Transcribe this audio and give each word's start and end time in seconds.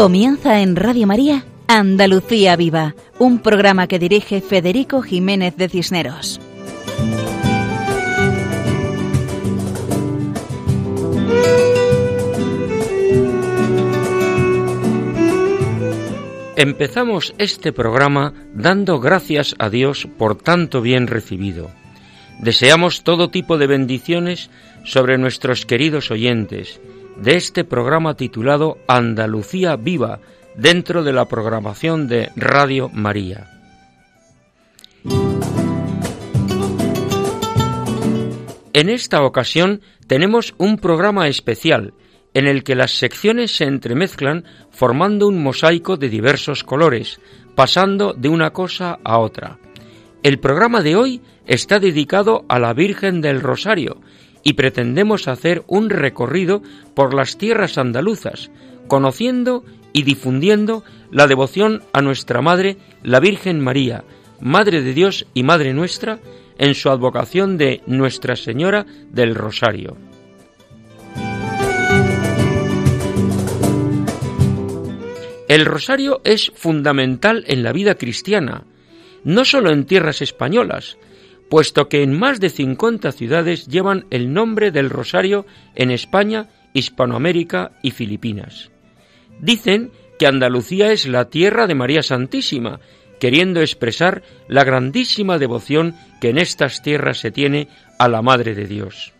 Comienza 0.00 0.62
en 0.62 0.76
Radio 0.76 1.06
María 1.06 1.44
Andalucía 1.68 2.56
Viva, 2.56 2.94
un 3.18 3.38
programa 3.38 3.86
que 3.86 3.98
dirige 3.98 4.40
Federico 4.40 5.02
Jiménez 5.02 5.58
de 5.58 5.68
Cisneros. 5.68 6.40
Empezamos 16.56 17.34
este 17.36 17.74
programa 17.74 18.32
dando 18.54 19.00
gracias 19.00 19.54
a 19.58 19.68
Dios 19.68 20.08
por 20.16 20.34
tanto 20.34 20.80
bien 20.80 21.08
recibido. 21.08 21.70
Deseamos 22.38 23.04
todo 23.04 23.28
tipo 23.28 23.58
de 23.58 23.66
bendiciones 23.66 24.48
sobre 24.82 25.18
nuestros 25.18 25.66
queridos 25.66 26.10
oyentes 26.10 26.80
de 27.20 27.36
este 27.36 27.64
programa 27.64 28.14
titulado 28.14 28.78
Andalucía 28.88 29.76
Viva 29.76 30.20
dentro 30.56 31.04
de 31.04 31.12
la 31.12 31.26
programación 31.26 32.08
de 32.08 32.30
Radio 32.36 32.88
María. 32.88 33.46
En 38.72 38.88
esta 38.88 39.22
ocasión 39.22 39.82
tenemos 40.06 40.54
un 40.56 40.78
programa 40.78 41.28
especial 41.28 41.92
en 42.32 42.46
el 42.46 42.62
que 42.62 42.74
las 42.74 42.92
secciones 42.92 43.56
se 43.56 43.64
entremezclan 43.64 44.44
formando 44.70 45.26
un 45.26 45.42
mosaico 45.42 45.96
de 45.96 46.08
diversos 46.08 46.64
colores, 46.64 47.20
pasando 47.54 48.14
de 48.14 48.28
una 48.28 48.52
cosa 48.52 48.98
a 49.04 49.18
otra. 49.18 49.58
El 50.22 50.38
programa 50.38 50.82
de 50.82 50.96
hoy 50.96 51.20
está 51.46 51.80
dedicado 51.80 52.44
a 52.48 52.58
la 52.58 52.72
Virgen 52.72 53.20
del 53.20 53.40
Rosario 53.40 54.00
y 54.42 54.54
pretendemos 54.54 55.28
hacer 55.28 55.62
un 55.66 55.90
recorrido 55.90 56.62
por 56.94 57.14
las 57.14 57.38
tierras 57.38 57.78
andaluzas, 57.78 58.50
conociendo 58.86 59.64
y 59.92 60.02
difundiendo 60.02 60.84
la 61.10 61.26
devoción 61.26 61.82
a 61.92 62.02
nuestra 62.02 62.42
Madre, 62.42 62.76
la 63.02 63.20
Virgen 63.20 63.60
María, 63.60 64.04
Madre 64.40 64.82
de 64.82 64.94
Dios 64.94 65.26
y 65.34 65.42
Madre 65.42 65.74
nuestra, 65.74 66.18
en 66.58 66.74
su 66.74 66.90
advocación 66.90 67.56
de 67.56 67.80
Nuestra 67.86 68.36
Señora 68.36 68.86
del 69.10 69.34
Rosario. 69.34 69.96
El 75.48 75.66
rosario 75.66 76.20
es 76.22 76.52
fundamental 76.54 77.44
en 77.48 77.64
la 77.64 77.72
vida 77.72 77.96
cristiana, 77.96 78.66
no 79.24 79.44
solo 79.44 79.72
en 79.72 79.84
tierras 79.84 80.22
españolas, 80.22 80.96
puesto 81.50 81.88
que 81.88 82.02
en 82.02 82.18
más 82.18 82.40
de 82.40 82.48
50 82.48 83.12
ciudades 83.12 83.66
llevan 83.66 84.06
el 84.10 84.32
nombre 84.32 84.70
del 84.70 84.88
rosario 84.88 85.44
en 85.74 85.90
España, 85.90 86.48
Hispanoamérica 86.72 87.72
y 87.82 87.90
Filipinas. 87.90 88.70
Dicen 89.40 89.90
que 90.18 90.26
Andalucía 90.26 90.92
es 90.92 91.06
la 91.06 91.28
tierra 91.28 91.66
de 91.66 91.74
María 91.74 92.02
Santísima, 92.02 92.80
queriendo 93.18 93.60
expresar 93.60 94.22
la 94.48 94.64
grandísima 94.64 95.38
devoción 95.38 95.96
que 96.20 96.30
en 96.30 96.38
estas 96.38 96.82
tierras 96.82 97.18
se 97.18 97.32
tiene 97.32 97.68
a 97.98 98.08
la 98.08 98.22
Madre 98.22 98.54
de 98.54 98.66
Dios. 98.66 99.12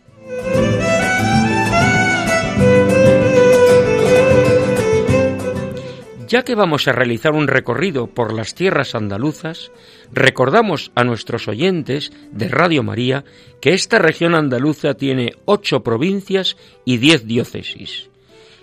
Ya 6.31 6.43
que 6.43 6.55
vamos 6.55 6.87
a 6.87 6.93
realizar 6.93 7.33
un 7.33 7.49
recorrido 7.49 8.07
por 8.07 8.31
las 8.31 8.55
tierras 8.55 8.95
andaluzas, 8.95 9.69
recordamos 10.13 10.93
a 10.95 11.03
nuestros 11.03 11.49
oyentes 11.49 12.13
de 12.31 12.47
Radio 12.47 12.83
María 12.83 13.25
que 13.59 13.73
esta 13.73 13.99
región 13.99 14.33
andaluza 14.33 14.93
tiene 14.93 15.33
ocho 15.43 15.83
provincias 15.83 16.55
y 16.85 16.99
diez 16.99 17.27
diócesis. 17.27 18.09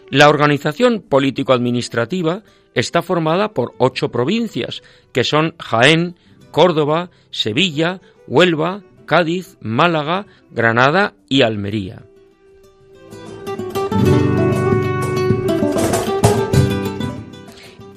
La 0.09 0.31
organización 0.31 1.03
político-administrativa 1.03 2.43
está 2.73 3.03
formada 3.03 3.53
por 3.53 3.75
ocho 3.77 4.09
provincias, 4.11 4.83
que 5.13 5.23
son 5.23 5.55
Jaén, 5.59 6.17
Córdoba, 6.51 7.11
Sevilla, 7.31 8.01
Huelva, 8.27 8.83
Cádiz, 9.05 9.59
Málaga, 9.61 10.25
Granada 10.51 11.13
y 11.29 11.43
Almería. 11.43 12.08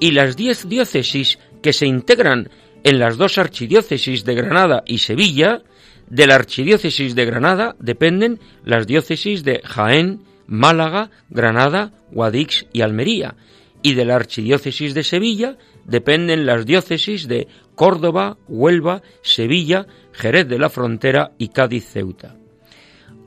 Y 0.02 0.12
las 0.12 0.36
diez 0.36 0.68
diócesis 0.68 1.38
que 1.62 1.72
se 1.72 1.86
integran 1.86 2.50
en 2.84 3.00
las 3.00 3.18
dos 3.18 3.38
archidiócesis 3.38 4.26
de 4.26 4.34
Granada 4.34 4.84
y 4.88 4.98
Sevilla, 4.98 5.62
de 6.10 6.26
la 6.26 6.36
archidiócesis 6.36 7.14
de 7.14 7.24
Granada 7.26 7.76
dependen 7.80 8.40
las 8.66 8.88
diócesis 8.88 9.44
de 9.44 9.62
Jaén, 9.64 10.24
Málaga, 10.48 11.12
Granada, 11.30 11.94
Guadix 12.12 12.66
y 12.74 12.82
Almería, 12.82 13.36
y 13.84 13.94
de 13.94 14.06
la 14.06 14.16
archidiócesis 14.16 14.96
de 14.96 15.04
Sevilla 15.04 15.58
dependen 15.86 16.48
las 16.48 16.66
diócesis 16.66 17.28
de 17.28 17.48
Córdoba, 17.76 18.38
Huelva, 18.48 19.04
Sevilla, 19.22 19.86
Jerez 20.14 20.48
de 20.48 20.58
la 20.58 20.70
Frontera 20.70 21.34
y 21.38 21.50
Cádiz 21.50 21.86
Ceuta. 21.86 22.36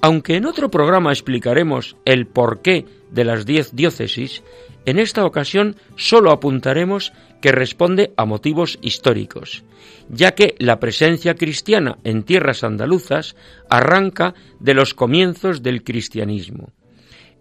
Aunque 0.01 0.37
en 0.37 0.45
otro 0.45 0.73
programa 0.73 1.13
explicaremos 1.13 1.97
el 2.05 2.27
porqué 2.27 2.85
de 3.15 3.25
las 3.25 3.47
diez 3.47 3.75
diócesis, 3.75 4.43
en 4.85 4.99
esta 4.99 5.25
ocasión 5.25 5.77
solo 5.97 6.31
apuntaremos 6.31 7.13
que 7.41 7.53
responde 7.53 8.13
a 8.17 8.25
motivos 8.25 8.79
históricos, 8.83 9.65
ya 10.09 10.35
que 10.35 10.55
la 10.59 10.81
presencia 10.81 11.35
cristiana 11.35 11.99
en 12.05 12.25
tierras 12.25 12.65
andaluzas 12.65 13.37
arranca 13.71 14.35
de 14.61 14.75
los 14.75 14.95
comienzos 14.95 15.63
del 15.63 15.85
cristianismo. 15.85 16.73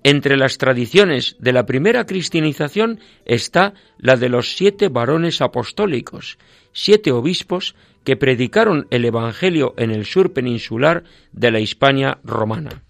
Entre 0.03 0.35
las 0.35 0.57
tradiciones 0.57 1.37
de 1.39 1.53
la 1.53 1.65
primera 1.65 2.05
cristianización 2.05 2.99
está 3.25 3.73
la 3.97 4.17
de 4.17 4.27
los 4.27 4.55
siete 4.55 4.89
varones 4.89 5.41
apostólicos, 5.41 6.37
siete 6.73 7.11
obispos 7.11 7.75
que 8.03 8.17
predicaron 8.17 8.87
el 8.89 9.05
Evangelio 9.05 9.73
en 9.77 9.91
el 9.91 10.05
sur 10.05 10.33
peninsular 10.33 11.05
de 11.31 11.51
la 11.51 11.61
Hispania 11.61 12.19
romana. 12.23 12.83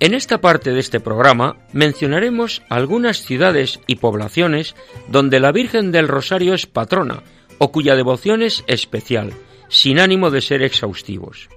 En 0.00 0.14
esta 0.14 0.40
parte 0.40 0.70
de 0.70 0.78
este 0.78 1.00
programa 1.00 1.56
mencionaremos 1.72 2.62
algunas 2.68 3.22
ciudades 3.22 3.80
y 3.88 3.96
poblaciones 3.96 4.76
donde 5.08 5.40
la 5.40 5.50
Virgen 5.50 5.90
del 5.90 6.06
Rosario 6.06 6.54
es 6.54 6.66
patrona 6.66 7.24
o 7.58 7.72
cuya 7.72 7.96
devoción 7.96 8.42
es 8.42 8.62
especial, 8.68 9.32
sin 9.68 9.98
ánimo 9.98 10.30
de 10.30 10.40
ser 10.40 10.62
exhaustivos. 10.62 11.48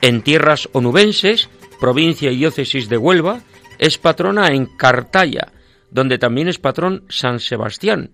En 0.00 0.22
tierras 0.22 0.70
onubenses, 0.72 1.50
provincia 1.78 2.30
y 2.30 2.36
diócesis 2.36 2.88
de 2.88 2.96
Huelva, 2.96 3.42
es 3.78 3.98
patrona 3.98 4.48
en 4.48 4.64
Cartaya, 4.64 5.52
donde 5.90 6.16
también 6.16 6.48
es 6.48 6.58
patrón 6.58 7.04
San 7.10 7.40
Sebastián, 7.40 8.12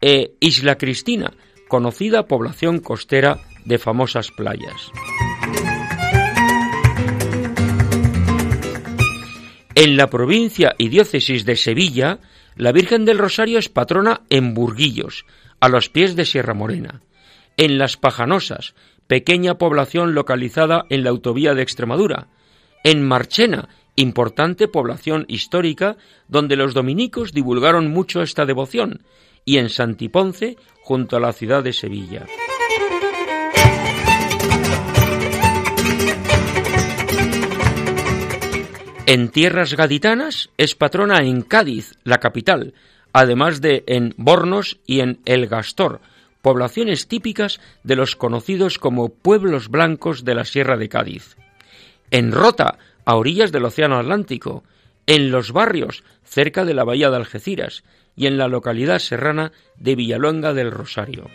e 0.00 0.32
Isla 0.40 0.78
Cristina, 0.78 1.34
conocida 1.68 2.26
población 2.26 2.78
costera 2.78 3.38
de 3.66 3.78
famosas 3.78 4.30
playas. 4.30 4.90
En 9.80 9.96
la 9.96 10.10
provincia 10.10 10.74
y 10.76 10.88
diócesis 10.88 11.44
de 11.44 11.54
Sevilla, 11.54 12.18
la 12.56 12.72
Virgen 12.72 13.04
del 13.04 13.16
Rosario 13.16 13.60
es 13.60 13.68
patrona 13.68 14.22
en 14.28 14.52
Burguillos, 14.52 15.24
a 15.60 15.68
los 15.68 15.88
pies 15.88 16.16
de 16.16 16.24
Sierra 16.24 16.52
Morena. 16.52 17.00
En 17.56 17.78
Las 17.78 17.96
Pajanosas, 17.96 18.74
pequeña 19.06 19.56
población 19.56 20.16
localizada 20.16 20.84
en 20.90 21.04
la 21.04 21.10
autovía 21.10 21.54
de 21.54 21.62
Extremadura. 21.62 22.26
En 22.82 23.06
Marchena, 23.06 23.68
importante 23.94 24.66
población 24.66 25.26
histórica 25.28 25.96
donde 26.26 26.56
los 26.56 26.74
dominicos 26.74 27.30
divulgaron 27.30 27.88
mucho 27.88 28.20
esta 28.20 28.46
devoción. 28.46 29.04
Y 29.44 29.58
en 29.58 29.68
Santiponce, 29.68 30.56
junto 30.82 31.16
a 31.16 31.20
la 31.20 31.32
ciudad 31.32 31.62
de 31.62 31.72
Sevilla. 31.72 32.26
En 39.08 39.30
tierras 39.30 39.72
gaditanas 39.72 40.50
es 40.58 40.74
patrona 40.74 41.22
en 41.22 41.40
Cádiz, 41.40 41.94
la 42.04 42.18
capital, 42.18 42.74
además 43.14 43.62
de 43.62 43.82
en 43.86 44.12
Bornos 44.18 44.80
y 44.84 45.00
en 45.00 45.20
El 45.24 45.46
Gastor, 45.46 46.02
poblaciones 46.42 47.08
típicas 47.08 47.58
de 47.82 47.96
los 47.96 48.16
conocidos 48.16 48.78
como 48.78 49.08
pueblos 49.08 49.70
blancos 49.70 50.26
de 50.26 50.34
la 50.34 50.44
Sierra 50.44 50.76
de 50.76 50.90
Cádiz. 50.90 51.38
En 52.10 52.32
Rota, 52.32 52.76
a 53.06 53.16
orillas 53.16 53.50
del 53.50 53.64
Océano 53.64 53.98
Atlántico, 53.98 54.62
en 55.06 55.30
Los 55.30 55.52
Barrios, 55.52 56.04
cerca 56.22 56.66
de 56.66 56.74
la 56.74 56.84
bahía 56.84 57.08
de 57.08 57.16
Algeciras, 57.16 57.84
y 58.14 58.26
en 58.26 58.36
la 58.36 58.46
localidad 58.46 58.98
serrana 58.98 59.52
de 59.78 59.96
Villaluenga 59.96 60.52
del 60.52 60.70
Rosario. 60.70 61.30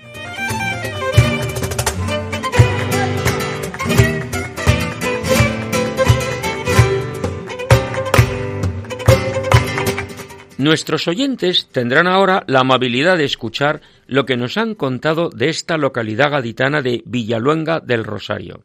Nuestros 10.63 11.09
oyentes 11.09 11.67
tendrán 11.73 12.07
ahora 12.07 12.45
la 12.47 12.61
amabilidad 12.61 13.17
de 13.17 13.25
escuchar 13.25 13.81
lo 14.07 14.25
que 14.25 14.37
nos 14.37 14.55
han 14.55 14.75
contado 14.75 15.27
de 15.27 15.49
esta 15.49 15.75
localidad 15.77 16.31
gaditana 16.31 16.81
de 16.81 17.03
Villaluenga 17.05 17.81
del 17.81 18.05
Rosario. 18.05 18.63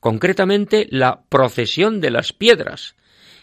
concretamente 0.00 0.86
la 0.90 1.22
procesión 1.30 2.02
de 2.02 2.10
las 2.10 2.34
piedras, 2.34 2.94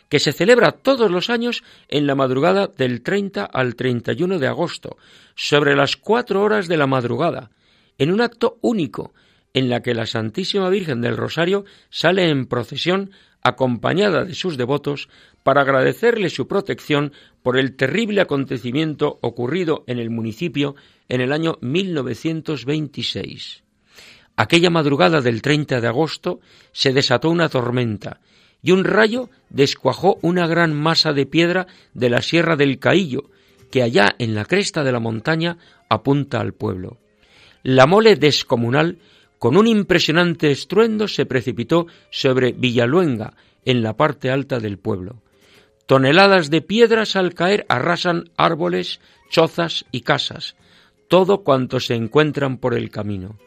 que 0.10 0.20
se 0.20 0.32
celebra 0.32 0.74
todos 0.74 1.10
los 1.10 1.32
años 1.32 1.64
en 1.88 2.06
la 2.06 2.14
madrugada 2.14 2.68
del 2.68 3.02
30 3.02 3.46
al 3.46 3.76
31 3.76 4.38
de 4.38 4.48
agosto, 4.48 4.98
sobre 5.34 5.76
las 5.76 5.98
cuatro 5.98 6.44
horas 6.44 6.68
de 6.68 6.78
la 6.78 6.86
madrugada, 6.86 7.50
en 7.98 8.12
un 8.12 8.22
acto 8.22 8.60
único, 8.62 9.16
en 9.56 9.70
la 9.70 9.82
que 9.82 9.96
la 9.96 10.06
Santísima 10.06 10.70
Virgen 10.70 11.02
del 11.02 11.18
Rosario 11.18 11.66
sale 11.90 12.30
en 12.30 12.46
procesión 12.46 13.10
acompañada 13.48 14.26
de 14.26 14.36
sus 14.36 14.58
devotos 14.58 15.10
para 15.44 15.62
agradecerle 15.62 16.30
su 16.30 16.48
protección 16.48 17.14
por 17.42 17.58
el 17.58 17.76
terrible 17.76 18.22
acontecimiento 18.22 19.18
ocurrido 19.22 19.84
en 19.88 20.00
el 20.00 20.10
municipio 20.10 20.76
en 21.10 21.22
el 21.22 21.32
año 21.32 21.58
1926. 21.62 23.64
Aquella 24.36 24.70
madrugada 24.70 25.22
del 25.22 25.42
30 25.42 25.82
de 25.82 25.88
agosto 25.88 26.40
se 26.72 26.94
desató 26.94 27.30
una 27.30 27.50
tormenta 27.50 28.20
y 28.62 28.72
un 28.72 28.84
rayo 28.84 29.30
descuajó 29.50 30.20
una 30.22 30.48
gran 30.48 30.74
masa 30.74 31.14
de 31.14 31.26
piedra 31.26 31.68
de 31.94 32.10
la 32.10 32.22
Sierra 32.22 32.56
del 32.56 32.80
Caillo, 32.80 33.30
que 33.72 33.84
allá 33.84 34.16
en 34.20 34.36
la 34.36 34.46
cresta 34.46 34.84
de 34.84 34.92
la 34.92 35.00
montaña 35.00 35.58
apunta 35.90 36.40
al 36.40 36.54
pueblo. 36.54 36.98
La 37.64 37.86
mole 37.86 38.16
descomunal, 38.16 39.00
con 39.40 39.58
un 39.58 39.68
impresionante 39.68 40.52
estruendo, 40.52 41.08
se 41.08 41.26
precipitó 41.26 41.88
sobre 42.10 42.52
Villaluenga, 42.52 43.34
en 43.66 43.84
la 43.84 43.98
parte 43.98 44.32
alta 44.32 44.60
del 44.60 44.80
pueblo. 44.80 45.22
Toneladas 45.88 46.50
de 46.50 46.62
piedras 46.62 47.18
al 47.18 47.34
caer 47.34 47.66
arrasan 47.68 48.32
árboles, 48.38 49.02
chozas 49.30 49.86
y 49.92 50.02
casas, 50.02 50.56
todo 51.10 51.44
cuanto 51.44 51.82
se 51.82 51.96
encuentran 51.96 52.58
por 52.58 52.74
el 52.74 52.90
camino. 52.90 53.38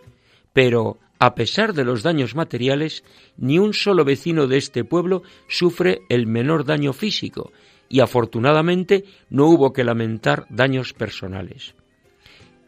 Pero, 0.53 0.99
a 1.19 1.35
pesar 1.35 1.73
de 1.73 1.85
los 1.85 2.03
daños 2.03 2.35
materiales, 2.35 3.03
ni 3.39 3.59
un 3.59 3.73
solo 3.73 4.05
vecino 4.05 4.47
de 4.47 4.59
este 4.59 4.85
pueblo 4.85 5.23
sufre 5.49 6.03
el 6.11 6.27
menor 6.27 6.65
daño 6.65 6.93
físico, 6.93 7.53
y 7.89 8.01
afortunadamente 8.01 9.05
no 9.31 9.47
hubo 9.47 9.73
que 9.73 9.85
lamentar 9.85 10.47
daños 10.51 10.93
personales. 10.93 11.75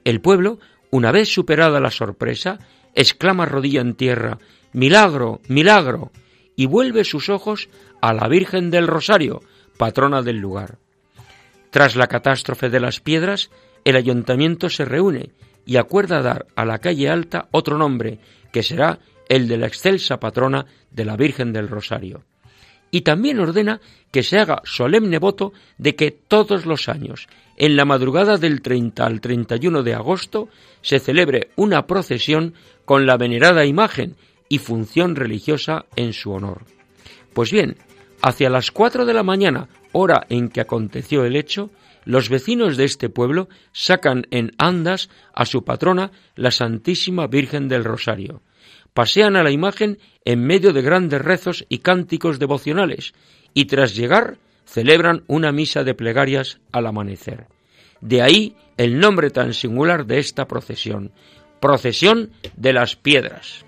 El 0.04 0.20
pueblo, 0.20 0.58
una 0.90 1.12
vez 1.12 1.28
superada 1.32 1.80
la 1.80 1.90
sorpresa, 1.90 2.58
exclama 2.94 3.46
rodilla 3.46 3.80
en 3.80 3.94
tierra 3.94 4.38
Milagro, 4.72 5.40
milagro, 5.48 6.12
y 6.56 6.66
vuelve 6.66 7.04
sus 7.04 7.28
ojos 7.28 7.68
a 8.00 8.14
la 8.14 8.26
Virgen 8.28 8.70
del 8.70 8.86
Rosario, 8.86 9.42
patrona 9.76 10.22
del 10.22 10.38
lugar. 10.38 10.78
Tras 11.70 11.94
la 11.94 12.06
catástrofe 12.06 12.70
de 12.70 12.80
las 12.80 13.00
piedras, 13.00 13.50
el 13.84 13.96
ayuntamiento 13.96 14.70
se 14.70 14.84
reúne 14.84 15.30
y 15.66 15.76
acuerda 15.76 16.22
dar 16.22 16.46
a 16.56 16.64
la 16.64 16.78
calle 16.78 17.08
alta 17.08 17.48
otro 17.50 17.76
nombre, 17.78 18.18
que 18.50 18.62
será 18.62 18.98
el 19.28 19.48
de 19.48 19.58
la 19.58 19.66
excelsa 19.66 20.18
patrona 20.18 20.66
de 20.90 21.04
la 21.04 21.16
Virgen 21.16 21.52
del 21.52 21.68
Rosario. 21.68 22.24
Y 22.92 23.00
también 23.00 23.40
ordena 23.40 23.80
que 24.12 24.22
se 24.22 24.38
haga 24.38 24.60
solemne 24.64 25.18
voto 25.18 25.52
de 25.78 25.96
que 25.96 26.10
todos 26.12 26.66
los 26.66 26.88
años, 26.88 27.26
en 27.56 27.74
la 27.74 27.86
madrugada 27.86 28.36
del 28.36 28.60
30 28.60 29.04
al 29.04 29.20
31 29.20 29.82
de 29.82 29.94
agosto, 29.94 30.48
se 30.82 31.00
celebre 31.00 31.50
una 31.56 31.86
procesión 31.86 32.54
con 32.84 33.06
la 33.06 33.16
venerada 33.16 33.64
imagen 33.64 34.14
y 34.48 34.58
función 34.58 35.16
religiosa 35.16 35.86
en 35.96 36.12
su 36.12 36.32
honor. 36.32 36.66
Pues 37.32 37.50
bien, 37.50 37.78
hacia 38.20 38.50
las 38.50 38.70
cuatro 38.70 39.06
de 39.06 39.14
la 39.14 39.22
mañana, 39.22 39.68
hora 39.92 40.26
en 40.28 40.50
que 40.50 40.60
aconteció 40.60 41.24
el 41.24 41.34
hecho, 41.34 41.70
los 42.04 42.28
vecinos 42.28 42.76
de 42.76 42.84
este 42.84 43.08
pueblo 43.08 43.48
sacan 43.72 44.26
en 44.30 44.52
andas 44.58 45.08
a 45.32 45.46
su 45.46 45.64
patrona, 45.64 46.10
la 46.36 46.50
Santísima 46.50 47.26
Virgen 47.26 47.68
del 47.68 47.84
Rosario. 47.84 48.42
Pasean 48.94 49.36
a 49.36 49.42
la 49.42 49.50
imagen 49.50 49.98
en 50.24 50.44
medio 50.44 50.72
de 50.72 50.82
grandes 50.82 51.22
rezos 51.22 51.64
y 51.68 51.78
cánticos 51.78 52.38
devocionales, 52.38 53.14
y 53.54 53.66
tras 53.66 53.94
llegar 53.94 54.38
celebran 54.64 55.24
una 55.26 55.52
misa 55.52 55.84
de 55.84 55.94
plegarias 55.94 56.60
al 56.72 56.86
amanecer. 56.86 57.46
De 58.00 58.22
ahí 58.22 58.56
el 58.76 58.98
nombre 58.98 59.30
tan 59.30 59.54
singular 59.54 60.06
de 60.06 60.18
esta 60.18 60.46
procesión, 60.46 61.12
Procesión 61.60 62.32
de 62.56 62.72
las 62.72 62.96
Piedras. 62.96 63.64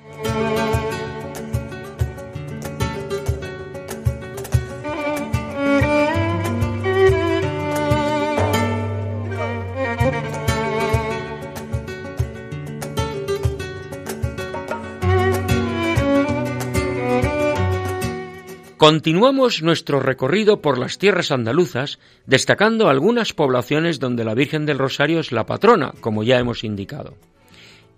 Continuamos 18.84 19.62
nuestro 19.62 19.98
recorrido 19.98 20.60
por 20.60 20.76
las 20.76 20.98
tierras 20.98 21.30
andaluzas, 21.30 21.98
destacando 22.26 22.90
algunas 22.90 23.32
poblaciones 23.32 23.98
donde 23.98 24.24
la 24.24 24.34
Virgen 24.34 24.66
del 24.66 24.76
Rosario 24.76 25.20
es 25.20 25.32
la 25.32 25.46
patrona, 25.46 25.94
como 26.02 26.22
ya 26.22 26.38
hemos 26.38 26.64
indicado. 26.64 27.14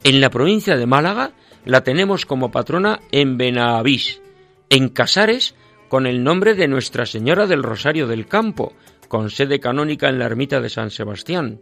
En 0.05 0.21
la 0.21 0.31
provincia 0.31 0.77
de 0.77 0.87
Málaga 0.87 1.33
la 1.65 1.83
tenemos 1.83 2.25
como 2.25 2.53
patrona 2.53 3.01
en 3.11 3.37
Benavís, 3.37 4.23
en 4.71 4.89
Casares 4.89 5.57
con 5.89 6.07
el 6.07 6.23
nombre 6.23 6.55
de 6.55 6.69
Nuestra 6.69 7.05
Señora 7.05 7.49
del 7.49 7.65
Rosario 7.65 8.07
del 8.07 8.29
Campo, 8.29 8.73
con 9.09 9.31
sede 9.31 9.59
canónica 9.59 10.09
en 10.09 10.21
la 10.21 10.27
ermita 10.27 10.61
de 10.61 10.71
San 10.71 10.93
Sebastián. 10.93 11.59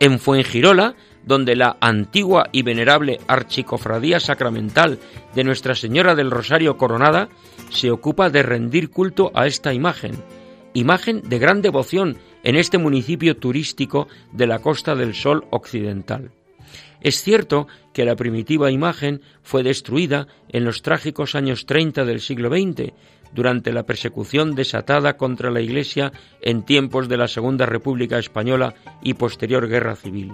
En 0.00 0.18
Fuengirola, 0.18 0.96
donde 1.24 1.54
la 1.54 1.76
antigua 1.80 2.48
y 2.50 2.62
venerable 2.62 3.20
Archicofradía 3.28 4.18
Sacramental 4.18 4.98
de 5.36 5.44
Nuestra 5.44 5.76
Señora 5.76 6.16
del 6.16 6.32
Rosario 6.32 6.76
Coronada 6.76 7.28
se 7.70 7.90
ocupa 7.90 8.30
de 8.30 8.42
rendir 8.42 8.90
culto 8.90 9.30
a 9.34 9.46
esta 9.46 9.72
imagen, 9.72 10.12
imagen 10.74 11.22
de 11.28 11.38
gran 11.38 11.62
devoción 11.62 12.18
en 12.42 12.56
este 12.56 12.78
municipio 12.78 13.36
turístico 13.36 14.08
de 14.32 14.46
la 14.46 14.58
Costa 14.58 14.94
del 14.94 15.14
Sol 15.14 15.44
Occidental. 15.50 16.30
Es 17.00 17.22
cierto 17.22 17.66
que 17.94 18.04
la 18.04 18.16
primitiva 18.16 18.70
imagen 18.70 19.22
fue 19.42 19.62
destruida 19.62 20.26
en 20.50 20.64
los 20.64 20.82
trágicos 20.82 21.34
años 21.34 21.64
30 21.64 22.04
del 22.04 22.20
siglo 22.20 22.50
XX, 22.50 22.92
durante 23.32 23.72
la 23.72 23.84
persecución 23.84 24.54
desatada 24.54 25.16
contra 25.16 25.50
la 25.50 25.60
Iglesia 25.60 26.12
en 26.40 26.64
tiempos 26.64 27.08
de 27.08 27.16
la 27.16 27.28
Segunda 27.28 27.66
República 27.66 28.18
Española 28.18 28.74
y 29.02 29.14
posterior 29.14 29.68
Guerra 29.68 29.96
Civil. 29.96 30.32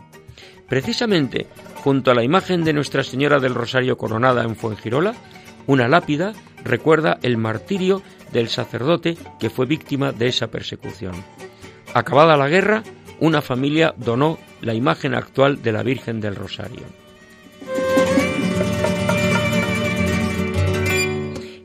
Precisamente, 0.68 1.46
junto 1.84 2.10
a 2.10 2.14
la 2.14 2.24
imagen 2.24 2.64
de 2.64 2.72
Nuestra 2.72 3.04
Señora 3.04 3.38
del 3.38 3.54
Rosario 3.54 3.96
coronada 3.96 4.42
en 4.42 4.56
Fuengirola, 4.56 5.14
una 5.66 5.88
lápida 5.88 6.32
recuerda 6.64 7.18
el 7.22 7.36
martirio 7.36 8.02
del 8.32 8.48
sacerdote 8.48 9.16
que 9.38 9.50
fue 9.50 9.66
víctima 9.66 10.12
de 10.12 10.28
esa 10.28 10.48
persecución. 10.48 11.14
Acabada 11.94 12.36
la 12.36 12.48
guerra, 12.48 12.82
una 13.20 13.40
familia 13.40 13.94
donó 13.96 14.38
la 14.60 14.74
imagen 14.74 15.14
actual 15.14 15.62
de 15.62 15.72
la 15.72 15.82
Virgen 15.82 16.20
del 16.20 16.36
Rosario. 16.36 16.84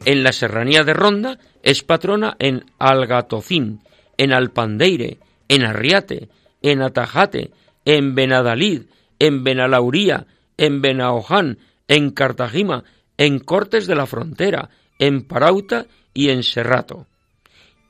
En 0.03 0.23
la 0.23 0.31
serranía 0.31 0.83
de 0.83 0.93
Ronda 0.93 1.37
es 1.61 1.83
patrona 1.83 2.35
en 2.39 2.65
Algatocín, 2.79 3.81
en 4.17 4.33
Alpandeire, 4.33 5.19
en 5.47 5.63
Arriate, 5.63 6.29
en 6.61 6.81
Atajate, 6.81 7.51
en 7.85 8.15
Benadalid, 8.15 8.83
en 9.19 9.43
Benalauría, 9.43 10.25
en 10.57 10.81
Benaoján, 10.81 11.59
en 11.87 12.11
Cartagima, 12.11 12.83
en 13.17 13.39
Cortes 13.39 13.87
de 13.87 13.95
la 13.95 14.05
Frontera, 14.05 14.69
en 14.99 15.23
Parauta 15.23 15.87
y 16.13 16.29
en 16.29 16.43
Serrato. 16.43 17.07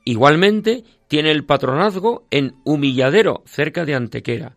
Igualmente 0.04 0.84
tiene 1.08 1.32
el 1.32 1.46
patronazgo 1.46 2.26
en 2.32 2.56
Humilladero, 2.64 3.44
cerca 3.46 3.86
de 3.86 3.96
Antequera. 3.96 4.56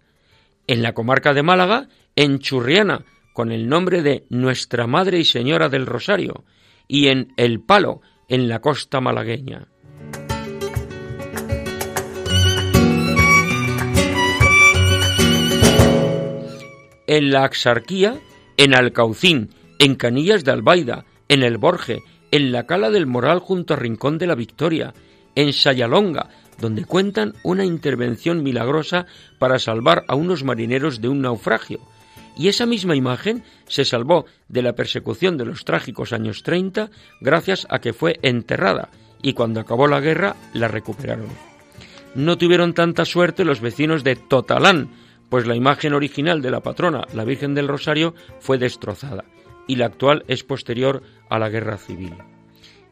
En 0.66 0.82
la 0.82 0.94
comarca 0.94 1.34
de 1.34 1.42
Málaga, 1.42 1.88
en 2.16 2.38
Churriana, 2.38 3.04
con 3.32 3.50
el 3.50 3.68
nombre 3.68 4.02
de 4.02 4.24
Nuestra 4.30 4.86
Madre 4.86 5.18
y 5.18 5.24
Señora 5.24 5.68
del 5.68 5.86
Rosario, 5.86 6.44
y 6.86 7.08
en 7.08 7.32
El 7.36 7.60
Palo, 7.60 8.00
en 8.28 8.48
la 8.48 8.60
costa 8.60 9.00
malagueña. 9.00 9.68
En 17.06 17.30
la 17.30 17.44
Axarquía, 17.44 18.18
en 18.56 18.74
Alcaucín, 18.74 19.50
en 19.78 19.94
Canillas 19.94 20.44
de 20.44 20.52
Albaida, 20.52 21.04
en 21.28 21.42
El 21.42 21.58
Borge, 21.58 22.02
en 22.30 22.52
la 22.52 22.66
Cala 22.66 22.90
del 22.90 23.06
Moral 23.06 23.38
junto 23.38 23.74
a 23.74 23.76
Rincón 23.76 24.18
de 24.18 24.26
la 24.26 24.34
Victoria, 24.34 24.94
en 25.34 25.52
Sayalonga, 25.52 26.30
donde 26.60 26.84
cuentan 26.84 27.34
una 27.42 27.64
intervención 27.64 28.42
milagrosa 28.42 29.06
para 29.38 29.58
salvar 29.58 30.04
a 30.08 30.14
unos 30.14 30.44
marineros 30.44 31.00
de 31.00 31.08
un 31.08 31.22
naufragio. 31.22 31.80
Y 32.36 32.48
esa 32.48 32.66
misma 32.66 32.96
imagen 32.96 33.44
se 33.68 33.84
salvó 33.84 34.26
de 34.48 34.62
la 34.62 34.74
persecución 34.74 35.36
de 35.36 35.44
los 35.44 35.64
trágicos 35.64 36.12
años 36.12 36.42
30 36.42 36.90
gracias 37.20 37.66
a 37.70 37.78
que 37.78 37.92
fue 37.92 38.18
enterrada 38.22 38.88
y 39.22 39.34
cuando 39.34 39.60
acabó 39.60 39.86
la 39.86 40.00
guerra 40.00 40.36
la 40.52 40.68
recuperaron. 40.68 41.28
No 42.14 42.36
tuvieron 42.38 42.74
tanta 42.74 43.04
suerte 43.04 43.44
los 43.44 43.60
vecinos 43.60 44.04
de 44.04 44.16
Totalán, 44.16 44.90
pues 45.28 45.46
la 45.46 45.56
imagen 45.56 45.94
original 45.94 46.42
de 46.42 46.50
la 46.50 46.60
patrona, 46.60 47.06
la 47.12 47.24
Virgen 47.24 47.54
del 47.54 47.68
Rosario, 47.68 48.14
fue 48.40 48.58
destrozada 48.58 49.24
y 49.66 49.76
la 49.76 49.86
actual 49.86 50.24
es 50.28 50.44
posterior 50.44 51.02
a 51.28 51.38
la 51.38 51.48
guerra 51.48 51.76
civil. 51.78 52.14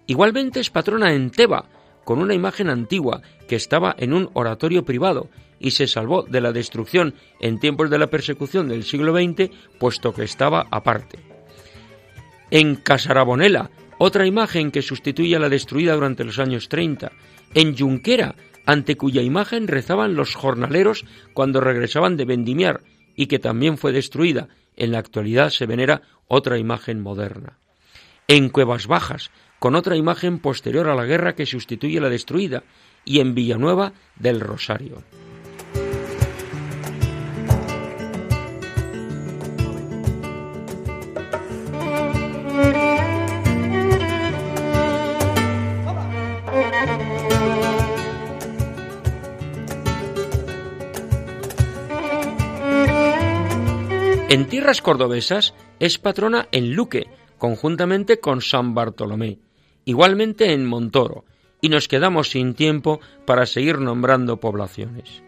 Igualmente 0.07 0.61
es 0.61 0.71
patrona 0.71 1.13
en 1.15 1.31
Teba, 1.31 1.67
con 2.05 2.19
una 2.19 2.35
imagen 2.35 2.69
antigua 2.69 3.23
que 3.49 3.57
estaba 3.57 3.95
en 3.99 4.13
un 4.13 4.31
oratorio 4.35 4.85
privado 4.85 5.29
y 5.61 5.71
se 5.71 5.87
salvó 5.87 6.23
de 6.23 6.41
la 6.41 6.53
destrucción 6.53 7.15
en 7.41 7.61
tiempos 7.61 7.89
de 7.89 7.99
la 7.99 8.09
persecución 8.09 8.69
del 8.69 8.83
siglo 8.83 9.15
XX, 9.15 9.51
puesto 9.79 10.13
que 10.13 10.25
estaba 10.25 10.67
aparte. 10.71 11.19
En 12.51 12.75
Casarabonela, 12.75 13.71
otra 13.99 14.27
imagen 14.27 14.73
que 14.73 14.83
sustituye 14.83 15.37
a 15.37 15.39
la 15.39 15.49
destruida 15.49 15.95
durante 15.95 16.25
los 16.25 16.41
años 16.41 16.69
30. 16.69 17.13
En 17.55 17.77
Junquera, 17.79 18.35
ante 18.67 18.97
cuya 18.97 19.23
imagen 19.23 19.69
rezaban 19.69 20.17
los 20.17 20.35
jornaleros 20.35 21.05
cuando 21.35 21.61
regresaban 21.61 22.17
de 22.17 22.25
vendimiar 22.25 22.81
y 23.15 23.27
que 23.27 23.39
también 23.39 23.79
fue 23.79 23.93
destruida. 23.93 24.49
En 24.77 24.93
la 24.93 24.99
actualidad 24.99 25.51
se 25.51 25.67
venera 25.67 26.03
otra 26.29 26.59
imagen 26.59 27.01
moderna. 27.01 27.59
En 28.29 28.49
Cuevas 28.49 28.87
Bajas, 28.87 29.31
con 29.59 29.75
otra 29.75 29.97
imagen 29.97 30.39
posterior 30.39 30.89
a 30.89 30.95
la 30.95 31.05
guerra 31.05 31.35
que 31.35 31.47
sustituye 31.47 32.01
la 32.01 32.09
destruida, 32.09 32.63
y 33.05 33.21
en 33.21 33.35
Villanueva 33.35 33.93
del 34.17 34.41
Rosario. 34.41 35.03
En 54.33 54.47
tierras 54.47 54.81
cordobesas 54.81 55.53
es 55.79 55.99
patrona 55.99 56.49
en 56.53 56.73
Luque, 56.73 57.07
conjuntamente 57.37 58.19
con 58.19 58.41
San 58.41 58.73
Bartolomé, 58.73 59.41
igualmente 59.85 60.55
en 60.55 60.65
Montoro, 60.65 61.27
y 61.61 61.69
nos 61.69 61.87
quedamos 61.87 62.31
sin 62.31 62.55
tiempo 62.55 62.99
para 63.27 63.45
seguir 63.45 63.79
nombrando 63.79 64.41
poblaciones. 64.41 65.23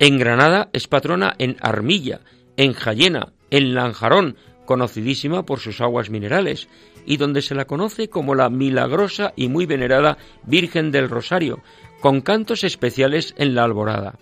En 0.00 0.18
Granada 0.18 0.70
es 0.72 0.88
patrona 0.88 1.36
en 1.38 1.56
Armilla, 1.60 2.18
en 2.56 2.72
Jayena, 2.72 3.32
en 3.50 3.76
Lanjarón, 3.76 4.36
conocidísima 4.64 5.46
por 5.46 5.60
sus 5.60 5.80
aguas 5.80 6.10
minerales, 6.10 6.68
y 7.06 7.18
donde 7.18 7.42
se 7.42 7.54
la 7.54 7.66
conoce 7.66 8.08
como 8.08 8.34
la 8.34 8.50
milagrosa 8.50 9.34
y 9.36 9.46
muy 9.46 9.66
venerada 9.66 10.18
Virgen 10.42 10.90
del 10.90 11.10
Rosario, 11.10 11.62
con 12.00 12.22
cantos 12.22 12.64
especiales 12.64 13.36
en 13.38 13.54
la 13.54 13.62
alborada 13.62 14.18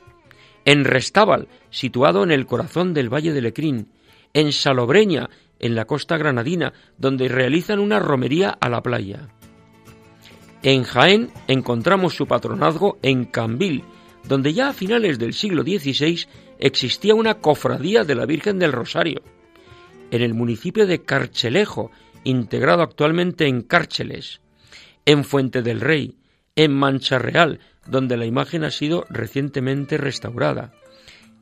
en 0.64 0.84
Restábal, 0.84 1.48
situado 1.70 2.22
en 2.22 2.30
el 2.30 2.46
corazón 2.46 2.94
del 2.94 3.12
Valle 3.12 3.32
de 3.32 3.42
Lecrín, 3.42 3.88
en 4.34 4.52
Salobreña, 4.52 5.30
en 5.58 5.74
la 5.74 5.86
costa 5.86 6.18
granadina, 6.18 6.74
donde 6.98 7.28
realizan 7.28 7.78
una 7.78 7.98
romería 7.98 8.50
a 8.50 8.68
la 8.68 8.82
playa. 8.82 9.28
En 10.62 10.82
Jaén 10.82 11.30
encontramos 11.46 12.14
su 12.14 12.26
patronazgo 12.26 12.98
en 13.02 13.24
Cambil, 13.24 13.84
donde 14.26 14.52
ya 14.52 14.68
a 14.68 14.72
finales 14.72 15.18
del 15.18 15.34
siglo 15.34 15.62
XVI 15.62 16.26
existía 16.58 17.14
una 17.14 17.34
cofradía 17.34 18.04
de 18.04 18.14
la 18.14 18.26
Virgen 18.26 18.58
del 18.58 18.72
Rosario. 18.72 19.22
En 20.10 20.22
el 20.22 20.34
municipio 20.34 20.86
de 20.86 21.02
Carchelejo, 21.02 21.90
integrado 22.24 22.82
actualmente 22.82 23.46
en 23.46 23.62
Cárcheles. 23.62 24.40
En 25.04 25.24
Fuente 25.24 25.62
del 25.62 25.80
Rey, 25.80 26.16
en 26.56 26.72
Mancha 26.72 27.18
Real, 27.18 27.60
donde 27.86 28.16
la 28.16 28.24
imagen 28.24 28.64
ha 28.64 28.70
sido 28.70 29.04
recientemente 29.10 29.98
restaurada, 29.98 30.72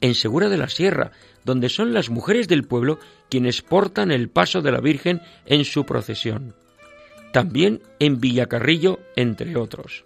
en 0.00 0.16
Segura 0.16 0.48
de 0.48 0.58
la 0.58 0.68
Sierra, 0.68 1.12
donde 1.44 1.68
son 1.68 1.92
las 1.92 2.10
mujeres 2.10 2.48
del 2.48 2.64
pueblo 2.64 2.98
quienes 3.28 3.62
portan 3.62 4.10
el 4.10 4.28
paso 4.28 4.62
de 4.62 4.72
la 4.72 4.80
Virgen 4.80 5.20
en 5.46 5.64
su 5.64 5.84
procesión. 5.84 6.54
También 7.32 7.80
en 7.98 8.20
Villacarrillo, 8.20 9.00
entre 9.16 9.56
otros. 9.56 10.04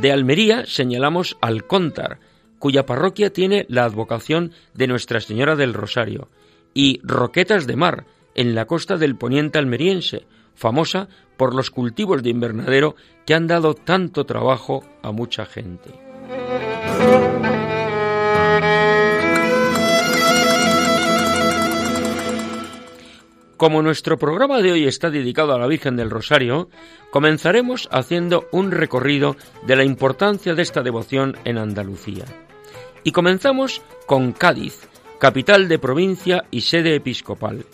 De 0.00 0.12
Almería 0.12 0.66
señalamos 0.66 1.38
Alcóntar, 1.40 2.18
cuya 2.58 2.84
parroquia 2.84 3.32
tiene 3.32 3.64
la 3.68 3.84
advocación 3.84 4.52
de 4.74 4.86
Nuestra 4.88 5.20
Señora 5.20 5.56
del 5.56 5.72
Rosario, 5.72 6.28
y 6.74 7.00
Roquetas 7.02 7.66
de 7.66 7.76
Mar, 7.76 8.04
en 8.34 8.54
la 8.54 8.66
costa 8.66 8.98
del 8.98 9.16
poniente 9.16 9.58
almeriense, 9.58 10.26
famosa 10.54 11.08
por 11.36 11.54
los 11.54 11.70
cultivos 11.70 12.22
de 12.22 12.30
invernadero 12.30 12.96
que 13.24 13.34
han 13.34 13.46
dado 13.46 13.74
tanto 13.74 14.24
trabajo 14.24 14.84
a 15.02 15.12
mucha 15.12 15.46
gente. 15.46 15.90
Como 23.56 23.80
nuestro 23.80 24.18
programa 24.18 24.60
de 24.60 24.72
hoy 24.72 24.84
está 24.84 25.08
dedicado 25.08 25.54
a 25.54 25.58
la 25.58 25.66
Virgen 25.66 25.96
del 25.96 26.10
Rosario, 26.10 26.68
comenzaremos 27.10 27.88
haciendo 27.90 28.46
un 28.52 28.70
recorrido 28.70 29.36
de 29.66 29.76
la 29.76 29.84
importancia 29.84 30.54
de 30.54 30.60
esta 30.60 30.82
devoción 30.82 31.38
en 31.46 31.56
Andalucía. 31.56 32.26
Y 33.02 33.12
comenzamos 33.12 33.80
con 34.04 34.32
Cádiz, 34.32 34.86
capital 35.18 35.68
de 35.68 35.78
provincia 35.78 36.44
y 36.50 36.60
sede 36.60 36.96
episcopal. 36.96 37.64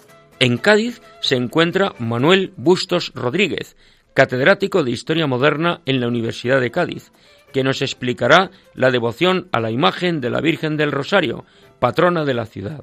En 0.43 0.59
Cádiz 0.59 1.01
se 1.21 1.37
encuentra 1.37 1.95
Manuel 2.01 2.53
Bustos 2.57 3.13
Rodríguez, 3.15 3.77
catedrático 4.13 4.83
de 4.83 4.91
Historia 4.91 5.29
Moderna 5.29 5.83
en 5.87 6.01
la 6.01 6.09
Universidad 6.09 6.61
de 6.61 6.73
Cádiz, 6.73 7.13
que 7.53 7.63
nos 7.63 7.81
explicará 7.81 8.51
la 8.75 8.91
devoción 8.91 9.49
a 9.53 9.61
la 9.61 9.71
imagen 9.71 10.21
de 10.21 10.31
la 10.31 10.41
Virgen 10.41 10.77
del 10.77 10.91
Rosario, 10.91 11.45
patrona 11.79 12.25
de 12.25 12.35
la 12.35 12.47
ciudad. 12.47 12.83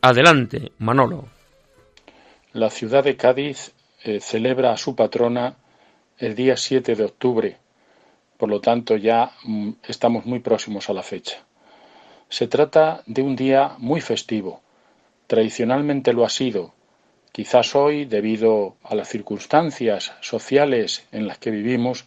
Adelante, 0.00 0.72
Manolo. 0.78 1.28
La 2.54 2.70
ciudad 2.70 3.04
de 3.04 3.18
Cádiz 3.18 3.74
eh, 4.02 4.18
celebra 4.20 4.72
a 4.72 4.78
su 4.78 4.96
patrona 4.96 5.56
el 6.16 6.34
día 6.34 6.56
7 6.56 6.94
de 6.94 7.04
octubre, 7.04 7.58
por 8.38 8.48
lo 8.48 8.62
tanto 8.62 8.96
ya 8.96 9.30
mm, 9.42 9.72
estamos 9.86 10.24
muy 10.24 10.38
próximos 10.38 10.88
a 10.88 10.94
la 10.94 11.02
fecha. 11.02 11.44
Se 12.30 12.48
trata 12.48 13.02
de 13.04 13.20
un 13.20 13.36
día 13.36 13.74
muy 13.76 14.00
festivo. 14.00 14.62
Tradicionalmente 15.26 16.14
lo 16.14 16.24
ha 16.24 16.30
sido, 16.30 16.72
Quizás 17.34 17.74
hoy, 17.74 18.04
debido 18.04 18.76
a 18.84 18.94
las 18.94 19.08
circunstancias 19.08 20.12
sociales 20.20 21.04
en 21.10 21.26
las 21.26 21.36
que 21.38 21.50
vivimos, 21.50 22.04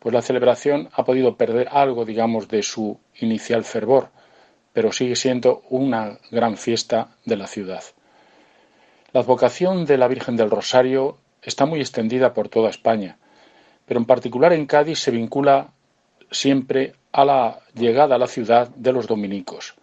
pues 0.00 0.12
la 0.12 0.20
celebración 0.20 0.88
ha 0.94 1.04
podido 1.04 1.36
perder 1.36 1.68
algo, 1.70 2.04
digamos, 2.04 2.48
de 2.48 2.64
su 2.64 2.98
inicial 3.20 3.62
fervor, 3.62 4.10
pero 4.72 4.90
sigue 4.90 5.14
siendo 5.14 5.62
una 5.70 6.18
gran 6.32 6.56
fiesta 6.56 7.10
de 7.24 7.36
la 7.36 7.46
ciudad. 7.46 7.84
La 9.12 9.20
advocación 9.20 9.86
de 9.86 9.96
la 9.96 10.08
Virgen 10.08 10.34
del 10.34 10.50
Rosario 10.50 11.18
está 11.40 11.66
muy 11.66 11.78
extendida 11.78 12.34
por 12.34 12.48
toda 12.48 12.68
España, 12.68 13.16
pero 13.86 14.00
en 14.00 14.06
particular 14.06 14.52
en 14.52 14.66
Cádiz 14.66 14.98
se 14.98 15.12
vincula 15.12 15.70
siempre 16.32 16.94
a 17.12 17.24
la 17.24 17.60
llegada 17.74 18.16
a 18.16 18.18
la 18.18 18.26
ciudad 18.26 18.70
de 18.70 18.92
los 18.92 19.06
dominicos. 19.06 19.76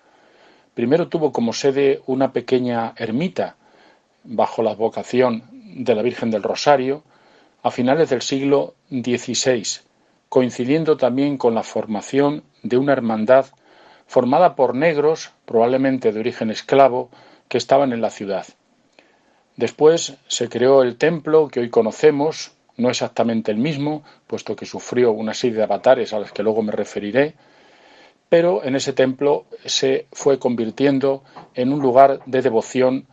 Primero 0.74 1.08
tuvo 1.08 1.32
como 1.32 1.54
sede 1.54 2.02
una 2.08 2.34
pequeña 2.34 2.94
ermita, 2.98 3.56
bajo 4.24 4.64
la 4.64 4.76
vocación 4.76 5.44
de 5.52 5.96
la 5.96 6.02
Virgen 6.02 6.32
del 6.32 6.44
Rosario 6.44 7.04
a 7.64 7.72
finales 7.72 8.10
del 8.10 8.22
siglo 8.22 8.76
XVI, 8.90 9.64
coincidiendo 10.30 10.98
también 10.98 11.38
con 11.38 11.56
la 11.56 11.64
formación 11.64 12.44
de 12.64 12.78
una 12.78 12.94
hermandad 12.94 13.48
formada 14.08 14.56
por 14.56 14.76
negros, 14.76 15.32
probablemente 15.46 16.12
de 16.12 16.20
origen 16.20 16.52
esclavo, 16.52 17.10
que 17.48 17.58
estaban 17.58 17.94
en 17.94 18.02
la 18.02 18.10
ciudad. 18.10 18.46
Después 19.56 20.16
se 20.28 20.50
creó 20.50 20.82
el 20.82 20.98
templo 20.98 21.48
que 21.48 21.60
hoy 21.60 21.70
conocemos, 21.70 22.54
no 22.78 22.90
exactamente 22.90 23.52
el 23.52 23.58
mismo, 23.58 24.04
puesto 24.28 24.56
que 24.56 24.66
sufrió 24.66 25.12
una 25.12 25.34
serie 25.34 25.58
de 25.58 25.64
avatares 25.64 26.14
a 26.14 26.20
los 26.20 26.32
que 26.32 26.44
luego 26.44 26.62
me 26.62 26.72
referiré, 26.72 27.36
pero 28.30 28.64
en 28.64 28.76
ese 28.76 28.94
templo 28.94 29.46
se 29.66 30.08
fue 30.14 30.40
convirtiendo 30.40 31.24
en 31.54 31.74
un 31.74 31.82
lugar 31.82 32.22
de 32.26 32.42
devoción 32.42 33.08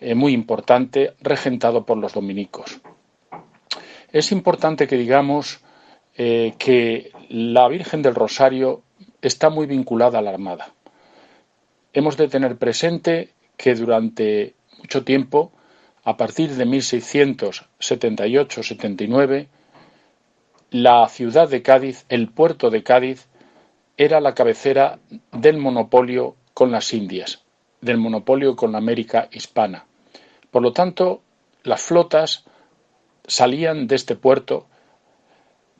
eh, 0.00 0.14
muy 0.14 0.32
importante 0.32 1.14
regentado 1.20 1.84
por 1.84 1.98
los 1.98 2.14
dominicos. 2.14 2.80
Es 4.12 4.32
importante 4.32 4.86
que 4.86 4.96
digamos 4.96 5.60
eh, 6.16 6.54
que 6.58 7.12
la 7.28 7.68
Virgen 7.68 8.02
del 8.02 8.14
Rosario 8.14 8.82
está 9.22 9.50
muy 9.50 9.66
vinculada 9.66 10.18
a 10.18 10.22
la 10.22 10.30
Armada. 10.30 10.72
Hemos 11.92 12.16
de 12.16 12.28
tener 12.28 12.56
presente 12.56 13.34
que 13.56 13.74
durante 13.74 14.54
mucho 14.78 15.04
tiempo, 15.04 15.52
a 16.04 16.16
partir 16.16 16.50
de 16.50 16.64
1678-79, 16.66 19.48
la 20.70 21.08
ciudad 21.08 21.48
de 21.48 21.62
Cádiz, 21.62 22.04
el 22.08 22.28
puerto 22.28 22.70
de 22.70 22.82
Cádiz, 22.82 23.28
era 23.96 24.20
la 24.20 24.34
cabecera 24.34 24.98
del 25.32 25.58
monopolio 25.58 26.36
con 26.54 26.70
las 26.70 26.94
Indias, 26.94 27.42
del 27.80 27.98
monopolio 27.98 28.54
con 28.56 28.72
la 28.72 28.78
América 28.78 29.28
hispana. 29.30 29.86
Por 30.50 30.62
lo 30.62 30.72
tanto, 30.72 31.22
las 31.62 31.80
flotas 31.80 32.44
salían 33.26 33.86
de 33.86 33.96
este 33.96 34.16
puerto 34.16 34.66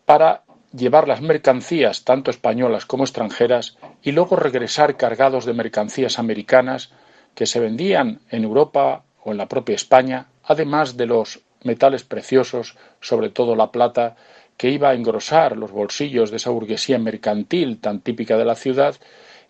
para 0.05 0.43
llevar 0.73 1.09
las 1.09 1.21
mercancías, 1.21 2.05
tanto 2.05 2.31
españolas 2.31 2.87
como 2.87 3.05
extranjeras, 3.05 3.77
y 4.03 4.13
luego 4.13 4.37
regresar 4.37 4.97
cargados 4.97 5.45
de 5.45 5.53
mercancías 5.53 6.19
americanas 6.19 6.93
que 7.35 7.47
se 7.47 7.61
vendían 7.61 8.21
en 8.31 8.45
Europa 8.45 9.05
o 9.25 9.33
en 9.33 9.39
la 9.39 9.49
propia 9.49 9.75
España, 9.75 10.27
además 10.45 10.97
de 10.97 11.07
los 11.07 11.41
metales 11.63 12.05
preciosos, 12.05 12.77
sobre 13.01 13.31
todo 13.31 13.57
la 13.57 13.71
plata, 13.71 14.17
que 14.57 14.71
iba 14.71 14.91
a 14.91 14.95
engrosar 14.95 15.57
los 15.57 15.73
bolsillos 15.73 16.31
de 16.31 16.37
esa 16.37 16.51
burguesía 16.51 16.99
mercantil 16.99 17.81
tan 17.81 18.01
típica 18.01 18.37
de 18.37 18.45
la 18.45 18.55
ciudad, 18.55 18.97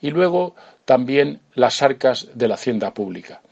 y 0.00 0.10
luego 0.10 0.54
también 0.84 1.40
las 1.54 1.82
arcas 1.82 2.28
de 2.34 2.48
la 2.48 2.54
hacienda 2.54 2.94
pública. 2.94 3.42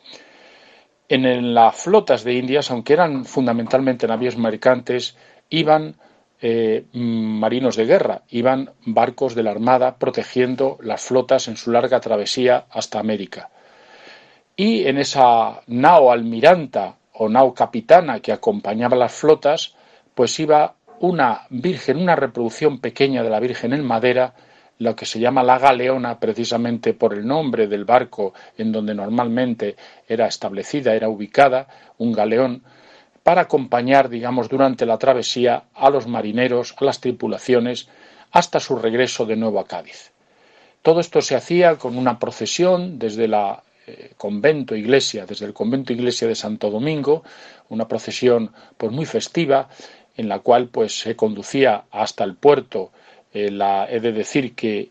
En 1.09 1.55
las 1.55 1.75
flotas 1.75 2.23
de 2.23 2.35
Indias, 2.35 2.71
aunque 2.71 2.93
eran 2.93 3.25
fundamentalmente 3.25 4.07
navíos 4.07 4.37
mercantes, 4.37 5.17
iban 5.49 5.97
eh, 6.41 6.85
marinos 6.93 7.77
de 7.77 7.87
guerra, 7.87 8.23
iban 8.29 8.71
barcos 8.85 9.35
de 9.35 9.43
la 9.43 9.51
Armada 9.51 9.97
protegiendo 9.97 10.77
las 10.83 11.01
flotas 11.01 11.49
en 11.49 11.57
su 11.57 11.71
larga 11.71 12.01
travesía 12.01 12.67
hasta 12.71 13.01
América. 13.01 13.51
Y 14.55 14.87
en 14.87 14.99
esa 14.99 15.63
nao 15.67 16.13
almiranta 16.13 16.97
o 17.15 17.29
nao 17.29 17.55
capitana 17.55 18.21
que 18.21 18.33
acompañaba 18.33 18.97
las 18.97 19.15
flotas, 19.15 19.75
pues 20.15 20.39
iba 20.39 20.75
una 21.01 21.47
virgen, 21.49 21.97
una 21.97 22.17
reproducción 22.17 22.81
pequeña 22.81 23.23
de 23.23 23.31
la 23.31 23.41
Virgen 23.41 23.73
en 23.73 23.85
madera, 23.85 24.35
lo 24.79 24.95
que 24.95 25.07
se 25.07 25.19
llama 25.19 25.43
la 25.43 25.59
galeona, 25.59 26.19
precisamente 26.21 26.95
por 26.95 27.15
el 27.15 27.27
nombre 27.27 27.67
del 27.67 27.85
barco 27.85 28.33
en 28.57 28.73
donde 28.73 28.95
normalmente 28.95 29.77
era 30.07 30.27
establecida, 30.27 30.95
era 30.95 31.09
ubicada, 31.09 31.67
un 31.99 32.13
galeón, 32.13 32.63
para 33.23 33.43
acompañar, 33.43 34.09
digamos, 34.09 34.49
durante 34.49 34.87
la 34.87 34.99
travesía 34.99 35.65
a 35.75 35.91
los 35.91 36.07
marineros, 36.07 36.75
a 36.79 36.85
las 36.85 37.01
tripulaciones, 37.01 37.89
hasta 38.31 38.61
su 38.61 38.77
regreso 38.77 39.27
de 39.27 39.37
nuevo 39.37 39.61
a 39.61 39.67
Cádiz. 39.67 40.13
Todo 40.83 41.01
esto 41.01 41.21
se 41.21 41.35
hacía 41.35 41.77
con 41.77 41.99
una 41.99 42.19
procesión 42.19 42.99
desde 42.99 43.29
la 43.29 43.63
eh, 43.87 44.13
convento 44.17 44.77
iglesia, 44.77 45.27
desde 45.27 45.47
el 45.47 45.53
convento 45.53 45.93
iglesia 45.93 46.29
de 46.29 46.35
Santo 46.35 46.71
Domingo, 46.71 47.25
una 47.69 47.89
procesión 47.89 48.53
pues 48.77 48.93
muy 48.93 49.07
festiva 49.07 49.69
en 50.17 50.29
la 50.29 50.41
cual 50.41 50.69
pues 50.69 51.01
se 51.01 51.17
conducía 51.17 51.85
hasta 51.91 52.25
el 52.25 52.35
puerto. 52.35 52.93
Eh, 53.39 53.87
he 53.89 54.01
de 54.01 54.13
decir 54.13 54.55
que 54.57 54.91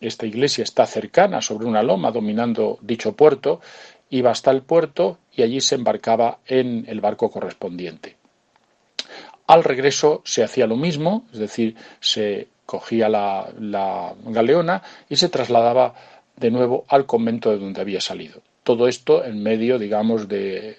esta 0.00 0.26
iglesia 0.26 0.64
está 0.64 0.86
cercana 0.86 1.42
sobre 1.42 1.66
una 1.66 1.82
loma 1.82 2.10
dominando 2.10 2.78
dicho 2.80 3.12
puerto, 3.12 3.60
iba 4.08 4.30
hasta 4.30 4.50
el 4.50 4.62
puerto 4.62 5.18
y 5.34 5.42
allí 5.42 5.60
se 5.60 5.74
embarcaba 5.74 6.38
en 6.46 6.86
el 6.88 7.02
barco 7.02 7.30
correspondiente. 7.30 8.16
Al 9.46 9.64
regreso 9.64 10.22
se 10.24 10.42
hacía 10.42 10.66
lo 10.66 10.76
mismo, 10.76 11.26
es 11.32 11.40
decir, 11.40 11.76
se 12.00 12.48
cogía 12.64 13.10
la, 13.10 13.52
la 13.60 14.14
galeona 14.24 14.82
y 15.10 15.16
se 15.16 15.28
trasladaba 15.28 15.94
de 16.36 16.50
nuevo 16.50 16.86
al 16.88 17.04
convento 17.04 17.50
de 17.50 17.58
donde 17.58 17.82
había 17.82 18.00
salido. 18.00 18.40
Todo 18.62 18.88
esto 18.88 19.24
en 19.24 19.42
medio, 19.42 19.78
digamos, 19.78 20.28
de, 20.28 20.78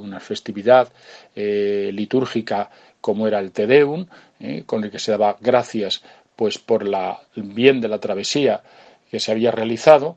una 0.00 0.18
festividad 0.18 0.88
eh, 1.36 1.90
litúrgica 1.92 2.70
como 3.00 3.26
era 3.26 3.38
el 3.38 3.52
Te 3.52 3.66
Deum, 3.66 4.06
eh, 4.38 4.64
con 4.66 4.84
el 4.84 4.90
que 4.90 4.98
se 4.98 5.12
daba 5.12 5.36
gracias 5.40 6.02
pues 6.36 6.58
por 6.58 6.86
la, 6.86 7.20
el 7.36 7.42
bien 7.42 7.80
de 7.80 7.88
la 7.88 7.98
travesía 7.98 8.62
que 9.10 9.20
se 9.20 9.32
había 9.32 9.50
realizado, 9.50 10.16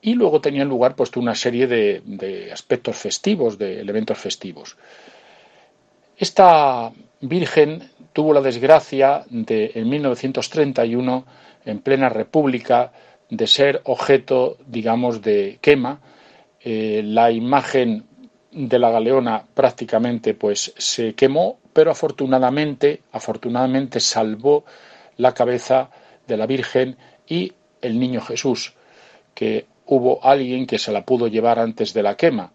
y 0.00 0.14
luego 0.14 0.40
tenían 0.40 0.68
lugar 0.68 0.94
pues 0.94 1.10
una 1.16 1.34
serie 1.34 1.66
de, 1.66 2.50
aspectos 2.52 2.96
festivos, 2.96 3.58
de 3.58 3.80
elementos 3.80 4.16
festivos. 4.18 4.76
Esta 6.16 6.92
Virgen 7.20 7.90
tuvo 8.12 8.32
la 8.32 8.40
desgracia 8.40 9.24
de 9.28 9.72
en 9.74 9.88
1931, 9.88 11.26
en 11.64 11.80
plena 11.80 12.08
República, 12.08 12.92
de 13.28 13.46
ser 13.48 13.80
objeto, 13.84 14.58
digamos, 14.66 15.22
de 15.22 15.58
quema. 15.60 15.98
Eh, 16.60 17.02
la 17.04 17.32
imagen 17.32 18.04
de 18.52 18.78
la 18.78 18.90
galeona 18.90 19.44
prácticamente 19.54 20.34
pues 20.34 20.72
se 20.76 21.14
quemó, 21.14 21.58
pero 21.76 21.90
afortunadamente, 21.90 23.02
afortunadamente 23.12 24.00
salvó 24.00 24.64
la 25.18 25.34
cabeza 25.34 25.90
de 26.26 26.38
la 26.38 26.46
Virgen 26.46 26.96
y 27.26 27.52
el 27.82 28.00
niño 28.00 28.22
Jesús, 28.22 28.72
que 29.34 29.66
hubo 29.84 30.24
alguien 30.24 30.66
que 30.66 30.78
se 30.78 30.90
la 30.90 31.04
pudo 31.04 31.28
llevar 31.28 31.58
antes 31.58 31.92
de 31.92 32.02
la 32.02 32.16
quema. 32.16 32.50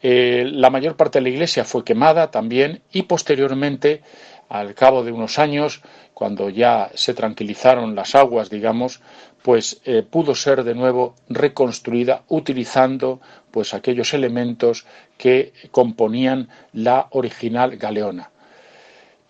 Eh, 0.00 0.44
la 0.52 0.70
mayor 0.70 0.94
parte 0.94 1.18
de 1.18 1.24
la 1.24 1.30
iglesia 1.30 1.64
fue 1.64 1.82
quemada 1.82 2.30
también 2.30 2.80
y 2.92 3.02
posteriormente, 3.02 4.02
al 4.48 4.72
cabo 4.74 5.02
de 5.02 5.10
unos 5.10 5.40
años, 5.40 5.82
cuando 6.14 6.48
ya 6.48 6.92
se 6.94 7.12
tranquilizaron 7.12 7.96
las 7.96 8.14
aguas, 8.14 8.50
digamos, 8.50 9.00
pues 9.42 9.80
eh, 9.84 10.04
pudo 10.08 10.36
ser 10.36 10.62
de 10.62 10.76
nuevo 10.76 11.16
reconstruida 11.28 12.22
utilizando 12.28 13.20
pues 13.50 13.74
aquellos 13.74 14.14
elementos 14.14 14.86
que 15.16 15.52
componían 15.70 16.48
la 16.72 17.08
original 17.10 17.76
galeona. 17.76 18.30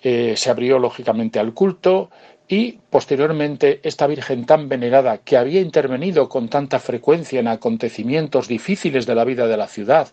Eh, 0.03 0.35
se 0.37 0.51
abrió 0.51 0.79
lógicamente 0.79 1.39
al 1.39 1.53
culto 1.53 2.11
y 2.49 2.81
posteriormente 2.91 3.81
esta 3.85 4.07
Virgen 4.07 4.45
tan 4.45 4.69
venerada 4.69 5.19
que 5.19 5.37
había 5.37 5.61
intervenido 5.61 6.29
con 6.29 6.49
tanta 6.49 6.81
frecuencia 6.81 7.39
en 7.39 7.49
acontecimientos 7.49 8.49
difíciles 8.49 9.07
de 9.07 9.15
la 9.15 9.25
vida 9.25 9.47
de 9.47 9.57
la 9.57 9.69
ciudad, 9.69 10.09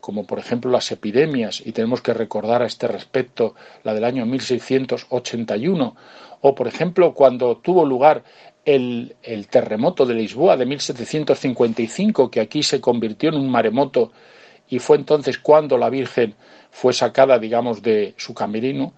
como 0.00 0.26
por 0.26 0.38
ejemplo 0.38 0.70
las 0.70 0.90
epidemias, 0.90 1.62
y 1.64 1.72
tenemos 1.72 2.00
que 2.00 2.14
recordar 2.14 2.62
a 2.62 2.66
este 2.66 2.88
respecto 2.88 3.54
la 3.84 3.94
del 3.94 4.04
año 4.04 4.26
1681, 4.26 5.96
o 6.40 6.54
por 6.54 6.66
ejemplo 6.66 7.14
cuando 7.14 7.56
tuvo 7.58 7.84
lugar 7.84 8.24
el, 8.66 9.46
terremoto 9.48 10.04
de 10.04 10.14
Lisboa 10.14 10.56
de 10.56 10.66
1755, 10.66 12.30
que 12.30 12.40
aquí 12.40 12.62
se 12.62 12.80
convirtió 12.80 13.30
en 13.30 13.36
un 13.36 13.48
maremoto 13.48 14.12
y 14.68 14.80
fue 14.80 14.96
entonces 14.96 15.38
cuando 15.38 15.78
la 15.78 15.88
Virgen 15.88 16.34
fue 16.70 16.92
sacada, 16.92 17.38
digamos, 17.38 17.80
de 17.80 18.14
su 18.16 18.34
camerino 18.34 18.92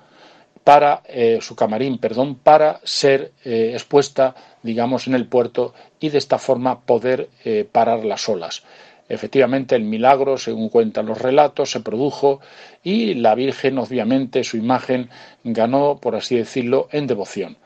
para 0.64 1.02
eh, 1.07 1.38
su 1.40 1.54
camarín, 1.54 1.98
perdón, 1.98 2.37
para 2.37 2.81
ser 2.83 3.33
eh, 3.44 3.70
expuesta, 3.74 4.35
digamos, 4.62 5.07
en 5.07 5.14
el 5.14 5.26
puerto 5.26 5.74
y 6.00 6.09
de 6.09 6.18
esta 6.18 6.38
forma 6.38 6.81
poder 6.81 7.28
eh, 7.44 7.66
parar 7.70 8.04
las 8.04 8.28
olas. 8.28 8.64
Efectivamente, 9.09 9.76
el 9.76 9.85
milagro, 9.85 10.37
según 10.37 10.68
cuentan 10.68 11.07
los 11.07 11.18
relatos, 11.18 11.70
se 11.70 11.81
produjo 11.81 12.40
y 12.83 13.14
la 13.14 13.35
Virgen, 13.35 13.78
obviamente, 13.78 14.44
su 14.44 14.57
imagen 14.57 15.09
ganó, 15.44 15.98
por 15.98 16.16
así 16.16 16.37
decirlo, 16.37 16.88
en 16.92 17.07
devoción. 17.07 17.57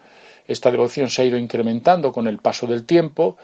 Esta 0.46 0.70
devoción 0.70 1.08
se 1.08 1.22
ha 1.22 1.24
ido 1.24 1.38
incrementando 1.38 2.12
con 2.12 2.26
el 2.26 2.38
paso 2.38 2.66
del 2.66 2.84
tiempo 2.84 3.36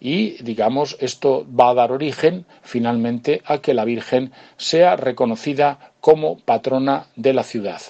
y, 0.00 0.42
digamos, 0.42 0.96
esto 1.00 1.46
va 1.48 1.70
a 1.70 1.74
dar 1.74 1.92
origen 1.92 2.46
finalmente 2.62 3.42
a 3.44 3.58
que 3.58 3.74
la 3.74 3.84
Virgen 3.84 4.32
sea 4.56 4.96
reconocida 4.96 5.92
como 6.00 6.38
patrona 6.38 7.06
de 7.16 7.32
la 7.32 7.42
ciudad. 7.42 7.80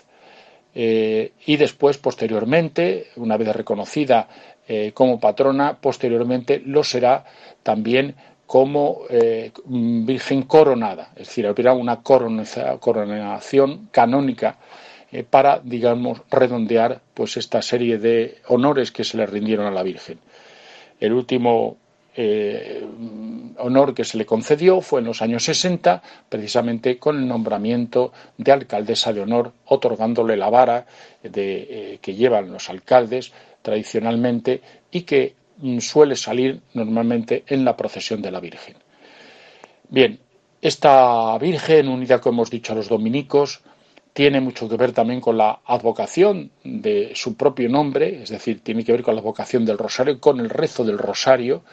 Eh, 0.75 1.33
y 1.47 1.57
después, 1.57 1.99
posteriormente, 1.99 3.09
una 3.17 3.37
vez 3.37 3.49
reconocida 3.55 4.29
eh, 4.69 4.93
como 4.93 5.19
patrona, 5.19 5.79
posteriormente 5.81 6.61
lo 6.65 6.85
será 6.85 7.25
también 7.63 8.15
como 8.47 9.01
eh, 9.11 9.51
Virgen 9.65 10.43
coronada, 10.43 11.11
es 11.17 11.29
decir, 11.29 11.47
habrá 11.47 11.73
una 11.73 12.03
coronación 12.03 13.89
canónica 13.91 14.59
eh, 15.13 15.23
para, 15.23 15.61
digamos, 15.63 16.23
redondear 16.31 17.01
pues 17.15 17.37
esta 17.37 17.63
serie 17.63 17.99
de 17.99 18.39
honores 18.49 18.91
que 18.91 19.05
se 19.05 19.17
le 19.17 19.27
rindieron 19.27 19.67
a 19.67 19.71
la 19.71 19.83
Virgen. 19.83 20.19
El 20.99 21.13
último 21.13 21.77
eh, 22.19 22.83
honor 23.59 23.93
que 23.93 24.05
se 24.05 24.17
le 24.17 24.25
concedió 24.25 24.81
fue 24.81 25.01
en 25.01 25.07
los 25.07 25.21
años 25.21 25.45
60, 25.45 26.03
precisamente 26.29 26.99
con 26.99 27.19
el 27.19 27.29
nombramiento 27.29 28.13
de 28.39 28.53
alcaldesa 28.53 29.13
de 29.13 29.21
honor, 29.21 29.53
otorgándole 29.67 30.37
la 30.37 30.49
vara 30.49 30.87
de, 31.23 31.67
eh, 31.69 31.99
que 32.01 32.15
llevan 32.15 32.53
los 32.53 32.71
alcaldes 32.71 33.33
tradicionalmente 33.61 34.63
y 34.91 35.03
que 35.03 35.35
mm, 35.59 35.79
suele 35.81 36.17
salir 36.17 36.61
normalmente 36.73 37.45
en 37.49 37.65
la 37.65 37.77
procesión 37.77 38.23
de 38.23 38.31
la 38.31 38.41
Virgen. 38.41 38.77
Bien, 39.89 40.19
esta 40.63 41.37
Virgen, 41.39 41.89
unida, 41.89 42.21
como 42.21 42.39
hemos 42.39 42.51
dicho, 42.51 42.73
a 42.73 42.77
los 42.77 42.89
dominicos, 42.89 43.61
tiene 44.17 44.41
mucho 44.41 44.67
que 44.67 44.79
ver 44.79 44.93
también 44.93 45.21
con 45.21 45.37
la 45.37 45.61
advocación 45.67 46.51
de 46.65 47.13
su 47.15 47.37
propio 47.37 47.69
nombre, 47.69 48.23
es 48.23 48.31
decir, 48.31 48.63
tiene 48.63 48.83
que 48.83 48.93
ver 48.93 49.03
con 49.03 49.15
la 49.15 49.21
advocación 49.21 49.67
del 49.67 49.77
rosario, 49.77 50.19
con 50.21 50.41
el 50.41 50.49
rezo 50.49 50.85
del 50.85 50.97
rosario, 50.97 51.65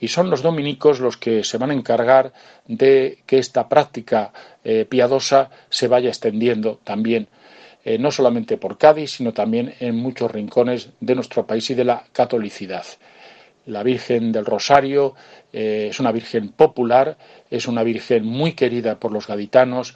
y 0.00 0.08
son 0.08 0.28
los 0.28 0.42
dominicos 0.42 0.98
los 0.98 1.16
que 1.16 1.44
se 1.44 1.56
van 1.56 1.70
a 1.70 1.74
encargar 1.74 2.32
de 2.66 3.18
que 3.26 3.38
esta 3.38 3.68
práctica 3.68 4.32
eh, 4.64 4.86
piadosa 4.86 5.50
se 5.70 5.86
vaya 5.86 6.08
extendiendo 6.08 6.80
también, 6.82 7.28
eh, 7.84 7.96
no 7.96 8.10
solamente 8.10 8.56
por 8.56 8.76
Cádiz, 8.76 9.12
sino 9.12 9.32
también 9.32 9.72
en 9.78 9.94
muchos 9.94 10.32
rincones 10.32 10.88
de 10.98 11.14
nuestro 11.14 11.46
país 11.46 11.70
y 11.70 11.74
de 11.74 11.84
la 11.84 12.02
catolicidad. 12.10 12.86
La 13.66 13.84
Virgen 13.84 14.32
del 14.32 14.44
Rosario 14.44 15.14
eh, 15.52 15.86
es 15.90 16.00
una 16.00 16.10
Virgen 16.10 16.48
popular, 16.50 17.16
es 17.50 17.68
una 17.68 17.84
Virgen 17.84 18.26
muy 18.26 18.54
querida 18.54 18.98
por 18.98 19.12
los 19.12 19.28
gaditanos, 19.28 19.94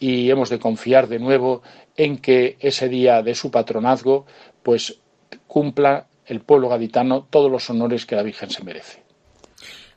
y 0.00 0.30
hemos 0.30 0.48
de 0.48 0.58
confiar 0.58 1.06
de 1.06 1.20
nuevo 1.20 1.62
en 1.96 2.18
que 2.18 2.56
ese 2.58 2.88
día 2.88 3.22
de 3.22 3.36
su 3.36 3.52
patronazgo 3.52 4.26
pues 4.64 4.98
cumpla 5.46 6.08
el 6.26 6.40
pueblo 6.40 6.68
gaditano 6.68 7.26
todos 7.28 7.50
los 7.50 7.68
honores 7.70 8.06
que 8.06 8.16
la 8.16 8.22
Virgen 8.22 8.50
se 8.50 8.64
merece. 8.64 9.02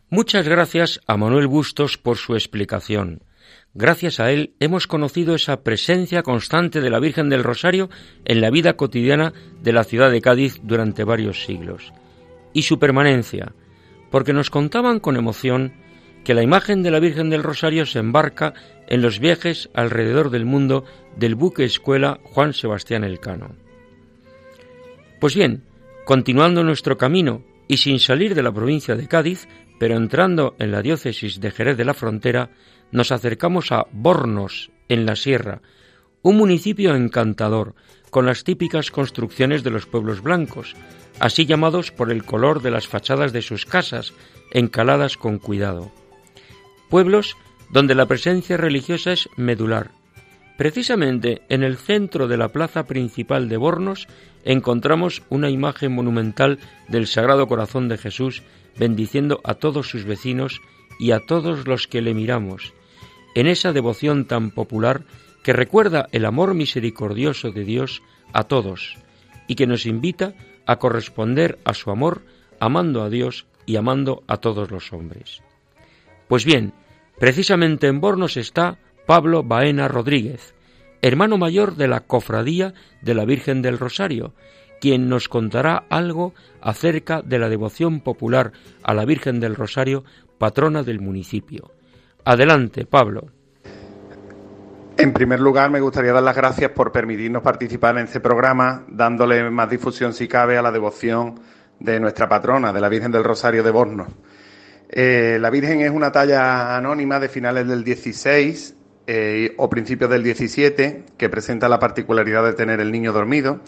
Muchas 0.10 0.48
gracias 0.48 1.00
a 1.08 1.18
Manuel 1.18 1.48
Bustos 1.48 1.98
por 1.98 2.18
su 2.18 2.36
explicación. 2.36 3.24
Gracias 3.74 4.20
a 4.20 4.32
él 4.32 4.54
hemos 4.60 4.86
conocido 4.86 5.34
esa 5.34 5.64
presencia 5.64 6.22
constante 6.22 6.82
de 6.82 6.90
la 6.92 7.00
Virgen 7.00 7.30
del 7.30 7.44
Rosario 7.44 7.90
en 8.26 8.42
la 8.42 8.52
vida 8.52 8.74
cotidiana 8.74 9.34
de 9.62 9.74
la 9.74 9.84
ciudad 9.84 10.12
de 10.12 10.22
Cádiz 10.22 10.60
durante 10.62 11.04
varios 11.04 11.44
siglos. 11.44 11.94
Y 12.54 12.64
su 12.64 12.78
permanencia, 12.78 13.54
porque 14.12 14.34
nos 14.34 14.52
contaban 14.52 15.00
con 15.00 15.18
emoción 15.18 15.74
que 16.24 16.34
la 16.34 16.44
imagen 16.44 16.84
de 16.84 16.92
la 16.92 17.00
Virgen 17.00 17.30
del 17.30 17.44
Rosario 17.44 17.86
se 17.86 18.00
embarca 18.00 18.54
en 18.88 19.02
los 19.02 19.20
viajes 19.20 19.70
alrededor 19.74 20.30
del 20.30 20.46
mundo 20.46 20.86
del 21.18 21.36
buque 21.36 21.66
escuela 21.66 22.20
Juan 22.24 22.54
Sebastián 22.54 23.04
Elcano. 23.04 23.56
Pues 25.20 25.36
bien, 25.36 25.64
continuando 26.06 26.64
nuestro 26.64 26.98
camino 26.98 27.44
y 27.68 27.78
sin 27.78 28.00
salir 28.00 28.36
de 28.36 28.44
la 28.44 28.52
provincia 28.52 28.96
de 28.96 29.08
Cádiz, 29.08 29.48
pero 29.80 29.96
entrando 29.96 30.56
en 30.60 30.72
la 30.72 30.82
diócesis 30.82 31.40
de 31.40 31.52
Jerez 31.52 31.78
de 31.78 31.86
la 31.86 31.94
Frontera, 31.94 32.50
nos 32.92 33.12
acercamos 33.12 33.72
a 33.72 33.86
Bornos, 33.92 34.72
en 34.90 35.06
la 35.06 35.16
Sierra, 35.16 35.62
un 36.22 36.38
municipio 36.38 36.96
encantador, 36.96 37.74
con 38.10 38.26
las 38.26 38.44
típicas 38.44 38.92
construcciones 38.92 39.64
de 39.64 39.72
los 39.72 39.86
pueblos 39.86 40.22
blancos, 40.22 40.76
así 41.20 41.46
llamados 41.46 41.92
por 41.92 42.12
el 42.12 42.24
color 42.24 42.62
de 42.62 42.72
las 42.72 42.88
fachadas 42.88 43.34
de 43.34 43.42
sus 43.42 43.66
casas, 43.66 44.14
encaladas 44.52 45.18
con 45.18 45.40
cuidado. 45.40 45.92
Pueblos 46.94 47.38
donde 47.72 47.96
la 47.96 48.06
presencia 48.06 48.56
religiosa 48.56 49.14
es 49.14 49.28
medular. 49.36 49.90
Precisamente 50.60 51.42
en 51.50 51.64
el 51.64 51.78
centro 51.78 52.28
de 52.28 52.38
la 52.38 52.50
plaza 52.50 52.86
principal 52.86 53.50
de 53.50 53.58
Bornos 53.58 54.08
encontramos 54.44 55.24
una 55.30 55.50
imagen 55.50 55.92
monumental 55.92 56.60
del 56.90 57.08
Sagrado 57.08 57.48
Corazón 57.48 57.88
de 57.90 57.98
Jesús 57.98 58.44
bendiciendo 58.78 59.42
a 59.44 59.56
todos 59.56 59.90
sus 59.90 60.06
vecinos 60.06 60.62
y 61.00 61.14
a 61.14 61.20
todos 61.26 61.66
los 61.68 61.88
que 61.88 62.04
le 62.04 62.14
miramos, 62.14 62.76
en 63.34 63.48
esa 63.48 63.74
devoción 63.74 64.26
tan 64.26 64.52
popular 64.52 65.02
que 65.44 65.52
recuerda 65.52 66.08
el 66.12 66.26
amor 66.26 66.54
misericordioso 66.54 67.50
de 67.50 67.64
Dios 67.64 68.04
a 68.34 68.44
todos 68.44 68.98
y 69.48 69.56
que 69.56 69.66
nos 69.66 69.88
invita 69.88 70.36
a 70.68 70.76
corresponder 70.76 71.58
a 71.66 71.74
su 71.74 71.90
amor 71.90 72.22
amando 72.60 73.02
a 73.02 73.10
Dios 73.10 73.48
y 73.66 73.78
amando 73.78 74.22
a 74.28 74.38
todos 74.38 74.70
los 74.70 74.94
hombres. 74.94 75.42
Pues 76.28 76.46
bien, 76.46 76.74
precisamente 77.20 77.88
en 77.88 78.02
Bornos 78.02 78.38
está 78.38 78.78
Pablo 79.06 79.44
Baena 79.44 79.88
Rodríguez, 79.88 80.54
hermano 81.02 81.38
mayor 81.38 81.76
de 81.76 81.88
la 81.88 82.02
Cofradía 82.02 82.74
de 83.02 83.14
la 83.14 83.26
Virgen 83.26 83.62
del 83.62 83.78
Rosario, 83.78 84.34
quien 84.80 85.08
nos 85.10 85.30
contará 85.30 85.86
algo 85.90 86.34
acerca 86.62 87.22
de 87.22 87.40
la 87.40 87.50
devoción 87.50 88.02
popular 88.02 88.52
a 88.84 88.94
la 88.94 89.06
Virgen 89.06 89.40
del 89.40 89.56
Rosario, 89.56 90.04
patrona 90.38 90.84
del 90.84 91.00
municipio. 91.00 91.72
Adelante, 92.26 92.86
Pablo. 92.86 93.28
En 94.98 95.12
primer 95.12 95.40
lugar, 95.40 95.72
me 95.72 95.80
gustaría 95.80 96.14
dar 96.14 96.24
las 96.24 96.36
gracias 96.36 96.72
por 96.72 96.92
permitirnos 96.92 97.42
participar 97.42 97.98
en 97.98 98.06
este 98.06 98.20
programa, 98.20 98.86
dándole 98.88 99.50
más 99.50 99.70
difusión, 99.70 100.14
si 100.14 100.28
cabe, 100.28 100.58
a 100.58 100.62
la 100.62 100.72
devoción 100.72 101.40
de 101.80 102.00
nuestra 102.00 102.30
patrona, 102.30 102.72
de 102.72 102.80
la 102.80 102.90
Virgen 102.90 103.12
del 103.12 103.24
Rosario 103.24 103.64
de 103.64 103.72
Bornos. 103.72 104.08
Eh, 104.96 105.40
la 105.42 105.50
Virgen 105.50 105.82
es 105.82 105.90
una 105.90 106.12
talla 106.12 106.78
anónima 106.78 107.20
de 107.20 107.28
finales 107.28 107.68
del 107.68 107.84
16 107.84 108.76
eh, 109.08 109.54
o 109.58 109.68
principios 109.68 110.08
del 110.10 110.22
17, 110.22 111.04
que 111.18 111.30
presenta 111.30 111.68
la 111.68 111.80
particularidad 111.80 112.44
de 112.44 112.54
tener 112.54 112.80
el 112.80 112.92
niño 112.92 113.12
dormido 113.12 113.62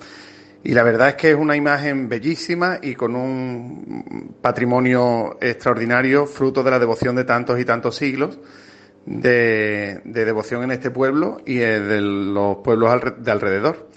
y 0.63 0.73
la 0.73 0.83
verdad 0.83 1.09
es 1.09 1.15
que 1.15 1.31
es 1.31 1.35
una 1.35 1.55
imagen 1.55 2.09
bellísima 2.09 2.79
y 2.81 2.95
con 2.95 3.15
un 3.15 4.35
patrimonio 4.41 5.37
extraordinario, 5.41 6.25
fruto 6.25 6.63
de 6.63 6.71
la 6.71 6.79
devoción 6.79 7.15
de 7.15 7.23
tantos 7.23 7.59
y 7.59 7.65
tantos 7.65 7.95
siglos 7.95 8.39
de, 9.05 10.01
devoción 10.03 10.63
en 10.63 10.71
este 10.71 10.89
pueblo 10.89 11.39
y 11.45 11.57
de 11.57 12.01
los 12.01 12.57
pueblos 12.57 12.99
de 13.17 13.31
alrededor. 13.31 13.89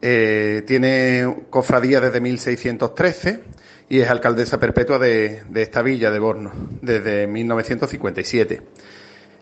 Eh, 0.00 0.62
tiene 0.66 1.36
cofradía 1.50 2.00
desde 2.00 2.20
1613 2.20 3.40
y 3.88 4.00
es 4.00 4.08
alcaldesa 4.08 4.58
perpetua 4.58 4.98
de, 4.98 5.42
de 5.48 5.62
esta 5.62 5.82
villa 5.82 6.10
de 6.10 6.18
Borno 6.18 6.52
desde 6.82 7.26
1957. 7.26 8.62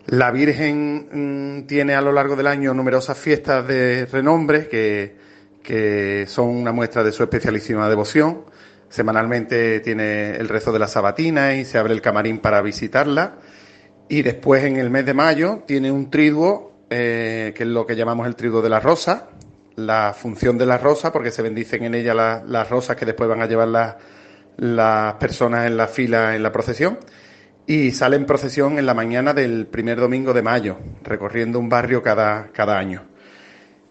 La 0.07 0.31
Virgen 0.31 1.59
mm, 1.59 1.67
tiene 1.67 1.95
a 1.95 2.01
lo 2.01 2.11
largo 2.11 2.35
del 2.35 2.47
año 2.47 2.73
numerosas 2.73 3.17
fiestas 3.17 3.67
de 3.67 4.05
renombre 4.05 4.67
que 4.67 5.25
que 5.65 6.25
son 6.27 6.49
una 6.49 6.71
muestra 6.71 7.03
de 7.03 7.11
su 7.11 7.23
especialísima 7.23 7.89
devoción. 7.89 8.43
Semanalmente 8.87 9.79
tiene 9.81 10.35
el 10.35 10.47
rezo 10.47 10.71
de 10.71 10.79
la 10.79 10.87
sabatina 10.87 11.55
y 11.55 11.65
se 11.65 11.77
abre 11.77 11.93
el 11.93 12.01
camarín 12.01 12.39
para 12.39 12.61
visitarla. 12.61 13.33
Y 14.07 14.21
después, 14.21 14.63
en 14.63 14.77
el 14.77 14.91
mes 14.91 15.05
de 15.05 15.15
mayo, 15.15 15.63
tiene 15.65 15.91
un 15.91 16.11
triduo, 16.11 16.73
eh, 16.89 17.51
que 17.55 17.63
es 17.63 17.69
lo 17.69 17.85
que 17.87 17.95
llamamos 17.95 18.27
el 18.27 18.35
triduo 18.35 18.61
de 18.61 18.69
la 18.69 18.79
rosa, 18.79 19.29
la 19.75 20.15
función 20.15 20.57
de 20.57 20.67
la 20.67 20.77
rosa, 20.77 21.11
porque 21.11 21.31
se 21.31 21.41
bendicen 21.41 21.83
en 21.83 21.95
ella 21.95 22.13
las 22.13 22.69
rosas 22.69 22.95
que 22.95 23.05
después 23.05 23.27
van 23.27 23.41
a 23.41 23.47
llevar 23.47 23.67
las 23.67 23.95
personas 24.57 25.67
en 25.67 25.77
la 25.77 25.87
fila 25.87 26.35
en 26.35 26.43
la 26.43 26.51
procesión. 26.51 26.99
Y 27.67 27.91
sale 27.91 28.15
en 28.15 28.25
procesión 28.25 28.77
en 28.77 28.85
la 28.85 28.93
mañana 28.93 29.33
del 29.33 29.65
primer 29.65 29.99
domingo 29.99 30.33
de 30.33 30.43
mayo, 30.43 30.77
recorriendo 31.03 31.57
un 31.59 31.67
barrio 31.67 32.03
cada, 32.03 32.49
cada 32.51 32.77
año. 32.77 33.03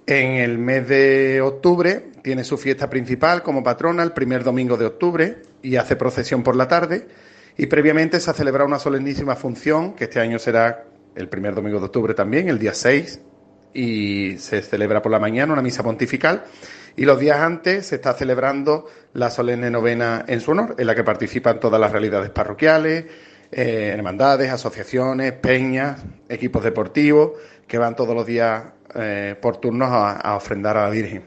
En 0.07 0.37
el 0.37 0.59
mes 0.59 0.87
de 0.87 1.41
octubre 1.41 2.13
tiene 2.23 2.45
su 2.45 2.59
fiesta 2.59 2.89
principal 2.91 3.43
como 3.43 3.65
patrona 3.65 4.03
el 4.03 4.13
primer 4.13 4.45
domingo 4.45 4.77
de 4.77 4.87
octubre 4.87 5.43
y 5.63 5.77
hace 5.77 5.97
procesión 5.97 6.43
por 6.43 6.57
la 6.57 6.69
tarde. 6.69 7.09
Y 7.57 7.67
previamente 7.67 8.21
se 8.21 8.31
ha 8.31 8.35
celebrado 8.35 8.69
una 8.69 8.79
solemnísima 8.79 9.35
función, 9.35 9.95
que 9.95 10.05
este 10.05 10.21
año 10.21 10.39
será 10.39 10.85
el 11.15 11.29
primer 11.29 11.55
domingo 11.55 11.79
de 11.79 11.87
octubre 11.87 12.15
también, 12.15 12.49
el 12.49 12.59
día 12.59 12.75
6, 12.75 13.21
y 13.73 14.37
se 14.39 14.63
celebra 14.63 15.01
por 15.01 15.13
la 15.13 15.19
mañana 15.19 15.53
una 15.53 15.63
misa 15.63 15.83
pontifical. 15.83 16.45
Y 16.97 17.05
los 17.05 17.19
días 17.19 17.41
antes 17.41 17.87
se 17.87 17.97
está 17.97 18.13
celebrando 18.13 18.87
la 19.15 19.31
solemne 19.31 19.71
novena 19.71 20.25
en 20.27 20.41
su 20.41 20.51
honor, 20.51 20.75
en 20.77 20.87
la 20.87 20.95
que 20.95 21.05
participan 21.05 21.61
todas 21.61 21.81
las 21.81 21.93
realidades 21.93 22.31
parroquiales, 22.31 23.05
eh, 23.51 23.93
hermandades, 23.95 24.51
asociaciones, 24.51 25.33
peñas, 25.33 26.03
equipos 26.29 26.65
deportivos, 26.65 27.33
que 27.69 27.79
van 27.79 27.95
todos 27.95 28.15
los 28.15 28.27
días 28.27 28.65
eh, 28.95 29.37
por 29.41 29.59
turnos 29.59 29.89
a, 29.91 30.37
ofrendar 30.37 30.77
a 30.77 30.85
la 30.85 30.91
Virgen. 30.91 31.23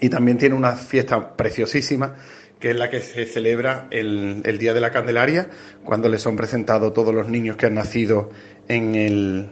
Y 0.00 0.08
también 0.08 0.38
tiene 0.38 0.56
una 0.56 0.72
fiesta 0.72 1.36
preciosísima, 1.36 2.16
que 2.58 2.70
es 2.70 2.76
la 2.76 2.90
que 2.90 3.00
se 3.00 3.24
celebra 3.24 3.86
el, 3.90 4.42
Día 4.58 4.74
de 4.74 4.80
la 4.80 4.90
Candelaria, 4.90 5.48
cuando 5.84 6.08
le 6.08 6.18
son 6.18 6.36
presentados 6.36 6.92
todos 6.92 7.14
los 7.14 7.28
niños 7.28 7.56
que 7.56 7.66
han 7.66 7.74
nacido 7.74 8.30
en 8.68 8.96
el, 8.96 9.48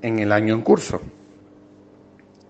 en 0.00 0.18
el 0.18 0.32
año 0.32 0.54
en 0.54 0.62
curso. 0.62 1.02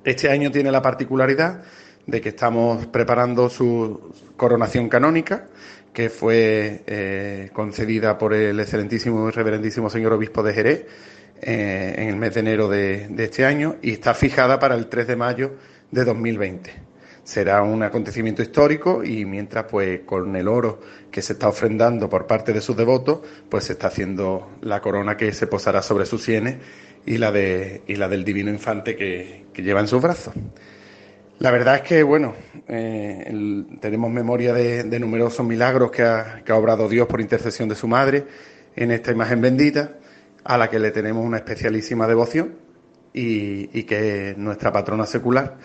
Este 0.04 0.30
año 0.30 0.50
tiene 0.52 0.70
la 0.70 0.80
particularidad 0.80 1.62
de 2.08 2.22
que 2.22 2.30
estamos 2.30 2.86
preparando 2.86 3.50
su 3.50 4.12
coronación 4.36 4.88
canónica, 4.88 5.44
que 5.92 6.08
fue 6.08 6.82
eh, 6.86 7.50
concedida 7.52 8.16
por 8.16 8.32
el 8.32 8.58
excelentísimo 8.58 9.28
y 9.28 9.30
reverendísimo 9.30 9.90
señor 9.90 10.14
obispo 10.14 10.42
de 10.42 10.54
Jerez 10.54 10.86
eh, 11.42 11.94
en 11.98 12.08
el 12.08 12.16
mes 12.16 12.32
de 12.32 12.40
enero 12.40 12.68
de, 12.68 13.08
este 13.18 13.44
año 13.44 13.76
y 13.82 13.92
está 13.92 14.14
fijada 14.14 14.58
para 14.58 14.74
el 14.74 14.86
3 14.86 15.06
de 15.06 15.16
mayo 15.16 15.52
de 15.90 16.04
2020. 16.04 16.72
Será 17.24 17.62
un 17.62 17.82
acontecimiento 17.82 18.40
histórico 18.40 19.04
y 19.04 19.26
mientras 19.26 19.66
pues 19.66 20.00
con 20.06 20.34
el 20.34 20.48
oro 20.48 20.80
que 21.10 21.20
se 21.20 21.34
está 21.34 21.48
ofrendando 21.48 22.08
por 22.08 22.26
parte 22.26 22.54
de 22.54 22.62
sus 22.62 22.74
devotos, 22.74 23.20
pues 23.50 23.64
se 23.64 23.74
está 23.74 23.88
haciendo 23.88 24.48
la 24.62 24.80
corona 24.80 25.18
que 25.18 25.34
se 25.34 25.46
posará 25.46 25.82
sobre 25.82 26.06
sus 26.06 26.22
sienes 26.22 26.56
y 27.04 27.18
la, 27.18 27.30
de, 27.32 27.82
y 27.86 27.96
la 27.96 28.08
del 28.08 28.24
divino 28.24 28.50
infante 28.50 28.96
que, 28.96 29.44
lleva 29.56 29.80
en 29.80 29.88
sus 29.88 30.00
brazos. 30.00 30.32
La 31.40 31.52
verdad 31.52 31.76
es 31.76 31.82
que, 31.82 32.02
bueno, 32.02 32.34
eh, 32.66 33.64
tenemos 33.80 34.10
memoria 34.10 34.52
de, 34.52 34.98
numerosos 34.98 35.46
milagros 35.46 35.92
que 35.92 36.02
ha, 36.02 36.42
obrado 36.50 36.88
Dios 36.88 37.06
por 37.06 37.20
intercesión 37.20 37.68
de 37.68 37.76
su 37.76 37.86
madre 37.86 38.24
en 38.74 38.90
esta 38.90 39.12
imagen 39.12 39.40
bendita 39.40 39.92
a 40.42 40.58
la 40.58 40.68
que 40.68 40.80
le 40.80 40.90
tenemos 40.90 41.24
una 41.24 41.36
especialísima 41.36 42.08
devoción 42.08 42.56
y, 43.12 43.84
que 43.84 44.30
es 44.30 44.38
nuestra 44.38 44.72
patrona 44.72 45.06
secular, 45.06 45.58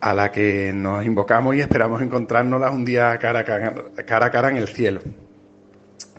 a 0.00 0.12
la 0.12 0.32
que 0.32 0.72
nos 0.72 1.04
invocamos 1.06 1.54
y 1.54 1.60
esperamos 1.60 2.02
encontrárnosla 2.02 2.70
un 2.70 2.84
día 2.84 3.16
cara 3.18 3.40
a 3.40 3.44
cara, 3.44 4.30
cara, 4.30 4.48
en 4.48 4.56
el 4.56 4.68
cielo. 4.68 5.02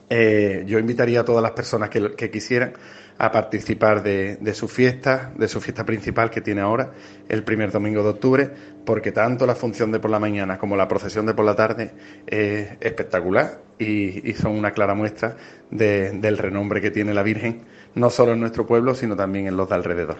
Eh, 0.09 0.63
yo 0.65 0.79
invitaría 0.79 1.21
a 1.21 1.25
todas 1.25 1.43
las 1.43 1.51
personas 1.51 1.89
que, 1.89 2.29
quisieran 2.31 2.73
a 3.21 3.31
participar 3.31 4.01
de, 4.01 4.53
su 4.55 4.67
fiesta, 4.67 5.31
de 5.37 5.47
su 5.47 5.61
fiesta 5.61 5.85
principal 5.85 6.31
que 6.31 6.41
tiene 6.41 6.61
ahora, 6.61 6.91
el 7.29 7.43
primer 7.43 7.71
domingo 7.71 8.01
de 8.01 8.09
octubre, 8.09 8.49
porque 8.83 9.11
tanto 9.11 9.45
la 9.45 9.53
función 9.53 9.91
de 9.91 9.99
por 9.99 10.09
la 10.09 10.19
mañana 10.19 10.57
como 10.57 10.75
la 10.75 10.87
procesión 10.87 11.27
de 11.27 11.35
por 11.35 11.45
la 11.45 11.55
tarde 11.55 11.91
es 12.25 12.69
espectacular 12.79 13.61
y, 13.77 14.33
son 14.33 14.53
una 14.53 14.71
clara 14.71 14.95
muestra 14.95 15.37
del 15.69 16.37
renombre 16.39 16.81
que 16.81 16.89
tiene 16.89 17.13
la 17.13 17.21
Virgen, 17.21 17.61
no 17.93 18.09
solo 18.09 18.33
en 18.33 18.39
nuestro 18.39 18.65
pueblo, 18.65 18.95
sino 18.95 19.15
también 19.15 19.45
en 19.45 19.55
los 19.55 19.69
de 19.69 19.75
alrededor. 19.75 20.17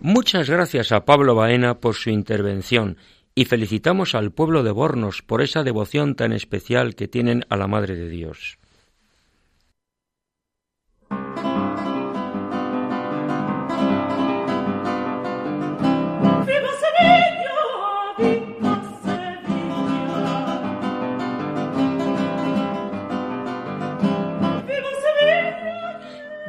Muchas 0.00 0.50
gracias 0.50 0.90
a 0.90 1.04
Pablo 1.04 1.36
Baena 1.36 1.78
por 1.78 1.94
su 1.94 2.10
intervención 2.10 2.96
y 3.36 3.44
felicitamos 3.44 4.16
al 4.16 4.32
pueblo 4.32 4.64
de 4.64 4.72
Bornos 4.72 5.22
por 5.22 5.42
esa 5.42 5.62
devoción 5.62 6.16
tan 6.16 6.32
especial 6.32 6.96
que 6.96 7.06
tienen 7.06 7.44
a 7.50 7.56
la 7.56 7.68
Madre 7.68 7.94
de 7.94 8.08
Dios. 8.08 8.58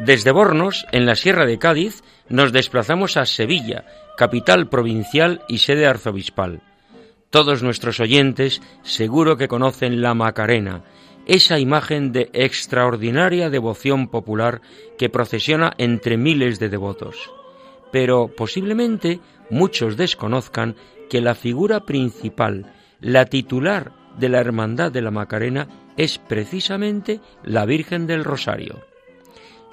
Desde 0.06 0.32
Bornos, 0.32 0.86
en 0.92 1.06
la 1.06 1.16
Sierra 1.16 1.46
de 1.46 1.58
Cádiz, 1.58 2.04
nos 2.28 2.52
desplazamos 2.52 3.16
a 3.16 3.26
Sevilla, 3.26 3.86
capital 4.18 4.68
provincial 4.68 5.44
y 5.48 5.60
sede 5.60 5.88
arzobispal. 5.88 6.62
Todos 7.30 7.64
nuestros 7.64 8.02
oyentes 8.02 8.62
seguro 8.82 9.38
que 9.38 9.48
conocen 9.48 10.02
la 10.02 10.14
Macarena, 10.14 10.84
esa 11.26 11.58
imagen 11.58 12.12
de 12.12 12.30
extraordinaria 12.34 13.50
devoción 13.50 14.10
popular 14.10 14.60
que 14.98 15.08
procesiona 15.08 15.72
entre 15.78 16.18
miles 16.18 16.60
de 16.60 16.68
devotos. 16.68 17.32
Pero 17.90 18.28
posiblemente 18.28 19.22
muchos 19.50 19.96
desconozcan 19.96 20.76
que 21.10 21.22
la 21.22 21.34
figura 21.34 21.86
principal, 21.86 22.74
la 23.00 23.24
titular 23.24 23.94
de 24.18 24.28
la 24.28 24.42
Hermandad 24.42 24.92
de 24.92 25.02
la 25.02 25.12
Macarena, 25.12 25.70
es 25.96 26.18
precisamente 26.18 27.22
la 27.46 27.66
Virgen 27.66 28.06
del 28.06 28.26
Rosario. 28.26 28.93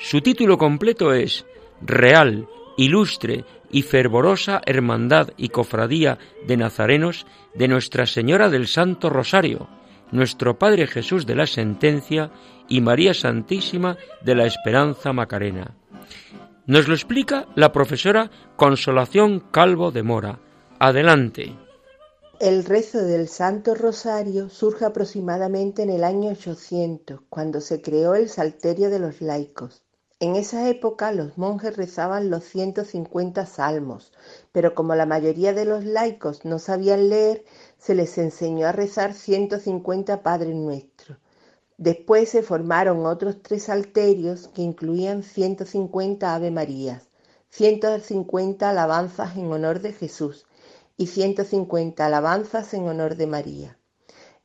Su 0.03 0.23
título 0.23 0.57
completo 0.57 1.13
es 1.13 1.45
Real, 1.83 2.49
Ilustre 2.79 3.45
y 3.71 3.83
Fervorosa 3.83 4.63
Hermandad 4.65 5.29
y 5.37 5.51
Cofradía 5.51 6.19
de 6.47 6.57
Nazarenos 6.57 7.27
de 7.55 7.69
Nuestra 7.69 8.07
Señora 8.07 8.49
del 8.49 8.67
Santo 8.67 9.11
Rosario, 9.11 9.69
nuestro 10.11 10.59
Padre 10.59 10.87
Jesús 10.87 11.27
de 11.27 11.35
la 11.35 11.47
Sentencia 11.47 12.33
y 12.67 12.81
María 12.81 13.13
Santísima 13.13 13.99
de 14.25 14.35
la 14.35 14.47
Esperanza 14.47 15.13
Macarena. 15.13 15.77
Nos 16.67 16.89
lo 16.89 16.95
explica 16.95 17.47
la 17.55 17.71
profesora 17.71 18.31
Consolación 18.57 19.41
Calvo 19.51 19.93
de 19.93 20.03
Mora. 20.03 20.41
Adelante. 20.79 21.55
El 22.41 22.65
rezo 22.65 23.05
del 23.05 23.29
Santo 23.29 23.75
Rosario 23.75 24.49
surge 24.49 24.87
aproximadamente 24.87 25.83
en 25.83 25.91
el 25.91 26.05
año 26.05 26.31
800, 26.31 27.21
cuando 27.29 27.61
se 27.61 27.83
creó 27.83 28.15
el 28.15 28.31
Salterio 28.31 28.89
de 28.89 28.99
los 28.99 29.21
laicos. 29.21 29.83
En 30.23 30.37
esa 30.37 30.69
época 30.69 31.13
los 31.13 31.39
monjes 31.39 31.79
rezaban 31.79 32.29
los 32.29 32.45
150 32.45 33.47
salmos, 33.47 34.13
pero 34.53 34.75
como 34.75 34.95
la 34.95 35.07
mayoría 35.07 35.55
de 35.55 35.65
los 35.65 35.87
laicos 35.87 36.45
no 36.45 36.59
sabían 36.59 37.09
leer, 37.09 37.43
se 37.79 37.95
les 37.95 38.19
enseñó 38.19 38.67
a 38.67 38.73
rezar 38.73 39.15
150 39.15 40.23
Padres 40.23 40.55
Nuestros. 40.55 41.17
Después 41.79 42.29
se 42.29 42.43
formaron 42.43 43.07
otros 43.07 43.43
tres 43.43 43.63
salterios 43.63 44.49
que 44.49 44.61
incluían 44.61 45.23
150 45.23 46.35
Ave 46.35 46.51
Marías, 46.51 47.09
150 47.49 48.69
alabanzas 48.69 49.39
en 49.39 49.51
honor 49.51 49.81
de 49.81 49.95
Jesús 49.95 50.45
y 50.99 51.07
150 51.07 52.05
alabanzas 52.05 52.75
en 52.75 52.87
honor 52.87 53.17
de 53.17 53.27
María. 53.27 53.79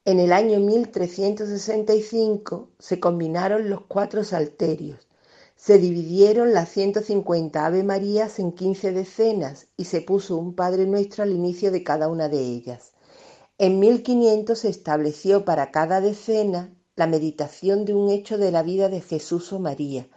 En 0.06 0.22
el 0.22 0.32
año 0.32 0.62
1365 0.62 2.70
se 2.80 3.02
combinaron 3.02 3.70
los 3.70 3.82
cuatro 3.82 4.24
salterios 4.24 5.06
se 5.58 5.80
dividieron 5.80 6.54
las 6.54 6.70
150 6.70 7.66
Ave 7.66 7.84
Marías 7.84 8.40
en 8.40 8.52
15 8.52 8.92
decenas 8.92 9.68
y 9.78 9.86
se 9.86 10.02
puso 10.02 10.38
un 10.38 10.54
Padre 10.54 10.86
Nuestro 10.86 11.24
al 11.24 11.32
inicio 11.32 11.72
de 11.72 11.82
cada 11.82 12.10
una 12.10 12.30
de 12.30 12.40
ellas. 12.40 12.92
En 13.58 13.80
1500 13.80 14.60
se 14.60 14.68
estableció 14.70 15.46
para 15.46 15.72
cada 15.72 16.02
decena 16.02 16.76
la 16.98 17.08
meditación 17.08 17.86
de 17.86 17.94
un 17.94 18.10
hecho 18.10 18.38
de 18.38 18.52
la 18.52 18.64
vida 18.64 18.90
de 18.90 19.00
Jesús 19.00 19.54
o 19.54 19.60
María, 19.60 20.10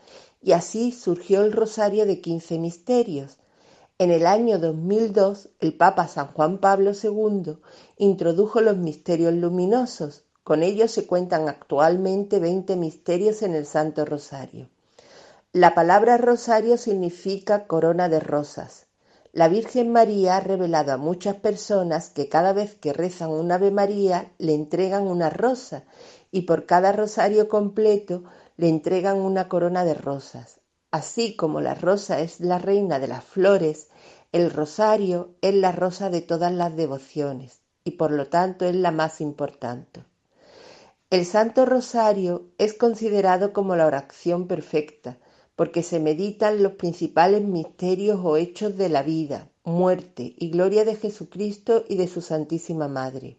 y 0.42 0.52
así 0.52 0.90
surgió 0.90 1.42
el 1.42 1.52
Rosario 1.52 2.04
de 2.04 2.20
15 2.20 2.58
Misterios. 2.58 3.38
En 3.96 4.10
el 4.10 4.26
año 4.26 4.58
2002, 4.58 5.50
el 5.60 5.76
Papa 5.76 6.08
San 6.08 6.32
Juan 6.32 6.58
Pablo 6.58 6.92
II 7.00 7.58
introdujo 7.96 8.60
los 8.60 8.76
misterios 8.76 9.32
luminosos. 9.34 10.24
Con 10.42 10.64
ellos 10.64 10.90
se 10.90 11.06
cuentan 11.06 11.48
actualmente 11.48 12.40
20 12.40 12.76
misterios 12.76 13.42
en 13.42 13.54
el 13.54 13.66
Santo 13.66 14.04
Rosario. 14.04 14.68
La 15.58 15.74
palabra 15.74 16.18
rosario 16.18 16.76
significa 16.76 17.66
corona 17.66 18.08
de 18.08 18.20
rosas. 18.20 18.86
La 19.32 19.48
Virgen 19.48 19.90
María 19.90 20.36
ha 20.36 20.40
revelado 20.40 20.92
a 20.92 20.98
muchas 20.98 21.34
personas 21.34 22.10
que 22.10 22.28
cada 22.28 22.52
vez 22.52 22.76
que 22.76 22.92
rezan 22.92 23.30
un 23.30 23.50
Ave 23.50 23.72
María 23.72 24.30
le 24.38 24.54
entregan 24.54 25.08
una 25.08 25.30
rosa 25.30 25.82
y 26.30 26.42
por 26.42 26.66
cada 26.66 26.92
rosario 26.92 27.48
completo 27.48 28.22
le 28.56 28.68
entregan 28.68 29.18
una 29.18 29.48
corona 29.48 29.84
de 29.84 29.94
rosas. 29.94 30.60
Así 30.92 31.34
como 31.34 31.60
la 31.60 31.74
rosa 31.74 32.20
es 32.20 32.38
la 32.38 32.60
reina 32.60 33.00
de 33.00 33.08
las 33.08 33.24
flores, 33.24 33.88
el 34.30 34.52
rosario 34.52 35.34
es 35.40 35.56
la 35.56 35.72
rosa 35.72 36.08
de 36.08 36.20
todas 36.20 36.52
las 36.52 36.76
devociones 36.76 37.62
y 37.82 37.96
por 37.96 38.12
lo 38.12 38.28
tanto 38.28 38.64
es 38.64 38.76
la 38.76 38.92
más 38.92 39.20
importante. 39.20 40.04
El 41.10 41.26
Santo 41.26 41.66
Rosario 41.66 42.46
es 42.58 42.74
considerado 42.74 43.52
como 43.52 43.74
la 43.74 43.86
oración 43.86 44.46
perfecta, 44.46 45.18
porque 45.58 45.82
se 45.82 45.98
meditan 45.98 46.62
los 46.62 46.74
principales 46.74 47.42
misterios 47.42 48.20
o 48.22 48.36
hechos 48.36 48.76
de 48.76 48.88
la 48.88 49.02
vida, 49.02 49.50
muerte 49.64 50.36
y 50.38 50.50
gloria 50.50 50.84
de 50.84 50.94
Jesucristo 50.94 51.84
y 51.88 51.96
de 51.96 52.06
su 52.06 52.20
Santísima 52.20 52.86
Madre. 52.86 53.38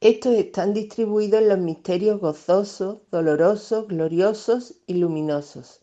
Estos 0.00 0.34
están 0.34 0.72
distribuidos 0.72 1.40
en 1.40 1.48
los 1.48 1.58
misterios 1.58 2.20
gozosos, 2.20 2.98
dolorosos, 3.10 3.88
gloriosos 3.88 4.76
y 4.86 4.94
luminosos. 4.94 5.80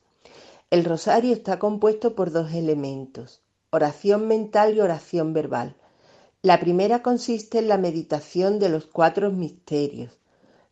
El 0.70 0.86
rosario 0.86 1.34
está 1.34 1.60
compuesto 1.60 2.16
por 2.16 2.32
dos 2.32 2.54
elementos, 2.54 3.42
oración 3.72 4.30
mental 4.30 4.78
y 4.78 4.80
oración 4.80 5.34
verbal. 5.34 5.76
La 6.42 6.58
primera 6.58 7.02
consiste 7.02 7.60
en 7.60 7.68
la 7.68 7.78
meditación 7.78 8.60
de 8.60 8.70
los 8.70 8.86
cuatro 8.86 9.30
misterios. 9.30 10.22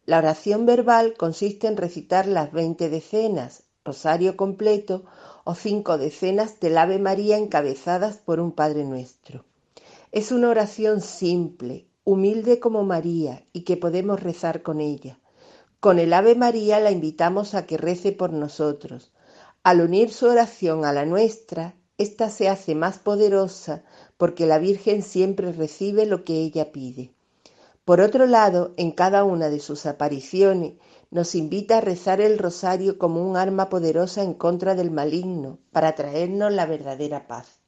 La 0.06 0.20
oración 0.20 0.66
verbal 0.66 1.16
consiste 1.18 1.68
en 1.68 1.76
recitar 1.76 2.26
las 2.26 2.54
veinte 2.54 2.88
decenas, 2.88 3.67
rosario 3.88 4.36
completo 4.36 5.06
o 5.46 5.56
cinco 5.56 5.98
decenas 5.98 6.60
del 6.60 6.78
Ave 6.78 7.00
María 7.00 7.38
encabezadas 7.38 8.18
por 8.18 8.42
un 8.42 8.52
Padre 8.52 8.84
Nuestro. 8.84 9.46
Es 10.12 10.32
una 10.34 10.50
oración 10.50 11.00
simple, 11.00 11.88
humilde 12.04 12.60
como 12.60 12.84
María 12.84 13.46
y 13.54 13.62
que 13.62 13.78
podemos 13.78 14.22
rezar 14.22 14.62
con 14.62 14.82
ella. 14.82 15.20
Con 15.80 16.00
el 16.00 16.12
Ave 16.14 16.36
María 16.36 16.80
la 16.82 16.92
invitamos 16.92 17.54
a 17.54 17.66
que 17.66 17.78
rece 17.78 18.12
por 18.12 18.34
nosotros. 18.34 19.14
Al 19.64 19.80
unir 19.80 20.12
su 20.12 20.26
oración 20.28 20.84
a 20.84 20.92
la 20.92 21.06
nuestra, 21.06 21.76
ésta 21.98 22.30
se 22.30 22.50
hace 22.50 22.76
más 22.76 23.00
poderosa 23.00 23.84
porque 24.18 24.46
la 24.46 24.60
Virgen 24.60 25.02
siempre 25.02 25.54
recibe 25.54 26.06
lo 26.06 26.26
que 26.26 26.34
ella 26.34 26.72
pide. 26.74 27.14
Por 27.88 28.02
otro 28.02 28.26
lado, 28.26 28.74
en 28.76 28.92
cada 28.92 29.24
una 29.24 29.50
de 29.50 29.62
sus 29.62 29.86
apariciones 29.86 30.74
nos 31.10 31.36
invita 31.36 31.78
a 31.78 31.80
rezar 31.80 32.20
el 32.20 32.38
rosario 32.38 32.98
como 32.98 33.26
un 33.26 33.38
arma 33.38 33.70
poderosa 33.70 34.24
en 34.24 34.34
contra 34.34 34.76
del 34.76 34.92
maligno, 34.92 35.60
para 35.72 35.96
traernos 35.96 36.52
la 36.52 36.66
verdadera 36.66 37.28
paz. 37.28 37.62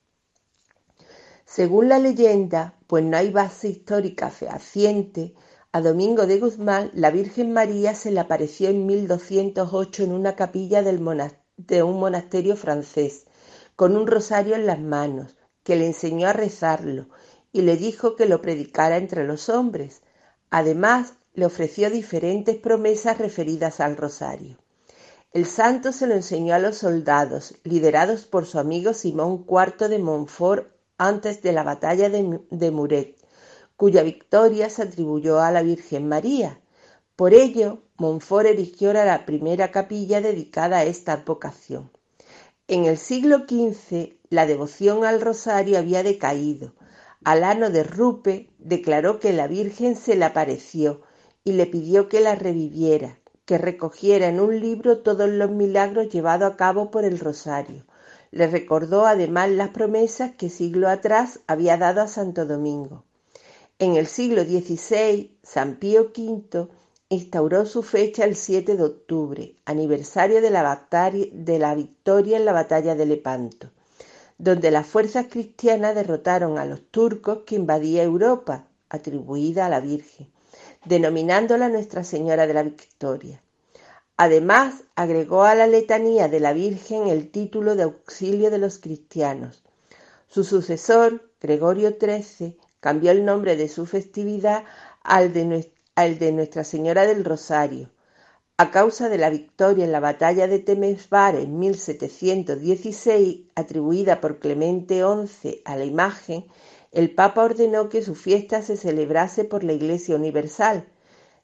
Según 1.46 1.88
la 1.88 2.00
leyenda, 2.00 2.76
pues 2.86 3.06
no 3.06 3.16
hay 3.16 3.32
base 3.32 3.70
histórica 3.70 4.30
fehaciente, 4.30 5.36
a 5.72 5.80
Domingo 5.80 6.26
de 6.26 6.38
Guzmán 6.38 6.92
la 6.94 7.12
Virgen 7.12 7.54
María 7.54 7.96
se 7.96 8.12
le 8.12 8.20
apareció 8.20 8.68
en 8.68 8.86
1208 8.88 10.04
en 10.04 10.12
una 10.12 10.36
capilla 10.36 10.84
de 10.84 11.82
un 11.82 11.98
monasterio 11.98 12.58
francés, 12.58 13.26
con 13.78 13.96
un 13.96 14.06
rosario 14.06 14.56
en 14.56 14.66
las 14.66 14.82
manos, 14.82 15.38
que 15.64 15.78
le 15.78 15.88
enseñó 15.88 16.28
a 16.28 16.34
rezarlo 16.34 17.08
y 17.54 17.62
le 17.62 17.78
dijo 17.78 18.18
que 18.18 18.26
lo 18.26 18.42
predicara 18.42 18.98
entre 18.98 19.24
los 19.24 19.48
hombres. 19.48 20.02
Además, 20.50 21.14
le 21.34 21.46
ofreció 21.46 21.90
diferentes 21.90 22.58
promesas 22.58 23.18
referidas 23.18 23.80
al 23.80 23.98
rosario. 23.98 24.58
El 25.32 25.46
santo 25.46 25.92
se 25.92 26.08
lo 26.08 26.16
enseñó 26.16 26.56
a 26.56 26.60
los 26.60 26.78
soldados, 26.78 27.54
liderados 27.64 28.26
por 28.26 28.48
su 28.48 28.58
amigo 28.58 28.96
Simón 28.96 29.46
IV 29.48 29.88
de 29.88 30.00
Montfort 30.00 30.72
antes 30.98 31.44
de 31.44 31.52
la 31.52 31.64
batalla 31.64 32.10
de, 32.10 32.72
Muret, 32.72 33.16
cuya 33.76 34.02
victoria 34.02 34.72
se 34.72 34.82
atribuyó 34.82 35.40
a 35.40 35.52
la 35.52 35.62
Virgen 35.62 36.08
María. 36.08 36.60
Por 37.16 37.36
ello, 37.36 37.84
Montfort 37.98 38.48
erigió 38.48 38.92
la 38.92 39.26
primera 39.28 39.72
capilla 39.72 40.20
dedicada 40.20 40.80
a 40.80 40.84
esta 40.84 41.14
advocación. 41.14 41.92
En 42.68 42.86
el 42.86 42.98
siglo 42.98 43.46
XV, 43.48 44.18
la 44.30 44.48
devoción 44.48 45.06
al 45.06 45.22
rosario 45.22 45.78
había 45.78 46.02
decaído. 46.02 46.74
Alano 47.26 47.70
de 47.70 47.84
Rupe 47.84 48.50
declaró 48.60 49.20
que 49.20 49.34
la 49.34 49.48
Virgen 49.48 49.98
se 49.98 50.16
le 50.16 50.24
apareció 50.24 51.02
y 51.44 51.52
le 51.52 51.66
pidió 51.66 52.08
que 52.08 52.22
la 52.22 52.36
reviviera, 52.36 53.20
que 53.44 53.58
recogiera 53.58 54.28
en 54.28 54.40
un 54.40 54.60
libro 54.60 55.00
todos 55.00 55.30
los 55.30 55.52
milagros 55.52 56.10
llevados 56.10 56.54
a 56.54 56.56
cabo 56.56 56.92
por 56.92 57.04
el 57.04 57.20
rosario. 57.20 57.86
Le 58.32 58.48
recordó 58.48 59.06
además 59.06 59.50
las 59.50 59.70
promesas 59.70 60.32
que 60.36 60.50
siglo 60.50 60.88
atrás 60.88 61.42
había 61.46 61.78
dado 61.78 62.02
a 62.02 62.08
Santo 62.08 62.46
Domingo. 62.46 63.04
En 63.80 63.96
el 63.96 64.08
siglo 64.08 64.44
XVI, 64.44 65.38
San 65.44 65.76
Pío 65.76 66.12
V 66.16 66.68
instauró 67.10 67.66
su 67.66 67.84
fecha 67.84 68.24
el 68.24 68.36
7 68.36 68.78
de 68.78 68.84
octubre, 68.84 69.56
aniversario 69.66 70.42
de 70.42 70.52
la, 70.52 70.88
de 71.34 71.60
la 71.60 71.76
victoria 71.76 72.38
en 72.38 72.46
la 72.46 72.54
batalla 72.54 72.96
de 72.96 73.06
Lepanto, 73.06 73.72
donde 74.40 74.72
las 74.72 74.88
fuerzas 74.88 75.28
cristianas 75.30 75.94
derrotaron 75.94 76.58
a 76.58 76.66
los 76.66 76.82
turcos 76.90 77.40
que 77.46 77.56
invadía 77.56 78.04
Europa, 78.04 78.66
atribuida 78.90 79.66
a 79.66 79.70
la 79.70 79.82
Virgen, 79.82 80.32
denominándola 80.86 81.68
Nuestra 81.68 82.06
Señora 82.06 82.48
de 82.48 82.54
la 82.54 82.64
Victoria. 82.64 83.44
Además, 84.16 84.86
agregó 84.96 85.44
a 85.44 85.56
la 85.56 85.68
letanía 85.68 86.30
de 86.30 86.40
la 86.40 86.54
Virgen 86.54 87.08
el 87.08 87.32
título 87.32 87.76
de 87.76 87.84
auxilio 87.84 88.50
de 88.50 88.58
los 88.58 88.80
cristianos. 88.80 89.62
Su 90.30 90.46
sucesor, 90.46 91.30
Gregorio 91.42 91.98
XIII, 92.00 92.58
cambió 92.80 93.12
el 93.12 93.26
nombre 93.26 93.58
de 93.58 93.68
su 93.68 93.86
festividad 93.86 94.64
al 95.04 95.34
de, 95.34 96.32
Nuestra 96.32 96.64
Señora 96.64 97.06
del 97.06 97.26
Rosario. 97.26 97.90
A 98.62 98.72
causa 98.72 99.08
de 99.08 99.18
la 99.18 99.30
victoria 99.30 99.86
en 99.86 99.94
la 99.94 100.02
batalla 100.02 100.46
de 100.46 100.60
Temesvar 100.60 101.38
en 101.38 101.60
1716, 101.60 103.46
atribuida 103.56 104.20
por 104.20 104.40
Clemente 104.40 105.02
XI 105.02 105.62
a 105.64 105.78
la 105.78 105.86
imagen, 105.86 106.46
el 106.92 107.16
Papa 107.16 107.46
ordenó 107.46 107.88
que 107.88 108.02
su 108.02 108.16
fiesta 108.16 108.62
se 108.62 108.76
celebrase 108.76 109.46
por 109.46 109.64
la 109.64 109.72
Iglesia 109.72 110.14
Universal, 110.18 110.90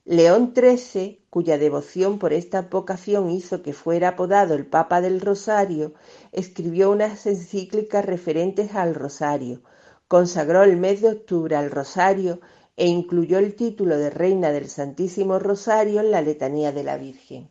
León 0.03 0.53
XIII, 0.53 1.25
cuya 1.29 1.57
devoción 1.57 2.19
por 2.19 2.33
esta 2.33 2.63
vocación 2.63 3.31
hizo 3.31 3.61
que 3.61 3.71
fuera 3.71 4.09
apodado 4.09 4.53
el 4.53 4.65
Papa 4.65 4.99
del 4.99 5.21
Rosario, 5.21 5.93
escribió 6.33 6.91
unas 6.91 7.25
encíclicas 7.27 8.03
referentes 8.03 8.75
al 8.75 8.93
Rosario, 8.93 9.61
consagró 10.09 10.63
el 10.63 10.75
mes 10.75 10.99
de 10.99 11.11
octubre 11.11 11.55
al 11.55 11.71
Rosario 11.71 12.41
e 12.77 12.87
incluyó 12.87 13.39
el 13.39 13.55
título 13.55 13.97
de 13.97 14.09
Reina 14.09 14.51
del 14.51 14.69
Santísimo 14.69 15.39
Rosario 15.39 16.01
en 16.01 16.11
la 16.11 16.21
letanía 16.21 16.71
de 16.71 16.83
la 16.83 16.97
Virgen. 16.97 17.49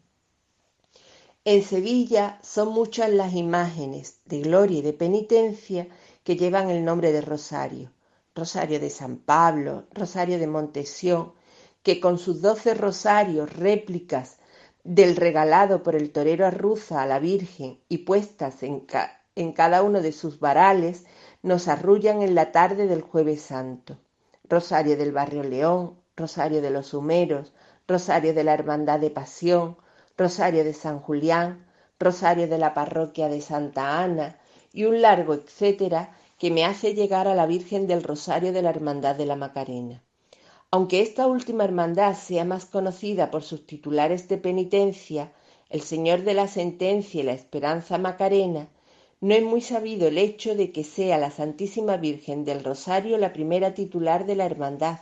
En 1.46 1.62
Sevilla 1.62 2.38
son 2.42 2.72
muchas 2.72 3.10
las 3.10 3.34
imágenes 3.34 4.20
de 4.24 4.40
gloria 4.40 4.78
y 4.78 4.82
de 4.82 4.92
penitencia 4.94 5.88
que 6.22 6.36
llevan 6.36 6.70
el 6.70 6.84
nombre 6.84 7.12
de 7.12 7.20
Rosario. 7.20 7.92
Rosario 8.34 8.80
de 8.80 8.90
San 8.90 9.18
Pablo, 9.18 9.84
Rosario 9.92 10.38
de 10.38 10.46
Montesión, 10.46 11.34
que 11.82 12.00
con 12.00 12.18
sus 12.18 12.40
doce 12.40 12.74
rosarios, 12.74 13.52
réplicas 13.52 14.38
del 14.84 15.16
regalado 15.16 15.82
por 15.82 15.94
el 15.94 16.10
torero 16.10 16.46
Arruza 16.46 17.02
a 17.02 17.06
la 17.06 17.18
Virgen 17.18 17.78
y 17.88 17.98
puestas 17.98 18.62
en, 18.62 18.86
en 19.34 19.52
cada 19.52 19.82
uno 19.82 20.00
de 20.00 20.12
sus 20.12 20.40
varales, 20.40 21.04
nos 21.42 21.68
arrullan 21.68 22.22
en 22.22 22.34
la 22.34 22.52
tarde 22.52 22.86
del 22.86 23.02
jueves 23.02 23.42
santo. 23.42 23.98
Rosario 24.48 24.96
del 24.96 25.12
Barrio 25.12 25.42
León, 25.42 25.98
Rosario 26.16 26.60
de 26.60 26.70
los 26.70 26.92
Humeros, 26.92 27.52
Rosario 27.88 28.34
de 28.34 28.44
la 28.44 28.54
Hermandad 28.54 29.00
de 29.00 29.10
Pasión, 29.10 29.76
Rosario 30.16 30.64
de 30.64 30.74
San 30.74 31.00
Julián, 31.00 31.66
Rosario 31.98 32.46
de 32.46 32.58
la 32.58 32.74
Parroquia 32.74 33.28
de 33.28 33.40
Santa 33.40 34.02
Ana 34.02 34.38
y 34.72 34.84
un 34.84 35.00
largo 35.00 35.34
etcétera 35.34 36.14
que 36.38 36.50
me 36.50 36.64
hace 36.64 36.94
llegar 36.94 37.26
a 37.26 37.34
la 37.34 37.46
Virgen 37.46 37.86
del 37.86 38.02
Rosario 38.02 38.52
de 38.52 38.62
la 38.62 38.70
Hermandad 38.70 39.16
de 39.16 39.26
la 39.26 39.36
Macarena. 39.36 40.02
Aunque 40.70 41.00
esta 41.00 41.26
última 41.26 41.64
hermandad 41.64 42.14
sea 42.14 42.44
más 42.44 42.66
conocida 42.66 43.30
por 43.30 43.44
sus 43.44 43.66
titulares 43.66 44.28
de 44.28 44.38
penitencia, 44.38 45.32
el 45.70 45.80
Señor 45.80 46.22
de 46.22 46.34
la 46.34 46.48
Sentencia 46.48 47.20
y 47.20 47.24
la 47.24 47.32
Esperanza 47.32 47.96
Macarena, 47.96 48.68
no 49.24 49.34
es 49.34 49.42
muy 49.42 49.62
sabido 49.62 50.08
el 50.08 50.18
hecho 50.18 50.54
de 50.54 50.70
que 50.70 50.84
sea 50.84 51.16
la 51.16 51.30
Santísima 51.30 51.96
Virgen 51.96 52.44
del 52.44 52.62
Rosario 52.62 53.16
la 53.16 53.32
primera 53.32 53.72
titular 53.72 54.26
de 54.26 54.36
la 54.36 54.44
hermandad, 54.44 54.98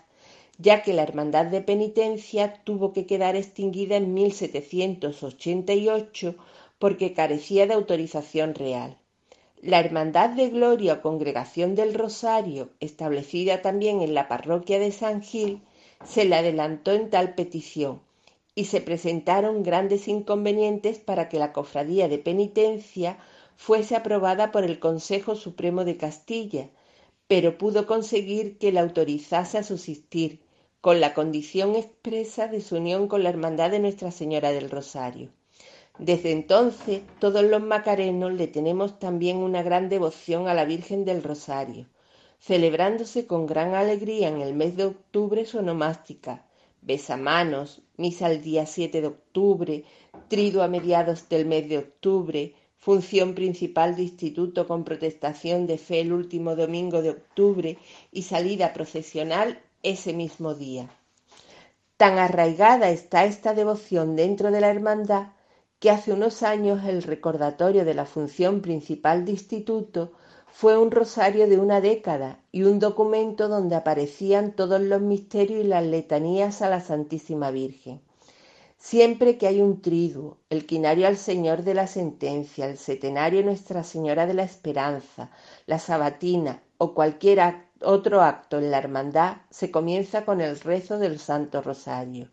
ya 0.59 0.85
que 0.85 0.93
la 0.93 1.03
Hermandad 1.03 1.47
de 1.47 1.61
Penitencia 1.61 2.63
tuvo 2.63 2.93
que 2.93 3.05
quedar 3.05 3.35
extinguida 3.35 3.97
en 3.97 4.15
1788 4.15 6.37
porque 6.79 7.15
carecía 7.15 7.67
de 7.67 7.75
autorización 7.75 8.55
real. 8.55 8.97
La 9.61 9.81
Hermandad 9.81 10.31
de 10.31 10.51
Gloria 10.51 10.93
o 10.93 11.03
Congregación 11.03 11.75
del 11.75 11.93
Rosario, 11.93 12.71
establecida 12.79 13.61
también 13.61 14.03
en 14.03 14.15
la 14.15 14.29
parroquia 14.29 14.79
de 14.79 14.93
San 14.93 15.23
Gil, 15.23 15.63
se 16.05 16.27
le 16.27 16.37
adelantó 16.37 16.93
en 16.93 17.11
tal 17.11 17.35
petición 17.35 18.01
y 18.55 18.67
se 18.67 18.81
presentaron 18.81 19.65
grandes 19.65 20.07
inconvenientes 20.07 21.01
para 21.01 21.29
que 21.29 21.41
la 21.41 21.53
cofradía 21.53 22.07
de 22.07 22.19
penitencia 22.19 23.19
fuese 23.57 23.97
aprobada 23.97 24.51
por 24.51 24.65
el 24.65 24.79
Consejo 24.79 25.35
Supremo 25.37 25.85
de 25.85 25.97
Castilla, 25.97 26.71
pero 27.27 27.59
pudo 27.59 27.87
conseguir 27.87 28.59
que 28.59 28.73
la 28.73 28.83
autorizase 28.83 29.59
a 29.59 29.63
subsistir, 29.63 30.41
con 30.81 31.01
la 31.01 31.15
condición 31.15 31.77
expresa 31.77 32.49
de 32.49 32.61
su 32.61 32.77
unión 32.77 33.07
con 33.07 33.23
la 33.23 33.31
Hermandad 33.31 33.71
de 33.71 33.79
Nuestra 33.79 34.11
Señora 34.11 34.51
del 34.51 34.69
Rosario. 34.69 35.31
Desde 35.99 36.33
entonces, 36.33 37.03
todos 37.21 37.45
los 37.45 37.63
macarenos 37.63 38.33
le 38.33 38.49
tenemos 38.49 38.99
también 38.99 39.37
una 39.37 39.63
gran 39.63 39.89
devoción 39.89 40.49
a 40.49 40.55
la 40.55 40.65
Virgen 40.65 41.05
del 41.05 41.23
Rosario, 41.23 41.87
celebrándose 42.41 43.27
con 43.27 43.47
gran 43.47 43.75
alegría 43.75 44.29
en 44.29 44.41
el 44.41 44.55
mes 44.55 44.77
de 44.77 44.87
octubre 44.87 45.45
su 45.45 45.59
onomástica, 45.59 46.45
besamanos, 46.81 47.83
misa 47.97 48.29
el 48.29 48.43
día 48.43 48.67
7 48.67 49.01
de 49.01 49.07
octubre, 49.07 49.85
trido 50.29 50.63
a 50.63 50.69
mediados 50.69 51.29
del 51.29 51.47
mes 51.47 51.69
de 51.69 51.79
octubre, 51.79 52.55
función 52.83 53.37
principal 53.37 53.95
de 53.95 54.03
instituto 54.03 54.67
con 54.67 54.83
protestación 54.83 55.69
de 55.69 55.79
fe 55.79 56.01
el 56.01 56.13
último 56.13 56.57
domingo 56.57 57.01
de 57.01 57.11
octubre 57.11 57.79
y 58.11 58.23
salida 58.23 58.73
procesional 58.73 59.61
ese 59.85 60.13
mismo 60.13 60.57
día. 60.57 60.91
Tan 61.97 62.19
arraigada 62.19 62.91
está 62.91 63.25
esta 63.25 63.55
devoción 63.55 64.17
dentro 64.17 64.51
de 64.51 64.61
la 64.61 64.69
hermandad 64.69 65.29
que 65.79 65.91
hace 65.91 66.13
unos 66.13 66.43
años 66.43 66.85
el 66.85 67.05
recordatorio 67.05 67.85
de 67.85 67.95
la 67.95 68.05
función 68.05 68.61
principal 68.63 69.25
de 69.25 69.31
instituto 69.31 70.13
fue 70.49 70.77
un 70.77 70.91
rosario 70.91 71.47
de 71.47 71.59
una 71.59 71.81
década 71.81 72.41
y 72.51 72.65
un 72.65 72.81
documento 72.81 73.47
donde 73.47 73.77
aparecían 73.77 74.57
todos 74.57 74.81
los 74.81 75.01
misterios 75.01 75.65
y 75.65 75.69
las 75.69 75.85
letanías 75.85 76.63
a 76.63 76.69
la 76.69 76.81
Santísima 76.81 77.53
Virgen. 77.53 78.01
Siempre 78.85 79.39
que 79.39 79.47
hay 79.47 79.61
un 79.61 79.81
triduo, 79.81 80.39
el 80.51 80.67
quinario 80.67 81.07
al 81.07 81.17
Señor 81.17 81.63
de 81.63 81.73
la 81.73 81.87
Sentencia, 81.87 82.67
el 82.67 82.77
setenario 82.77 83.41
Nuestra 83.45 83.85
Señora 83.85 84.27
de 84.27 84.35
la 84.35 84.43
Esperanza, 84.43 85.31
la 85.67 85.79
sabatina 85.79 86.65
o 86.79 86.93
cualquier 86.93 87.69
otro 87.81 88.23
acto 88.23 88.59
en 88.59 88.73
la 88.73 88.79
hermandad, 88.79 89.37
se 89.51 89.71
comienza 89.71 90.25
con 90.25 90.41
el 90.41 90.59
rezo 90.59 90.99
del 90.99 91.21
Santo 91.21 91.63
Rosario. 91.63 92.33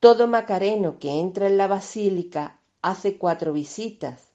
Todo 0.00 0.26
macareno 0.26 0.98
que 0.98 1.20
entra 1.20 1.46
en 1.46 1.56
la 1.56 1.68
basílica 1.68 2.58
hace 2.82 3.16
cuatro 3.16 3.52
visitas 3.52 4.32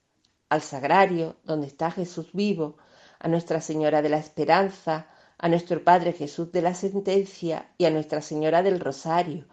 al 0.48 0.62
sagrario, 0.62 1.36
donde 1.44 1.68
está 1.68 1.92
Jesús 1.92 2.30
vivo, 2.32 2.78
a 3.20 3.28
Nuestra 3.28 3.60
Señora 3.60 4.02
de 4.02 4.08
la 4.08 4.18
Esperanza, 4.18 5.08
a 5.38 5.50
nuestro 5.50 5.84
Padre 5.84 6.14
Jesús 6.14 6.54
de 6.54 6.62
la 6.62 6.74
Sentencia 6.74 7.70
y 7.78 7.84
a 7.84 7.92
Nuestra 7.92 8.22
Señora 8.22 8.64
del 8.64 8.80
Rosario, 8.80 9.46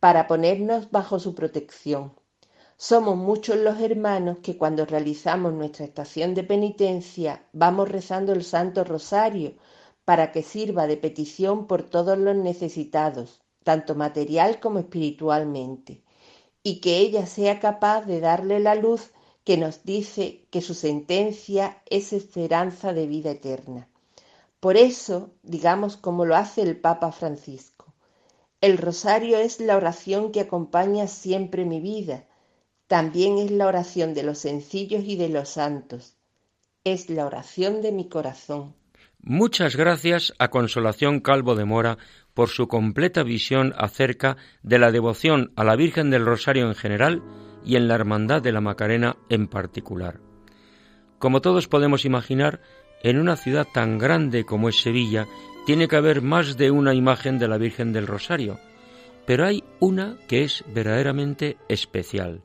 para 0.00 0.26
ponernos 0.26 0.90
bajo 0.90 1.18
su 1.18 1.34
protección. 1.34 2.12
Somos 2.76 3.16
muchos 3.16 3.56
los 3.56 3.80
hermanos 3.80 4.38
que 4.42 4.56
cuando 4.56 4.86
realizamos 4.86 5.52
nuestra 5.52 5.84
estación 5.84 6.34
de 6.34 6.44
penitencia 6.44 7.44
vamos 7.52 7.88
rezando 7.88 8.32
el 8.32 8.44
Santo 8.44 8.84
Rosario 8.84 9.54
para 10.04 10.30
que 10.30 10.42
sirva 10.42 10.86
de 10.86 10.96
petición 10.96 11.66
por 11.66 11.82
todos 11.82 12.16
los 12.16 12.36
necesitados, 12.36 13.40
tanto 13.64 13.94
material 13.94 14.60
como 14.60 14.78
espiritualmente, 14.78 16.02
y 16.62 16.80
que 16.80 16.98
ella 16.98 17.26
sea 17.26 17.58
capaz 17.60 18.06
de 18.06 18.20
darle 18.20 18.60
la 18.60 18.74
luz 18.74 19.10
que 19.44 19.56
nos 19.56 19.82
dice 19.82 20.46
que 20.50 20.60
su 20.60 20.74
sentencia 20.74 21.82
es 21.90 22.12
esperanza 22.12 22.92
de 22.92 23.06
vida 23.06 23.32
eterna. 23.32 23.88
Por 24.60 24.76
eso, 24.76 25.30
digamos 25.42 25.96
como 25.96 26.24
lo 26.24 26.36
hace 26.36 26.62
el 26.62 26.78
Papa 26.78 27.12
Francisco, 27.12 27.77
el 28.60 28.78
rosario 28.78 29.38
es 29.38 29.60
la 29.60 29.76
oración 29.76 30.32
que 30.32 30.40
acompaña 30.40 31.06
siempre 31.06 31.64
mi 31.64 31.80
vida, 31.80 32.24
también 32.86 33.38
es 33.38 33.50
la 33.50 33.66
oración 33.66 34.14
de 34.14 34.22
los 34.22 34.38
sencillos 34.38 35.04
y 35.04 35.16
de 35.16 35.28
los 35.28 35.50
santos, 35.50 36.16
es 36.84 37.10
la 37.10 37.26
oración 37.26 37.82
de 37.82 37.92
mi 37.92 38.08
corazón. 38.08 38.74
Muchas 39.20 39.76
gracias 39.76 40.32
a 40.38 40.48
Consolación 40.48 41.20
Calvo 41.20 41.54
de 41.54 41.64
Mora 41.64 41.98
por 42.34 42.48
su 42.48 42.68
completa 42.68 43.22
visión 43.22 43.74
acerca 43.76 44.36
de 44.62 44.78
la 44.78 44.90
devoción 44.92 45.52
a 45.56 45.64
la 45.64 45.76
Virgen 45.76 46.10
del 46.10 46.24
Rosario 46.24 46.68
en 46.68 46.74
general 46.74 47.22
y 47.64 47.76
en 47.76 47.88
la 47.88 47.96
Hermandad 47.96 48.42
de 48.42 48.52
la 48.52 48.60
Macarena 48.60 49.16
en 49.28 49.48
particular. 49.48 50.20
Como 51.18 51.42
todos 51.42 51.66
podemos 51.66 52.04
imaginar, 52.04 52.60
en 53.02 53.18
una 53.18 53.36
ciudad 53.36 53.66
tan 53.72 53.98
grande 53.98 54.44
como 54.44 54.68
es 54.68 54.80
Sevilla, 54.80 55.26
tiene 55.68 55.86
que 55.86 55.96
haber 55.96 56.22
más 56.22 56.56
de 56.56 56.70
una 56.70 56.94
imagen 56.94 57.38
de 57.38 57.46
la 57.46 57.58
Virgen 57.58 57.92
del 57.92 58.06
Rosario, 58.06 58.58
pero 59.26 59.44
hay 59.44 59.62
una 59.80 60.16
que 60.26 60.42
es 60.42 60.64
verdaderamente 60.68 61.58
especial. 61.68 62.40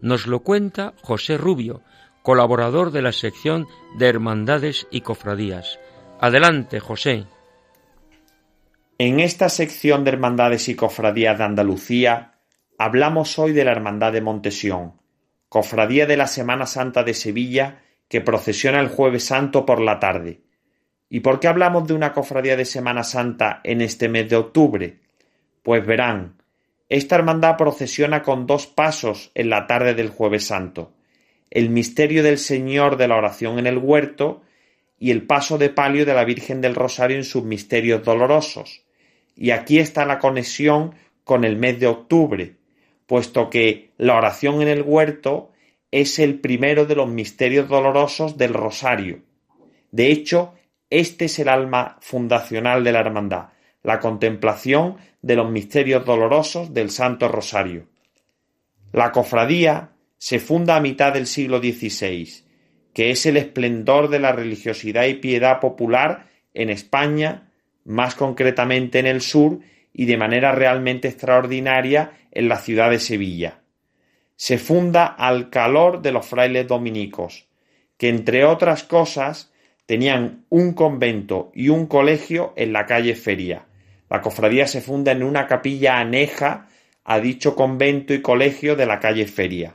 Nos 0.00 0.28
lo 0.28 0.44
cuenta 0.44 0.94
José 1.02 1.36
Rubio, 1.36 1.82
colaborador 2.22 2.92
de 2.92 3.02
la 3.02 3.10
sección 3.10 3.66
de 3.98 4.06
Hermandades 4.06 4.86
y 4.92 5.00
Cofradías. 5.00 5.80
Adelante, 6.20 6.78
José. 6.78 7.24
En 8.98 9.18
esta 9.18 9.48
sección 9.48 10.04
de 10.04 10.12
Hermandades 10.12 10.68
y 10.68 10.76
Cofradías 10.76 11.38
de 11.38 11.42
Andalucía 11.42 12.38
hablamos 12.78 13.36
hoy 13.40 13.50
de 13.50 13.64
la 13.64 13.72
Hermandad 13.72 14.12
de 14.12 14.20
Montesión, 14.20 14.92
cofradía 15.48 16.06
de 16.06 16.16
la 16.16 16.28
Semana 16.28 16.66
Santa 16.66 17.02
de 17.02 17.14
Sevilla 17.14 17.82
que 18.06 18.20
procesiona 18.20 18.78
el 18.78 18.90
jueves 18.90 19.24
santo 19.24 19.66
por 19.66 19.80
la 19.80 19.98
tarde. 19.98 20.44
¿Y 21.12 21.20
por 21.20 21.40
qué 21.40 21.48
hablamos 21.48 21.88
de 21.88 21.94
una 21.94 22.12
cofradía 22.12 22.56
de 22.56 22.64
Semana 22.64 23.02
Santa 23.02 23.60
en 23.64 23.80
este 23.80 24.08
mes 24.08 24.30
de 24.30 24.36
octubre? 24.36 25.00
Pues 25.64 25.84
verán, 25.84 26.36
esta 26.88 27.16
hermandad 27.16 27.56
procesiona 27.56 28.22
con 28.22 28.46
dos 28.46 28.68
pasos 28.68 29.32
en 29.34 29.50
la 29.50 29.66
tarde 29.66 29.94
del 29.94 30.08
jueves 30.08 30.44
santo, 30.46 30.92
el 31.50 31.68
misterio 31.68 32.22
del 32.22 32.38
Señor 32.38 32.96
de 32.96 33.08
la 33.08 33.16
oración 33.16 33.58
en 33.58 33.66
el 33.66 33.78
huerto 33.78 34.42
y 35.00 35.10
el 35.10 35.26
paso 35.26 35.58
de 35.58 35.70
palio 35.70 36.06
de 36.06 36.14
la 36.14 36.24
Virgen 36.24 36.60
del 36.60 36.76
Rosario 36.76 37.16
en 37.16 37.24
sus 37.24 37.42
misterios 37.42 38.04
dolorosos. 38.04 38.84
Y 39.34 39.50
aquí 39.50 39.80
está 39.80 40.04
la 40.04 40.20
conexión 40.20 40.94
con 41.24 41.44
el 41.44 41.56
mes 41.56 41.80
de 41.80 41.88
octubre, 41.88 42.54
puesto 43.06 43.50
que 43.50 43.90
la 43.98 44.14
oración 44.14 44.62
en 44.62 44.68
el 44.68 44.82
huerto 44.82 45.50
es 45.90 46.20
el 46.20 46.38
primero 46.38 46.86
de 46.86 46.94
los 46.94 47.08
misterios 47.08 47.68
dolorosos 47.68 48.38
del 48.38 48.54
rosario. 48.54 49.22
De 49.90 50.12
hecho, 50.12 50.54
este 50.90 51.26
es 51.26 51.38
el 51.38 51.48
alma 51.48 51.96
fundacional 52.00 52.84
de 52.84 52.92
la 52.92 53.00
hermandad, 53.00 53.48
la 53.82 54.00
contemplación 54.00 54.96
de 55.22 55.36
los 55.36 55.50
misterios 55.50 56.04
dolorosos 56.04 56.74
del 56.74 56.90
Santo 56.90 57.28
Rosario. 57.28 57.86
La 58.92 59.12
cofradía 59.12 59.92
se 60.18 60.40
funda 60.40 60.76
a 60.76 60.80
mitad 60.80 61.12
del 61.12 61.26
siglo 61.26 61.60
XVI, 61.60 62.28
que 62.92 63.10
es 63.10 63.24
el 63.24 63.36
esplendor 63.36 64.10
de 64.10 64.18
la 64.18 64.32
religiosidad 64.32 65.06
y 65.06 65.14
piedad 65.14 65.60
popular 65.60 66.26
en 66.52 66.68
España, 66.68 67.52
más 67.84 68.14
concretamente 68.14 68.98
en 68.98 69.06
el 69.06 69.20
sur 69.20 69.60
y 69.92 70.04
de 70.04 70.16
manera 70.16 70.52
realmente 70.52 71.08
extraordinaria 71.08 72.12
en 72.32 72.48
la 72.48 72.58
ciudad 72.58 72.90
de 72.90 72.98
Sevilla 72.98 73.60
se 74.40 74.56
funda 74.56 75.04
al 75.04 75.50
calor 75.50 76.00
de 76.00 76.12
los 76.12 76.24
frailes 76.24 76.66
dominicos, 76.66 77.46
que 77.98 78.08
entre 78.08 78.46
otras 78.46 78.84
cosas 78.84 79.52
tenían 79.90 80.44
un 80.50 80.74
convento 80.74 81.50
y 81.52 81.68
un 81.68 81.86
colegio 81.86 82.52
en 82.54 82.72
la 82.72 82.86
calle 82.86 83.16
Feria. 83.16 83.66
La 84.08 84.20
cofradía 84.20 84.68
se 84.68 84.80
funda 84.80 85.10
en 85.10 85.24
una 85.24 85.48
capilla 85.48 85.98
aneja 85.98 86.68
a 87.02 87.18
dicho 87.18 87.56
convento 87.56 88.14
y 88.14 88.22
colegio 88.22 88.76
de 88.76 88.86
la 88.86 89.00
calle 89.00 89.26
Feria. 89.26 89.74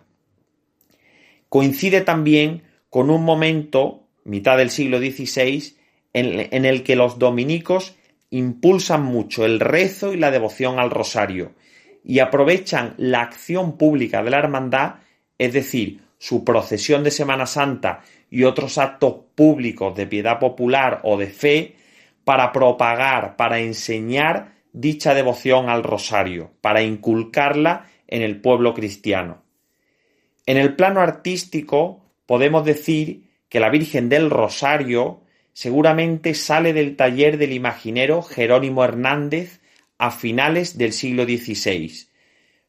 Coincide 1.49 1.99
también 1.99 2.63
con 2.89 3.09
un 3.09 3.25
momento, 3.25 4.07
mitad 4.23 4.57
del 4.57 4.69
siglo 4.69 4.99
XVI, 4.99 5.75
en, 6.13 6.47
en 6.49 6.63
el 6.63 6.83
que 6.83 6.95
los 6.95 7.19
dominicos 7.19 7.97
impulsan 8.29 9.03
mucho 9.03 9.43
el 9.43 9.59
rezo 9.59 10.13
y 10.13 10.17
la 10.17 10.31
devoción 10.31 10.79
al 10.79 10.91
rosario, 10.91 11.51
y 12.05 12.19
aprovechan 12.19 12.93
la 12.95 13.19
acción 13.19 13.77
pública 13.77 14.23
de 14.23 14.29
la 14.29 14.39
hermandad, 14.39 14.95
es 15.37 15.51
decir, 15.51 16.05
su 16.17 16.45
procesión 16.45 17.03
de 17.03 17.11
Semana 17.11 17.45
Santa 17.45 18.03
y 18.29 18.43
otros 18.43 18.77
actos 18.77 19.15
públicos 19.35 19.95
de 19.95 20.07
piedad 20.07 20.39
popular 20.39 21.01
o 21.03 21.17
de 21.17 21.27
fe, 21.27 21.75
para 22.23 22.51
propagar, 22.51 23.35
para 23.37 23.59
enseñar 23.59 24.55
dicha 24.73 25.13
devoción 25.13 25.69
al 25.69 25.83
rosario, 25.83 26.51
para 26.59 26.81
inculcarla 26.81 27.89
en 28.07 28.23
el 28.23 28.41
pueblo 28.41 28.73
cristiano. 28.73 29.43
En 30.45 30.57
el 30.57 30.75
plano 30.75 31.01
artístico 31.01 32.03
podemos 32.25 32.65
decir 32.65 33.29
que 33.47 33.59
la 33.59 33.69
Virgen 33.69 34.09
del 34.09 34.29
Rosario 34.29 35.21
seguramente 35.53 36.33
sale 36.33 36.73
del 36.73 36.95
taller 36.97 37.37
del 37.37 37.53
imaginero 37.53 38.21
Jerónimo 38.21 38.83
Hernández 38.83 39.61
a 39.97 40.11
finales 40.11 40.77
del 40.77 40.91
siglo 40.91 41.23
XVI, 41.23 42.09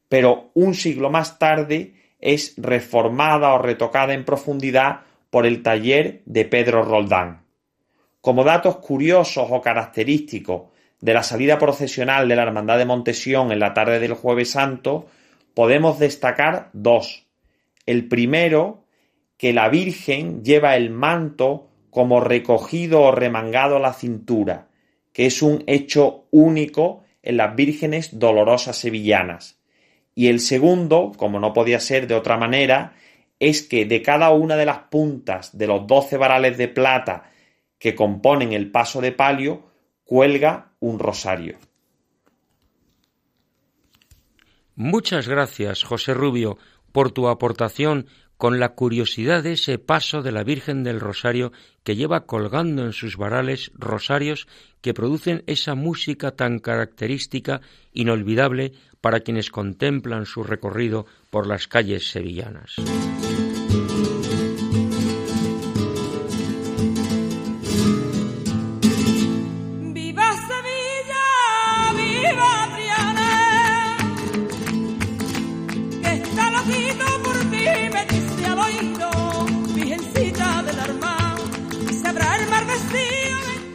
pero 0.08 0.50
un 0.54 0.74
siglo 0.74 1.10
más 1.10 1.38
tarde 1.38 1.94
es 2.20 2.54
reformada 2.56 3.52
o 3.52 3.58
retocada 3.58 4.14
en 4.14 4.24
profundidad 4.24 5.00
por 5.36 5.44
el 5.44 5.62
taller 5.62 6.22
de 6.24 6.46
Pedro 6.46 6.82
Roldán. 6.82 7.42
Como 8.22 8.42
datos 8.42 8.76
curiosos 8.76 9.46
o 9.50 9.60
característicos 9.60 10.70
de 10.98 11.12
la 11.12 11.22
salida 11.22 11.58
procesional 11.58 12.26
de 12.26 12.36
la 12.36 12.44
Hermandad 12.44 12.78
de 12.78 12.86
Montesión 12.86 13.52
en 13.52 13.58
la 13.58 13.74
tarde 13.74 13.98
del 13.98 14.14
Jueves 14.14 14.52
Santo, 14.52 15.08
podemos 15.52 15.98
destacar 15.98 16.70
dos. 16.72 17.26
El 17.84 18.08
primero, 18.08 18.84
que 19.36 19.52
la 19.52 19.68
Virgen 19.68 20.42
lleva 20.42 20.74
el 20.74 20.88
manto 20.88 21.68
como 21.90 22.20
recogido 22.20 23.02
o 23.02 23.12
remangado 23.12 23.76
a 23.76 23.80
la 23.80 23.92
cintura, 23.92 24.68
que 25.12 25.26
es 25.26 25.42
un 25.42 25.64
hecho 25.66 26.28
único 26.30 27.04
en 27.22 27.36
las 27.36 27.54
vírgenes 27.54 28.18
dolorosas 28.18 28.78
sevillanas. 28.78 29.58
Y 30.14 30.28
el 30.28 30.40
segundo, 30.40 31.12
como 31.14 31.38
no 31.40 31.52
podía 31.52 31.78
ser 31.78 32.06
de 32.06 32.14
otra 32.14 32.38
manera, 32.38 32.94
es 33.38 33.62
que 33.62 33.84
de 33.84 34.02
cada 34.02 34.30
una 34.30 34.56
de 34.56 34.66
las 34.66 34.78
puntas 34.90 35.56
de 35.56 35.66
los 35.66 35.86
doce 35.86 36.16
varales 36.16 36.56
de 36.56 36.68
plata 36.68 37.30
que 37.78 37.94
componen 37.94 38.52
el 38.52 38.70
paso 38.70 39.00
de 39.00 39.12
palio, 39.12 39.66
cuelga 40.04 40.72
un 40.80 40.98
rosario. 40.98 41.58
Muchas 44.74 45.28
gracias, 45.28 45.84
José 45.84 46.14
Rubio, 46.14 46.58
por 46.92 47.10
tu 47.10 47.28
aportación 47.28 48.06
con 48.36 48.60
la 48.60 48.70
curiosidad 48.70 49.42
de 49.42 49.52
ese 49.52 49.78
paso 49.78 50.22
de 50.22 50.32
la 50.32 50.44
Virgen 50.44 50.82
del 50.84 51.00
Rosario 51.00 51.52
que 51.82 51.96
lleva 51.96 52.26
colgando 52.26 52.84
en 52.84 52.92
sus 52.92 53.16
varales 53.16 53.72
rosarios 53.74 54.46
que 54.82 54.94
producen 54.94 55.42
esa 55.46 55.74
música 55.74 56.32
tan 56.32 56.58
característica, 56.58 57.62
inolvidable 57.92 58.72
para 59.00 59.20
quienes 59.20 59.50
contemplan 59.50 60.26
su 60.26 60.42
recorrido 60.42 61.06
por 61.30 61.46
las 61.46 61.66
calles 61.68 62.10
sevillanas. 62.10 62.76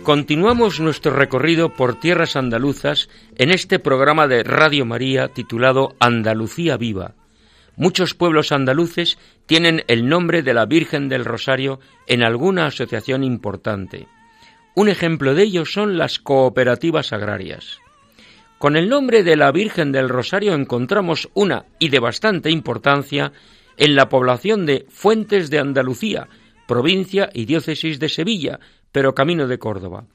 Continuamos 0.04 0.80
nuestro 0.80 1.14
recorrido 1.14 1.70
por 1.70 2.00
tierras 2.00 2.36
andaluzas 2.36 3.08
en 3.36 3.52
este 3.52 3.78
programa 3.78 4.28
de 4.28 4.42
Radio 4.42 4.84
María 4.84 5.28
titulado 5.28 5.96
Andalucía 6.00 6.76
Viva. 6.76 7.14
Muchos 7.76 8.16
pueblos 8.16 8.52
andaluces 8.52 9.20
tienen 9.46 9.84
el 9.88 10.10
nombre 10.10 10.42
de 10.42 10.56
la 10.56 10.66
Virgen 10.66 11.08
del 11.08 11.24
Rosario 11.24 11.80
en 12.08 12.24
alguna 12.24 12.66
asociación 12.66 13.24
importante. 13.24 14.08
Un 14.74 14.90
ejemplo 14.90 15.36
de 15.36 15.44
ello 15.44 15.66
son 15.66 16.00
las 16.00 16.18
cooperativas 16.18 17.14
agrarias. 17.14 17.78
Con 18.58 18.78
el 18.78 18.90
nombre 18.90 19.22
de 19.22 19.36
la 19.36 19.52
Virgen 19.52 19.92
del 19.92 20.10
Rosario 20.10 20.56
encontramos 20.56 21.30
una, 21.36 21.66
y 21.78 21.90
de 21.90 22.00
bastante 22.00 22.50
importancia, 22.50 23.34
en 23.78 23.96
la 23.96 24.10
población 24.10 24.66
de 24.66 24.88
Fuentes 24.90 25.52
de 25.52 25.60
Andalucía, 25.60 26.28
provincia 26.68 27.30
y 27.34 27.46
diócesis 27.46 28.00
de 28.00 28.10
Sevilla, 28.10 28.60
pero 28.92 29.16
camino 29.16 29.48
de 29.48 29.60
Córdoba. 29.60 30.06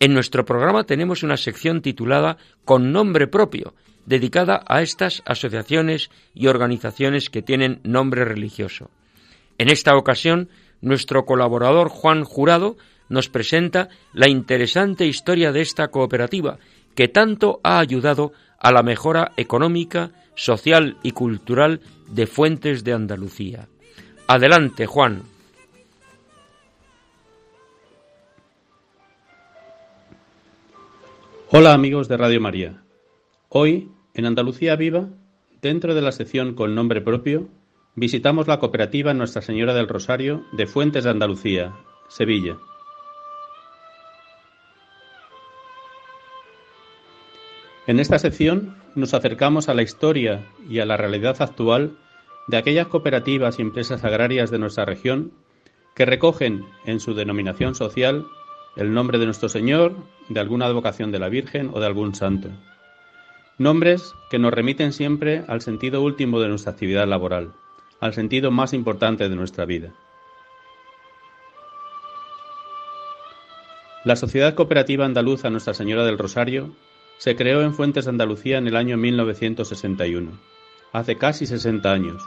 En 0.00 0.14
nuestro 0.14 0.44
programa 0.44 0.84
tenemos 0.84 1.22
una 1.22 1.36
sección 1.36 1.82
titulada 1.82 2.38
Con 2.64 2.92
nombre 2.92 3.26
propio, 3.26 3.74
dedicada 4.06 4.62
a 4.66 4.80
estas 4.80 5.22
asociaciones 5.26 6.10
y 6.34 6.46
organizaciones 6.46 7.30
que 7.30 7.42
tienen 7.42 7.80
nombre 7.82 8.24
religioso. 8.24 8.90
En 9.58 9.68
esta 9.70 9.96
ocasión, 9.96 10.48
nuestro 10.80 11.26
colaborador 11.26 11.88
Juan 11.88 12.24
Jurado 12.24 12.76
nos 13.08 13.28
presenta 13.28 13.88
la 14.12 14.28
interesante 14.28 15.06
historia 15.06 15.52
de 15.52 15.62
esta 15.62 15.88
cooperativa, 15.88 16.58
que 16.94 17.08
tanto 17.08 17.60
ha 17.62 17.78
ayudado 17.78 18.32
a 18.58 18.72
la 18.72 18.82
mejora 18.82 19.32
económica, 19.36 20.10
social 20.34 20.96
y 21.02 21.12
cultural 21.12 21.80
de 22.08 22.26
Fuentes 22.26 22.84
de 22.84 22.92
Andalucía. 22.92 23.68
Adelante, 24.26 24.86
Juan. 24.86 25.22
Hola 31.50 31.72
amigos 31.72 32.08
de 32.08 32.18
Radio 32.18 32.42
María. 32.42 32.82
Hoy, 33.48 33.90
en 34.12 34.26
Andalucía 34.26 34.76
Viva, 34.76 35.08
dentro 35.62 35.94
de 35.94 36.02
la 36.02 36.12
sección 36.12 36.54
con 36.54 36.74
nombre 36.74 37.00
propio, 37.00 37.48
visitamos 37.94 38.46
la 38.46 38.58
cooperativa 38.58 39.14
Nuestra 39.14 39.40
Señora 39.40 39.72
del 39.72 39.88
Rosario 39.88 40.44
de 40.52 40.66
Fuentes 40.66 41.04
de 41.04 41.10
Andalucía, 41.10 41.74
Sevilla. 42.08 42.58
En 47.86 47.98
esta 47.98 48.18
sección 48.18 48.76
nos 48.94 49.14
acercamos 49.14 49.70
a 49.70 49.74
la 49.74 49.80
historia 49.80 50.44
y 50.68 50.80
a 50.80 50.84
la 50.84 50.98
realidad 50.98 51.40
actual 51.40 51.96
de 52.46 52.58
aquellas 52.58 52.88
cooperativas 52.88 53.58
y 53.58 53.62
empresas 53.62 54.04
agrarias 54.04 54.50
de 54.50 54.58
nuestra 54.58 54.84
región 54.84 55.32
que 55.94 56.04
recogen 56.04 56.66
en 56.84 57.00
su 57.00 57.14
denominación 57.14 57.74
social 57.74 58.26
el 58.78 58.94
nombre 58.94 59.18
de 59.18 59.26
nuestro 59.26 59.48
Señor, 59.48 59.96
de 60.28 60.38
alguna 60.38 60.66
advocación 60.66 61.10
de 61.10 61.18
la 61.18 61.28
Virgen 61.28 61.70
o 61.74 61.80
de 61.80 61.86
algún 61.86 62.14
santo. 62.14 62.48
Nombres 63.58 64.14
que 64.30 64.38
nos 64.38 64.54
remiten 64.54 64.92
siempre 64.92 65.44
al 65.48 65.62
sentido 65.62 66.00
último 66.00 66.38
de 66.38 66.48
nuestra 66.48 66.72
actividad 66.72 67.08
laboral, 67.08 67.52
al 67.98 68.14
sentido 68.14 68.52
más 68.52 68.72
importante 68.72 69.28
de 69.28 69.34
nuestra 69.34 69.64
vida. 69.64 69.92
La 74.04 74.14
Sociedad 74.14 74.54
Cooperativa 74.54 75.04
Andaluza 75.04 75.50
Nuestra 75.50 75.74
Señora 75.74 76.04
del 76.04 76.16
Rosario 76.16 76.70
se 77.18 77.34
creó 77.34 77.62
en 77.62 77.74
Fuentes 77.74 78.06
Andalucía 78.06 78.58
en 78.58 78.68
el 78.68 78.76
año 78.76 78.96
1961, 78.96 80.38
hace 80.92 81.16
casi 81.16 81.46
60 81.46 81.92
años. 81.92 82.22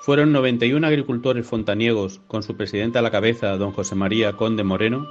Fueron 0.00 0.32
91 0.32 0.84
agricultores 0.84 1.46
fontaniegos, 1.46 2.20
con 2.26 2.42
su 2.42 2.56
presidente 2.56 2.98
a 2.98 3.02
la 3.02 3.12
cabeza, 3.12 3.56
don 3.56 3.70
José 3.70 3.94
María 3.94 4.32
Conde 4.32 4.64
Moreno, 4.64 5.06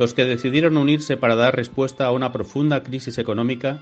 los 0.00 0.14
que 0.14 0.24
decidieron 0.24 0.76
unirse 0.78 1.18
para 1.18 1.36
dar 1.36 1.54
respuesta 1.54 2.06
a 2.06 2.10
una 2.10 2.32
profunda 2.32 2.82
crisis 2.82 3.18
económica 3.18 3.80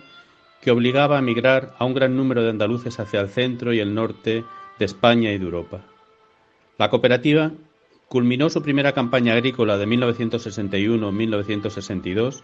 que 0.61 0.73
obligaba 0.73 1.17
a 1.17 1.23
migrar 1.23 1.77
a 1.79 1.85
un 1.85 1.95
gran 1.95 2.17
número 2.17 2.43
de 2.43 2.51
andaluces 2.51 2.99
hacia 2.99 3.21
el 3.21 3.29
centro 3.29 3.73
y 3.73 3.79
el 3.79 3.95
norte 3.95 4.45
de 4.81 4.85
España 4.85 5.31
y 5.31 5.39
de 5.39 5.45
Europa. 5.45 5.83
La 6.77 6.91
cooperativa 6.91 7.53
culminó 8.09 8.51
su 8.51 8.63
primera 8.63 8.95
campaña 8.95 9.35
agrícola 9.35 9.79
de 9.79 9.87
1961-1962 9.87 12.43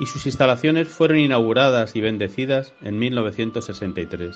y 0.00 0.06
sus 0.06 0.24
instalaciones 0.24 0.88
fueron 0.88 1.18
inauguradas 1.18 1.96
y 1.96 2.00
bendecidas 2.00 2.72
en 2.80 2.98
1963. 2.98 4.34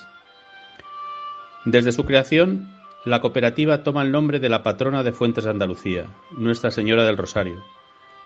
Desde 1.64 1.92
su 1.92 2.04
creación, 2.04 2.68
la 3.06 3.22
cooperativa 3.22 3.82
toma 3.82 4.02
el 4.02 4.12
nombre 4.12 4.40
de 4.40 4.50
la 4.50 4.62
patrona 4.62 5.02
de 5.04 5.12
Fuentes 5.12 5.44
de 5.44 5.50
Andalucía, 5.52 6.04
Nuestra 6.32 6.70
Señora 6.70 7.06
del 7.06 7.16
Rosario, 7.16 7.64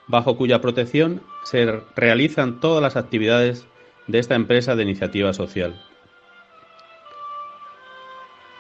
bajo 0.09 0.37
cuya 0.37 0.61
protección 0.61 1.23
se 1.45 1.81
realizan 1.97 2.61
todas 2.61 2.83
las 2.83 2.97
actividades 2.97 3.67
de 4.07 4.19
esta 4.19 4.35
empresa 4.35 4.77
de 4.77 4.83
iniciativa 4.83 5.33
social. 5.33 5.81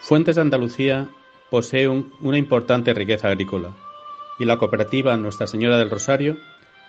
Fuentes 0.00 0.36
de 0.36 0.42
Andalucía 0.42 1.08
posee 1.50 1.88
una 1.88 2.38
importante 2.38 2.94
riqueza 2.94 3.28
agrícola 3.28 3.70
y 4.38 4.44
la 4.44 4.58
cooperativa 4.58 5.16
Nuestra 5.16 5.46
Señora 5.46 5.78
del 5.78 5.90
Rosario 5.90 6.36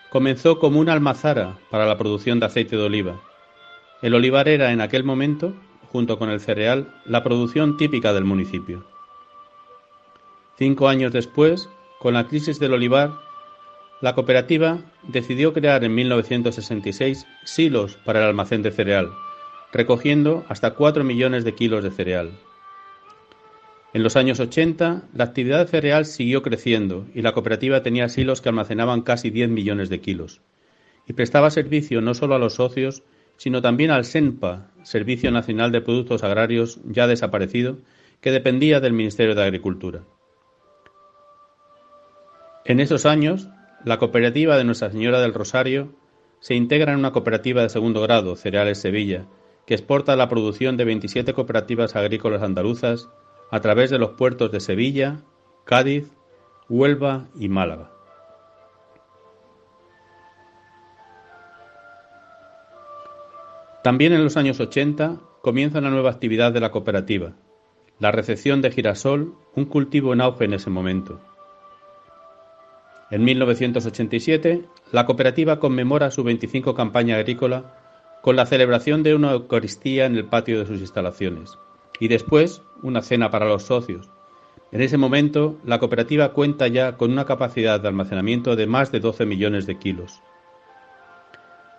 comenzó 0.10 0.60
como 0.60 0.80
una 0.80 0.94
almazara 0.94 1.58
para 1.70 1.86
la 1.86 1.98
producción 1.98 2.40
de 2.40 2.46
aceite 2.46 2.76
de 2.76 2.84
oliva. 2.84 3.22
El 4.02 4.16
olivar 4.16 4.48
era 4.48 4.72
en 4.72 4.82
aquel 4.82 5.04
momento, 5.04 5.54
junto 5.92 6.18
con 6.18 6.30
el 6.30 6.40
cereal, 6.40 6.94
la 7.06 7.24
producción 7.24 7.78
típica 7.78 8.14
del 8.14 8.24
municipio. 8.24 8.86
Cinco 10.58 10.88
años 10.88 11.12
después, 11.14 11.70
con 12.00 12.14
la 12.14 12.28
crisis 12.28 12.60
del 12.60 12.74
olivar, 12.74 13.12
la 14.04 14.16
cooperativa 14.16 14.82
decidió 15.08 15.54
crear 15.54 15.82
en 15.86 15.96
1966 15.96 17.26
silos 17.46 17.96
para 18.04 18.20
el 18.20 18.26
almacén 18.26 18.62
de 18.62 18.72
cereal, 18.72 19.14
recogiendo 19.72 20.44
hasta 20.50 20.72
4 20.72 21.06
millones 21.06 21.46
de 21.46 21.56
kilos 21.56 21.86
de 21.86 21.90
cereal. 21.90 22.32
En 23.94 24.04
los 24.04 24.18
años 24.18 24.42
80, 24.42 25.04
la 25.14 25.24
actividad 25.24 25.70
cereal 25.70 26.06
siguió 26.06 26.44
creciendo 26.44 27.06
y 27.16 27.22
la 27.22 27.32
cooperativa 27.32 27.82
tenía 27.82 28.10
silos 28.10 28.42
que 28.42 28.50
almacenaban 28.50 29.04
casi 29.04 29.30
10 29.30 29.48
millones 29.48 29.88
de 29.88 30.02
kilos. 30.02 30.42
Y 31.08 31.14
prestaba 31.14 31.50
servicio 31.50 32.02
no 32.02 32.14
solo 32.14 32.36
a 32.36 32.40
los 32.40 32.56
socios, 32.56 33.04
sino 33.38 33.62
también 33.62 33.90
al 33.90 34.04
SENPA, 34.04 34.70
Servicio 34.84 35.32
Nacional 35.32 35.72
de 35.72 35.80
Productos 35.80 36.26
Agrarios 36.26 36.82
ya 36.84 37.08
desaparecido, 37.08 37.78
que 38.20 38.32
dependía 38.32 38.82
del 38.82 38.92
Ministerio 38.92 39.34
de 39.34 39.44
Agricultura. 39.44 40.02
En 42.66 42.82
esos 42.82 43.06
años, 43.06 43.50
la 43.86 43.98
cooperativa 44.00 44.58
de 44.58 44.64
Nuestra 44.64 44.92
Señora 44.92 45.20
del 45.20 45.34
Rosario 45.34 45.90
se 46.40 46.56
integra 46.56 46.94
en 46.94 47.00
una 47.00 47.12
cooperativa 47.12 47.62
de 47.62 47.70
segundo 47.70 48.02
grado, 48.02 48.36
Cereales 48.36 48.80
Sevilla, 48.80 49.26
que 49.66 49.74
exporta 49.74 50.16
la 50.16 50.30
producción 50.30 50.78
de 50.78 50.86
27 50.86 51.34
cooperativas 51.34 51.96
agrícolas 51.96 52.42
andaluzas 52.42 53.10
a 53.52 53.60
través 53.60 53.90
de 53.90 54.00
los 54.00 54.12
puertos 54.12 54.52
de 54.52 54.60
Sevilla, 54.60 55.22
Cádiz, 55.66 56.10
Huelva 56.70 57.28
y 57.40 57.50
Málaga. 57.50 57.92
También 63.84 64.14
en 64.14 64.24
los 64.24 64.38
años 64.38 64.60
80 64.62 65.20
comienza 65.42 65.80
una 65.80 65.90
nueva 65.90 66.12
actividad 66.12 66.54
de 66.54 66.62
la 66.62 66.72
cooperativa, 66.72 67.34
la 68.00 68.12
recepción 68.12 68.62
de 68.62 68.72
girasol, 68.72 69.36
un 69.56 69.66
cultivo 69.66 70.14
en 70.14 70.22
auge 70.22 70.46
en 70.46 70.54
ese 70.54 70.70
momento. 70.70 71.20
En 73.12 73.24
1987, 73.24 74.66
la 74.92 75.06
cooperativa 75.06 75.60
conmemora 75.60 76.12
su 76.12 76.24
25 76.24 76.74
campaña 76.74 77.18
agrícola 77.18 77.76
con 78.22 78.36
la 78.36 78.46
celebración 78.46 79.04
de 79.04 79.16
una 79.16 79.34
Eucaristía 79.34 80.06
en 80.06 80.16
el 80.16 80.26
patio 80.26 80.60
de 80.60 80.66
sus 80.66 80.80
instalaciones 80.80 81.58
y 82.00 82.08
después 82.08 82.62
una 82.82 83.02
cena 83.02 83.30
para 83.30 83.46
los 83.46 83.64
socios. 83.64 84.10
En 84.72 84.82
ese 84.82 84.98
momento, 84.98 85.60
la 85.64 85.78
cooperativa 85.78 86.34
cuenta 86.34 86.68
ya 86.68 86.98
con 86.98 87.12
una 87.12 87.26
capacidad 87.26 87.80
de 87.80 87.88
almacenamiento 87.88 88.56
de 88.56 88.66
más 88.66 88.92
de 88.92 89.00
12 89.00 89.26
millones 89.26 89.68
de 89.68 89.78
kilos. 89.78 90.22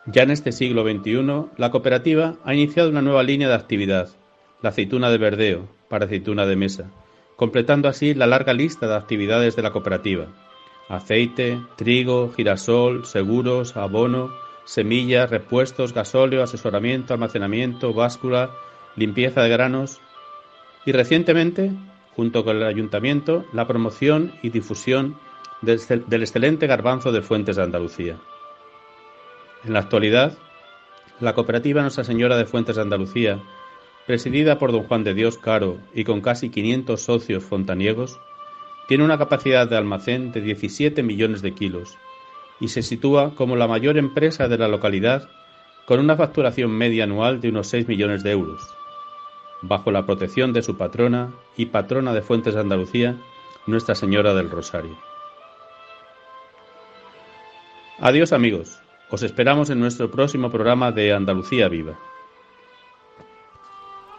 Ya 0.07 0.22
en 0.22 0.31
este 0.31 0.53
siglo 0.53 0.85
XXI, 0.85 1.51
la 1.57 1.70
cooperativa 1.70 2.37
ha 2.45 2.55
iniciado 2.55 2.91
una 2.91 3.03
nueva 3.03 3.22
línea 3.22 3.49
de 3.49 3.55
actividad, 3.55 4.11
la 4.62 4.68
aceituna 4.68 5.11
de 5.11 5.18
verdeo, 5.18 5.68
para 5.89 6.05
aceituna 6.05 6.47
de 6.47 6.57
mesa, 6.57 6.91
completando 7.37 7.89
así 7.89 8.14
la 8.14 8.27
larga 8.27 8.53
lista 8.53 8.87
de 8.87 8.95
actividades 8.95 9.57
de 9.57 9.62
la 9.62 9.72
cooperativa. 9.72 10.27
Aceite, 10.89 11.61
trigo, 11.76 12.32
girasol, 12.35 13.07
seguros, 13.07 13.76
abono, 13.76 14.30
semillas, 14.64 15.30
repuestos, 15.30 15.93
gasóleo, 15.93 16.43
asesoramiento, 16.43 17.14
almacenamiento, 17.14 17.93
báscula, 17.93 18.51
limpieza 18.97 19.43
de 19.43 19.49
granos 19.49 20.01
y 20.87 20.93
recientemente, 20.93 21.72
junto 22.14 22.45
con 22.45 22.57
el 22.57 22.64
ayuntamiento, 22.64 23.45
la 23.53 23.66
promoción 23.66 24.32
y 24.43 24.51
difusión 24.51 25.16
del 25.62 26.22
excelente 26.22 26.66
garbanzo 26.66 27.11
de 27.12 27.22
Fuentes 27.22 27.57
de 27.57 27.62
Andalucía. 27.62 28.18
En 29.64 29.72
la 29.72 29.80
actualidad, 29.80 30.37
la 31.20 31.35
cooperativa 31.35 31.80
Nuestra 31.80 32.05
Señora 32.05 32.37
de 32.37 32.45
Fuentes 32.45 32.76
de 32.76 32.82
Andalucía, 32.82 33.41
presidida 34.07 34.59
por 34.59 34.72
don 34.72 34.85
Juan 34.85 35.05
de 35.05 35.14
Dios 35.14 35.39
Caro 35.39 35.78
y 35.95 36.05
con 36.05 36.20
casi 36.20 36.51
500 36.51 37.01
socios 37.01 37.45
fontaniegos, 37.45 38.20
tiene 38.89 39.05
una 39.05 39.18
capacidad 39.18 39.68
de 39.68 39.76
almacén 39.76 40.32
de 40.32 40.41
17 40.41 41.03
millones 41.03 41.43
de 41.43 41.55
kilos 41.55 41.97
y 42.61 42.68
se 42.68 42.82
sitúa 42.82 43.35
como 43.35 43.57
la 43.57 43.66
mayor 43.66 43.97
empresa 43.97 44.49
de 44.49 44.59
la 44.59 44.68
localidad 44.68 45.28
con 45.87 46.01
una 46.01 46.16
facturación 46.16 46.70
media 46.70 47.05
anual 47.05 47.41
de 47.41 47.49
unos 47.51 47.68
6 47.68 47.89
millones 47.89 48.22
de 48.22 48.30
euros 48.32 48.74
bajo 49.68 49.91
la 49.91 50.05
protección 50.05 50.53
de 50.53 50.62
su 50.62 50.76
patrona 50.76 51.32
y 51.57 51.66
patrona 51.66 52.12
de 52.12 52.22
Fuentes 52.22 52.55
de 52.55 52.61
Andalucía, 52.61 53.16
Nuestra 53.66 53.95
Señora 53.95 54.35
del 54.35 54.51
Rosario. 54.51 54.97
Adiós 57.99 58.32
amigos, 58.32 58.78
os 59.11 59.22
esperamos 59.22 59.70
en 59.70 59.80
nuestro 59.80 60.11
próximo 60.11 60.51
programa 60.51 60.93
de 60.93 61.12
Andalucía 61.12 61.68
Viva. 61.68 61.99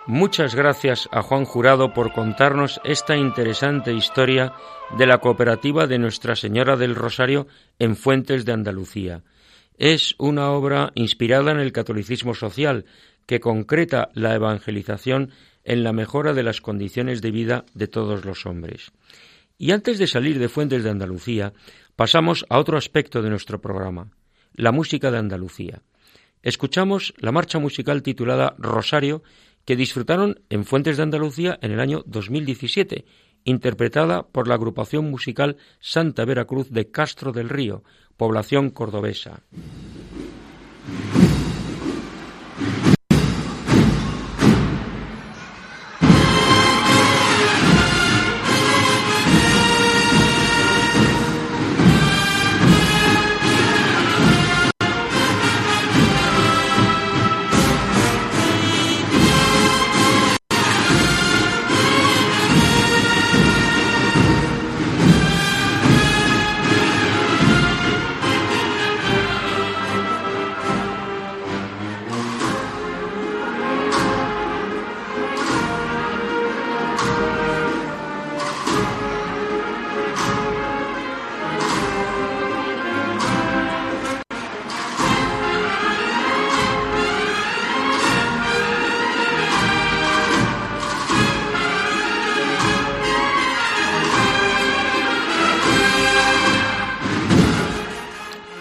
Muchas 0.08 0.53
gracias 0.53 1.10
a 1.12 1.24
Juan 1.24 1.45
Jurado 1.45 1.91
por 1.91 2.14
contarnos 2.14 2.80
esta 2.84 3.18
interesante 3.18 3.91
historia 3.91 4.53
de 4.99 5.08
la 5.08 5.18
cooperativa 5.18 5.88
de 5.88 5.97
Nuestra 5.97 6.36
Señora 6.36 6.78
del 6.78 6.93
Rosario 6.93 7.47
en 7.80 7.95
Fuentes 7.95 8.45
de 8.45 8.51
Andalucía. 8.51 9.24
Es 9.80 10.14
una 10.20 10.51
obra 10.51 10.91
inspirada 10.93 11.51
en 11.51 11.60
el 11.60 11.72
catolicismo 11.72 12.36
social 12.36 12.86
que 13.26 13.39
concreta 13.39 14.10
la 14.14 14.36
evangelización 14.36 15.32
en 15.64 15.84
la 15.84 15.91
mejora 15.91 16.36
de 16.36 16.43
las 16.43 16.62
condiciones 16.62 17.24
de 17.24 17.32
vida 17.32 17.66
de 17.74 17.88
todos 17.88 18.26
los 18.26 18.45
hombres. 18.45 18.91
Y 19.58 19.72
antes 19.72 19.97
de 19.97 20.06
salir 20.06 20.38
de 20.38 20.49
Fuentes 20.49 20.84
de 20.84 20.91
Andalucía, 20.91 21.53
pasamos 21.95 22.45
a 22.49 22.60
otro 22.60 22.78
aspecto 22.78 23.24
de 23.24 23.32
nuestro 23.32 23.60
programa, 23.60 24.12
la 24.53 24.72
música 24.72 25.10
de 25.10 25.18
Andalucía. 25.18 25.82
Escuchamos 26.43 27.16
la 27.18 27.32
marcha 27.32 27.58
musical 27.58 28.03
titulada 28.03 28.53
Rosario, 28.60 29.24
que 29.66 29.76
disfrutaron 29.76 30.41
en 30.49 30.63
Fuentes 30.63 30.97
de 30.97 31.03
Andalucía 31.03 31.57
en 31.61 31.72
el 31.72 31.80
año 31.80 32.03
2017, 32.05 33.05
interpretada 33.43 34.28
por 34.28 34.47
la 34.47 34.55
agrupación 34.55 35.09
musical 35.09 35.57
Santa 35.80 36.26
Veracruz 36.26 36.70
de 36.72 36.89
Castro 36.89 37.32
del 37.32 37.49
Río, 37.49 37.84
población 38.18 38.70
cordobesa. 38.70 39.43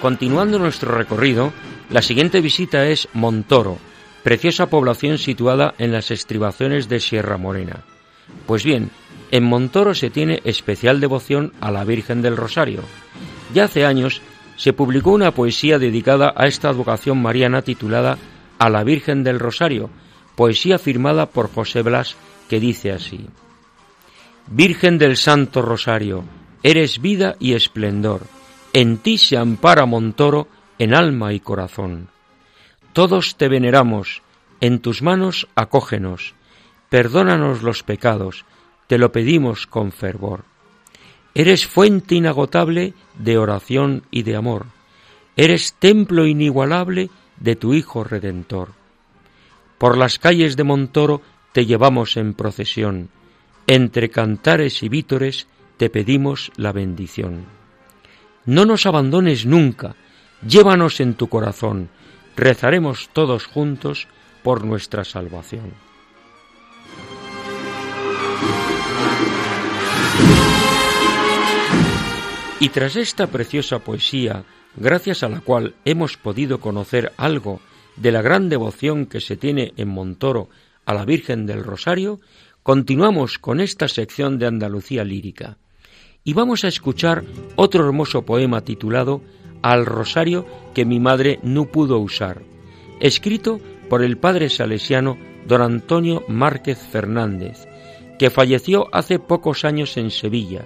Continuando 0.05 0.59
nuestro 0.59 0.95
recorrido, 0.95 1.55
la 1.89 2.03
siguiente 2.03 2.43
visita 2.43 2.87
es 2.89 3.09
Montoro, 3.15 3.79
preciosa 4.23 4.69
población 4.69 5.17
situada 5.17 5.73
en 5.79 5.93
las 5.93 6.11
estribaciones 6.11 6.91
de 6.91 7.01
Sierra 7.01 7.39
Morena. 7.39 7.85
Pues 8.47 8.65
bien, 8.65 8.91
en 9.31 9.45
Montoro 9.45 9.95
se 9.95 10.11
tiene 10.11 10.43
especial 10.45 11.01
devoción 11.01 11.55
a 11.59 11.71
la 11.71 11.85
Virgen 11.85 12.21
del 12.21 12.37
Rosario. 12.37 12.83
Ya 13.55 13.65
hace 13.65 13.87
años 13.87 14.21
se 14.57 14.75
publicó 14.75 15.11
una 15.11 15.31
poesía 15.31 15.79
dedicada 15.79 16.35
a 16.37 16.49
esta 16.49 16.69
advocación 16.69 17.23
mariana 17.23 17.63
titulada 17.63 18.19
A 18.59 18.69
la 18.69 18.85
Virgen 18.85 19.25
del 19.25 19.41
Rosario, 19.41 19.89
poesía 20.37 20.79
firmada 20.79 21.31
por 21.31 21.51
José 21.51 21.81
Blas 21.81 22.15
que 22.51 22.61
dice 22.61 22.93
así. 22.93 23.25
Virgen 24.49 24.99
del 24.99 25.17
Santo 25.17 25.63
Rosario, 25.63 26.25
eres 26.63 27.01
vida 27.01 27.37
y 27.41 27.55
esplendor, 27.55 28.27
en 28.75 28.99
ti 28.99 29.19
se 29.19 29.37
ampara 29.37 29.87
Montoro 29.87 30.49
en 30.81 30.95
alma 30.95 31.33
y 31.33 31.39
corazón. 31.39 32.09
Todos 32.93 33.37
te 33.37 33.49
veneramos, 33.49 34.23
en 34.61 34.81
tus 34.81 35.01
manos 35.01 35.47
acógenos, 35.55 36.35
perdónanos 36.89 37.63
los 37.63 37.85
pecados, 37.85 38.45
te 38.89 38.99
lo 38.99 39.13
pedimos 39.13 39.69
con 39.69 39.93
fervor. 39.93 40.43
Eres 41.37 41.69
fuente 41.69 42.17
inagotable 42.17 42.95
de 43.17 43.39
oración 43.39 44.03
y 44.11 44.25
de 44.25 44.35
amor, 44.35 44.67
eres 45.37 45.75
templo 45.75 46.27
inigualable 46.27 47.11
de 47.39 47.55
tu 47.55 47.75
Hijo 47.75 48.03
Redentor. 48.03 48.71
Por 49.79 49.97
las 49.97 50.19
calles 50.19 50.57
de 50.57 50.65
Montoro 50.65 51.23
te 51.53 51.65
llevamos 51.65 52.17
en 52.17 52.35
procesión, 52.35 53.09
entre 53.69 54.11
cantares 54.11 54.83
y 54.83 54.89
vítores 54.89 55.47
te 55.77 55.91
pedimos 55.91 56.51
la 56.57 56.73
bendición. 56.73 57.64
No 58.47 58.67
nos 58.67 58.85
abandones 58.85 59.47
nunca, 59.47 59.97
llévanos 60.47 61.01
en 61.01 61.15
tu 61.15 61.29
corazón, 61.29 61.89
rezaremos 62.37 63.09
todos 63.15 63.47
juntos 63.47 64.07
por 64.43 64.65
nuestra 64.65 65.05
salvación. 65.05 65.73
Y 72.61 72.69
tras 72.69 72.97
esta 72.97 73.29
preciosa 73.29 73.79
poesía, 73.79 74.45
gracias 74.77 75.23
a 75.23 75.29
la 75.31 75.41
cual 75.41 75.75
hemos 75.87 76.19
podido 76.19 76.61
conocer 76.61 77.13
algo 77.17 77.61
de 77.97 78.13
la 78.13 78.21
gran 78.21 78.51
devoción 78.51 79.07
que 79.07 79.21
se 79.21 79.37
tiene 79.37 79.73
en 79.79 79.89
Montoro 79.89 80.51
a 80.85 80.93
la 80.93 81.07
Virgen 81.07 81.47
del 81.47 81.65
Rosario, 81.65 82.21
continuamos 82.63 83.39
con 83.39 83.61
esta 83.61 83.89
sección 83.89 84.39
de 84.39 84.47
Andalucía 84.47 85.05
lírica 85.05 85.57
y 86.25 86.33
vamos 86.33 86.65
a 86.65 86.69
escuchar 86.69 87.25
otro 87.55 87.85
hermoso 87.85 88.23
poema 88.23 88.63
titulado 88.63 89.21
Al 89.63 89.85
Rosario 89.85 90.47
que 90.73 90.87
mi 90.87 90.99
madre 90.99 91.39
no 91.43 91.67
pudo 91.67 91.99
usar, 91.99 92.43
escrito 93.01 93.61
por 93.91 94.03
el 94.03 94.17
padre 94.17 94.49
salesiano 94.49 95.19
don 95.47 95.61
Antonio 95.61 96.25
Márquez 96.27 96.79
Fernández, 96.79 97.69
que 98.19 98.31
falleció 98.31 98.89
hace 98.93 99.19
pocos 99.19 99.65
años 99.67 99.99
en 99.99 100.11
Sevilla 100.11 100.65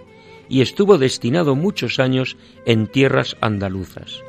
y 0.49 0.63
estuvo 0.63 0.97
destinado 0.97 1.57
muchos 1.57 1.99
años 1.99 2.37
en 2.65 2.87
tierras 2.87 3.37
andaluzas. 3.41 4.23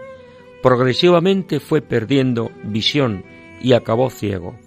Progresivamente 0.63 1.59
fue 1.59 1.81
perdiendo 1.81 2.51
visión 2.63 3.23
y 3.61 3.73
acabó 3.73 4.09
ciego. 4.09 4.59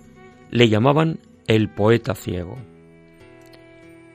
Le 0.51 0.69
llamaban 0.69 1.19
el 1.47 1.69
poeta 1.69 2.15
ciego. 2.15 2.57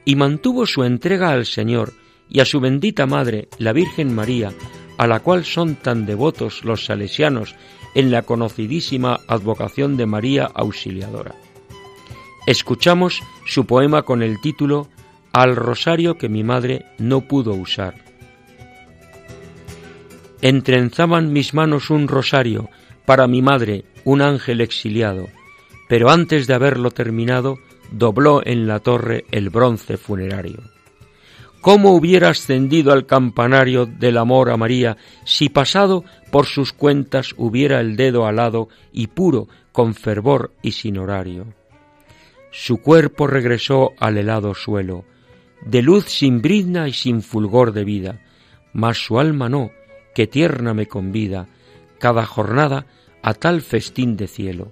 Y 0.06 0.16
mantuvo 0.16 0.66
su 0.66 0.84
entrega 0.84 1.32
al 1.32 1.46
Señor 1.46 1.94
y 2.30 2.40
a 2.40 2.46
su 2.46 2.60
bendita 2.60 3.06
Madre, 3.06 3.48
la 3.58 3.74
Virgen 3.74 4.14
María, 4.14 4.52
a 4.98 5.08
la 5.08 5.20
cual 5.20 5.46
son 5.46 5.76
tan 5.76 6.06
devotos 6.06 6.64
los 6.64 6.86
salesianos 6.86 7.56
en 7.96 8.12
la 8.12 8.24
conocidísima 8.24 9.20
advocación 9.28 9.98
de 9.98 10.06
María 10.06 10.46
Auxiliadora. 10.54 11.36
Escuchamos 12.46 13.22
su 13.46 13.66
poema 13.66 14.04
con 14.04 14.24
el 14.24 14.40
título 14.40 14.88
Al 15.34 15.56
rosario 15.56 16.18
que 16.18 16.30
mi 16.30 16.44
madre 16.44 16.86
no 16.98 17.22
pudo 17.22 17.54
usar. 17.54 17.96
Entrenzaban 20.42 21.34
mis 21.34 21.54
manos 21.54 21.90
un 21.90 22.08
rosario, 22.08 22.70
para 23.06 23.28
mi 23.28 23.42
madre 23.42 23.86
un 24.04 24.22
ángel 24.22 24.62
exiliado, 24.62 25.28
pero 25.90 26.10
antes 26.10 26.48
de 26.48 26.54
haberlo 26.54 26.92
terminado, 26.92 27.58
dobló 27.92 28.42
en 28.46 28.68
la 28.68 28.80
torre 28.80 29.26
el 29.32 29.50
bronce 29.50 29.98
funerario. 29.98 30.77
¿Cómo 31.68 31.96
hubiera 31.96 32.30
ascendido 32.30 32.94
al 32.94 33.06
campanario 33.06 33.86
del 33.86 34.18
amor 34.20 34.52
a 34.52 34.56
María 34.56 34.96
si 35.26 35.50
pasado 35.50 36.06
por 36.32 36.46
sus 36.46 36.72
cuentas 36.72 37.36
hubiera 37.36 37.82
el 37.82 37.98
dedo 37.98 38.26
alado 38.26 38.70
y 38.94 39.08
puro 39.08 39.50
con 39.74 39.94
fervor 39.94 40.54
y 40.62 40.72
sin 40.72 40.98
horario? 40.98 41.46
Su 42.52 42.78
cuerpo 42.78 43.28
regresó 43.28 43.92
al 44.00 44.18
helado 44.18 44.56
suelo, 44.56 45.04
de 45.62 45.82
luz 45.82 46.06
sin 46.06 46.42
brizna 46.42 46.88
y 46.88 46.94
sin 46.94 47.22
fulgor 47.22 47.74
de 47.74 47.84
vida, 47.84 48.22
mas 48.72 49.00
su 49.00 49.20
alma 49.20 49.50
no, 49.50 49.72
que 50.16 50.26
tierna 50.26 50.74
me 50.74 50.86
convida 50.86 51.50
cada 52.00 52.26
jornada 52.26 52.86
a 53.22 53.34
tal 53.34 53.62
festín 53.62 54.16
de 54.16 54.30
cielo 54.30 54.72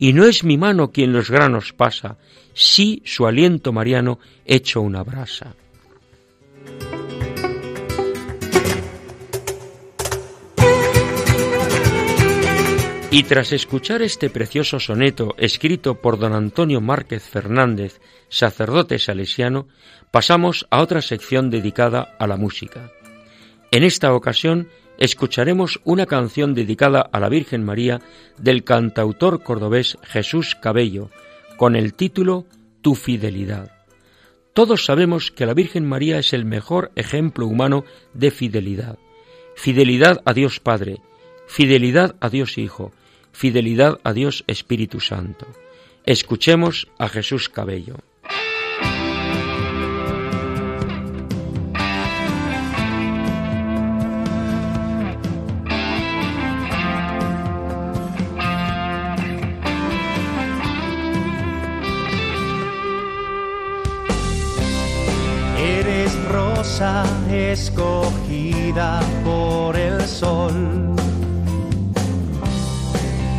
y 0.00 0.12
no 0.12 0.24
es 0.24 0.42
mi 0.42 0.58
mano 0.58 0.90
quien 0.90 1.12
los 1.12 1.30
granos 1.30 1.72
pasa, 1.72 2.18
sí 2.54 3.02
su 3.04 3.24
aliento 3.24 3.72
mariano 3.72 4.18
hecho 4.44 4.80
una 4.80 5.04
brasa. 5.04 5.54
Y 13.14 13.22
tras 13.22 13.52
escuchar 13.52 14.02
este 14.02 14.28
precioso 14.28 14.80
soneto 14.80 15.36
escrito 15.38 16.00
por 16.00 16.18
don 16.18 16.32
Antonio 16.32 16.80
Márquez 16.80 17.22
Fernández, 17.22 18.00
sacerdote 18.28 18.98
salesiano, 18.98 19.68
pasamos 20.10 20.66
a 20.68 20.80
otra 20.80 21.00
sección 21.00 21.48
dedicada 21.48 22.16
a 22.18 22.26
la 22.26 22.36
música. 22.36 22.90
En 23.70 23.84
esta 23.84 24.12
ocasión 24.12 24.68
escucharemos 24.98 25.80
una 25.84 26.06
canción 26.06 26.54
dedicada 26.54 27.02
a 27.02 27.20
la 27.20 27.28
Virgen 27.28 27.62
María 27.62 28.00
del 28.36 28.64
cantautor 28.64 29.44
cordobés 29.44 29.96
Jesús 30.02 30.56
Cabello, 30.56 31.08
con 31.56 31.76
el 31.76 31.94
título 31.94 32.46
Tu 32.82 32.96
fidelidad. 32.96 33.73
Todos 34.54 34.84
sabemos 34.84 35.32
que 35.32 35.46
la 35.46 35.52
Virgen 35.52 35.84
María 35.84 36.20
es 36.20 36.32
el 36.32 36.44
mejor 36.44 36.92
ejemplo 36.94 37.48
humano 37.48 37.84
de 38.12 38.30
fidelidad. 38.30 38.98
Fidelidad 39.56 40.22
a 40.24 40.32
Dios 40.32 40.60
Padre, 40.60 41.00
fidelidad 41.48 42.14
a 42.20 42.28
Dios 42.28 42.56
Hijo, 42.56 42.92
fidelidad 43.32 43.98
a 44.04 44.12
Dios 44.12 44.44
Espíritu 44.46 45.00
Santo. 45.00 45.48
Escuchemos 46.06 46.86
a 46.98 47.08
Jesús 47.08 47.48
Cabello. 47.48 47.96
Escogida 67.30 69.00
por 69.24 69.76
el 69.76 70.00
sol. 70.02 70.96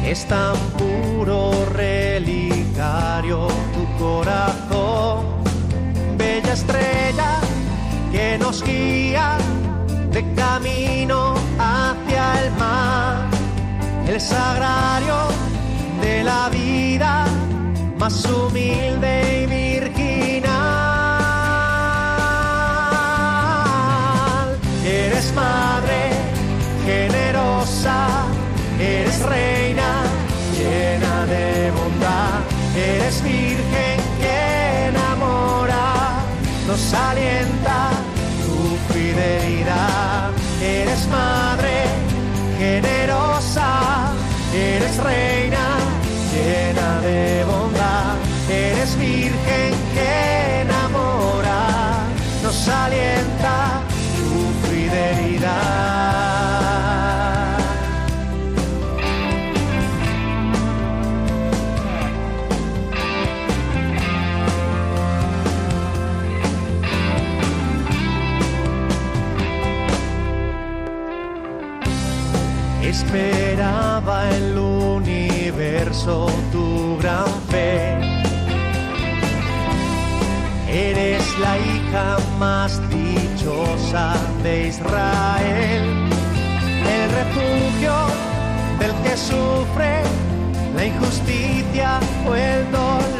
Es 0.06 0.26
tan 0.26 0.56
puro 0.78 1.52
relicario 1.74 3.48
tu 3.74 4.04
corazón, 4.04 5.26
bella 6.18 6.54
estrella 6.54 7.42
que 8.12 8.38
nos 8.38 8.64
guía 8.64 9.38
de 10.12 10.24
camino 10.36 11.34
hacia 11.60 12.42
el 12.42 12.52
mar, 12.54 13.28
el 14.08 14.22
sagrario 14.22 15.18
de 16.02 16.24
la 16.24 16.48
vida 16.50 17.26
más 17.98 18.26
humilde 18.26 19.44
y 19.44 19.46
virginal. 19.48 20.14
Madre 25.36 26.10
generosa, 26.86 28.08
eres 28.80 29.20
reina 29.22 30.03
llena 30.58 31.26
de 31.26 31.72
bondad, 31.72 32.39
eres 32.76 33.22
virgen 33.24 33.97
que 34.20 34.88
enamora, 34.89 36.24
nos 36.68 36.93
alienta 36.93 37.89
tu 38.41 38.93
fidelidad, 38.93 40.32
eres 40.62 41.08
madre 41.08 41.76
generosa, 42.58 44.12
eres 44.53 44.97
reina 44.97 45.66
llena 46.34 47.01
de 47.01 47.45
bondad, 47.45 48.16
eres 48.49 48.97
virgen 48.97 49.72
que 49.93 50.62
enamora, 50.62 51.60
nos 52.43 52.68
alienta 52.68 53.14
tu 76.51 76.97
gran 77.01 77.26
fe. 77.49 77.97
Eres 80.70 81.24
la 81.39 81.58
hija 81.58 82.18
más 82.38 82.80
dichosa 82.89 84.14
de 84.43 84.68
Israel, 84.68 85.84
el 86.95 87.10
refugio 87.12 87.95
del 88.80 88.93
que 89.03 89.18
sufre 89.18 90.03
la 90.76 90.86
injusticia 90.86 91.99
o 92.28 92.36
el 92.36 92.72
dolor. 92.72 93.14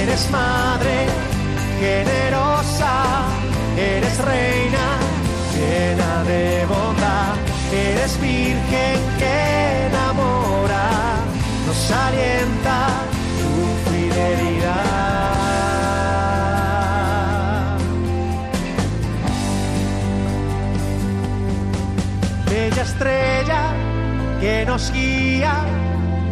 Eres 0.00 0.30
madre 0.30 0.96
generosa, 1.78 2.94
eres 3.76 4.16
reina 4.18 4.86
llena 5.54 6.24
de 6.24 6.64
bondad, 6.66 7.34
eres 7.72 8.20
virgen 8.20 8.98
que 9.18 9.86
enamora, 9.88 10.86
nos 11.66 11.80
alienta 12.04 12.78
tu 13.38 13.52
fidelidad. 13.90 14.92
Bella 22.50 22.82
estrella 22.82 23.62
que 24.40 24.54
nos 24.66 24.90
guía 24.92 25.54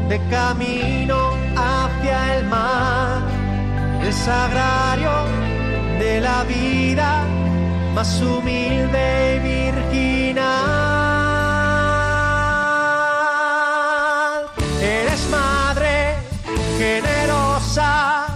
de 0.08 0.18
camino 0.30 1.19
el 4.10 4.16
sagrario 4.16 5.12
de 6.00 6.20
la 6.20 6.42
vida 6.44 7.24
más 7.94 8.20
humilde 8.20 9.36
y 9.36 9.38
virginal. 9.38 10.50
Eres 14.82 15.22
madre 15.30 16.16
generosa, 16.76 18.26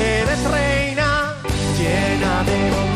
eres 0.00 0.40
reina 0.56 1.34
llena 1.78 2.34
de 2.48 2.56
bondad, 2.70 2.93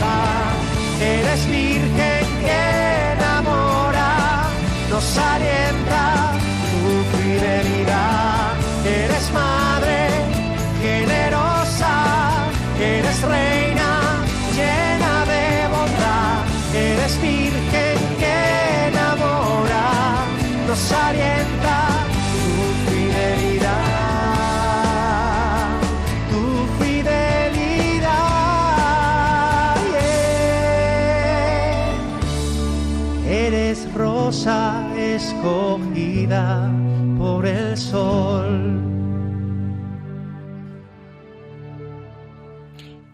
escogida 35.18 36.72
por 37.18 37.44
el 37.44 37.76
sol. 37.76 38.80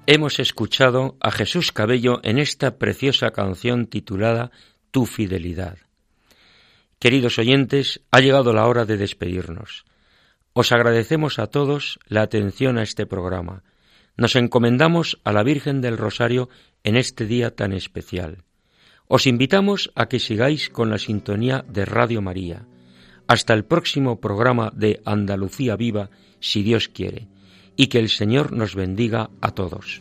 Hemos 0.07 0.39
escuchado 0.39 1.17
a 1.21 1.31
Jesús 1.31 1.73
Cabello 1.73 2.21
en 2.23 2.39
esta 2.39 2.77
preciosa 2.77 3.31
canción 3.31 3.87
titulada 3.87 4.51
Tu 4.91 5.07
fidelidad. 5.07 5.79
Queridos 6.99 7.39
oyentes, 7.39 8.03
ha 8.11 8.21
llegado 8.21 8.53
la 8.53 8.67
hora 8.67 8.85
de 8.85 8.99
despedirnos. 8.99 9.87
Os 10.53 10.73
agradecemos 10.73 11.39
a 11.39 11.47
todos 11.47 11.99
la 12.07 12.21
atención 12.21 12.77
a 12.77 12.83
este 12.83 13.07
programa. 13.07 13.63
Nos 14.19 14.37
encomendamos 14.37 15.21
a 15.25 15.33
la 15.33 15.43
Virgen 15.43 15.81
del 15.81 15.97
Rosario 15.97 16.51
en 16.83 16.97
este 16.97 17.25
día 17.25 17.57
tan 17.57 17.73
especial. 17.73 18.45
Os 19.07 19.27
invitamos 19.27 19.93
a 19.95 20.09
que 20.09 20.19
sigáis 20.19 20.71
con 20.71 20.89
la 20.89 20.99
sintonía 20.99 21.65
de 21.69 21.85
Radio 21.85 22.23
María. 22.23 22.65
Hasta 23.27 23.53
el 23.53 23.65
próximo 23.65 24.21
programa 24.21 24.73
de 24.75 25.01
Andalucía 25.05 25.77
Viva, 25.77 26.11
si 26.41 26.63
Dios 26.63 26.89
quiere, 26.89 27.29
y 27.77 27.89
que 27.89 27.99
el 27.99 28.09
Señor 28.09 28.53
nos 28.53 28.75
bendiga 28.75 29.31
a 29.41 29.51
todos. 29.53 30.01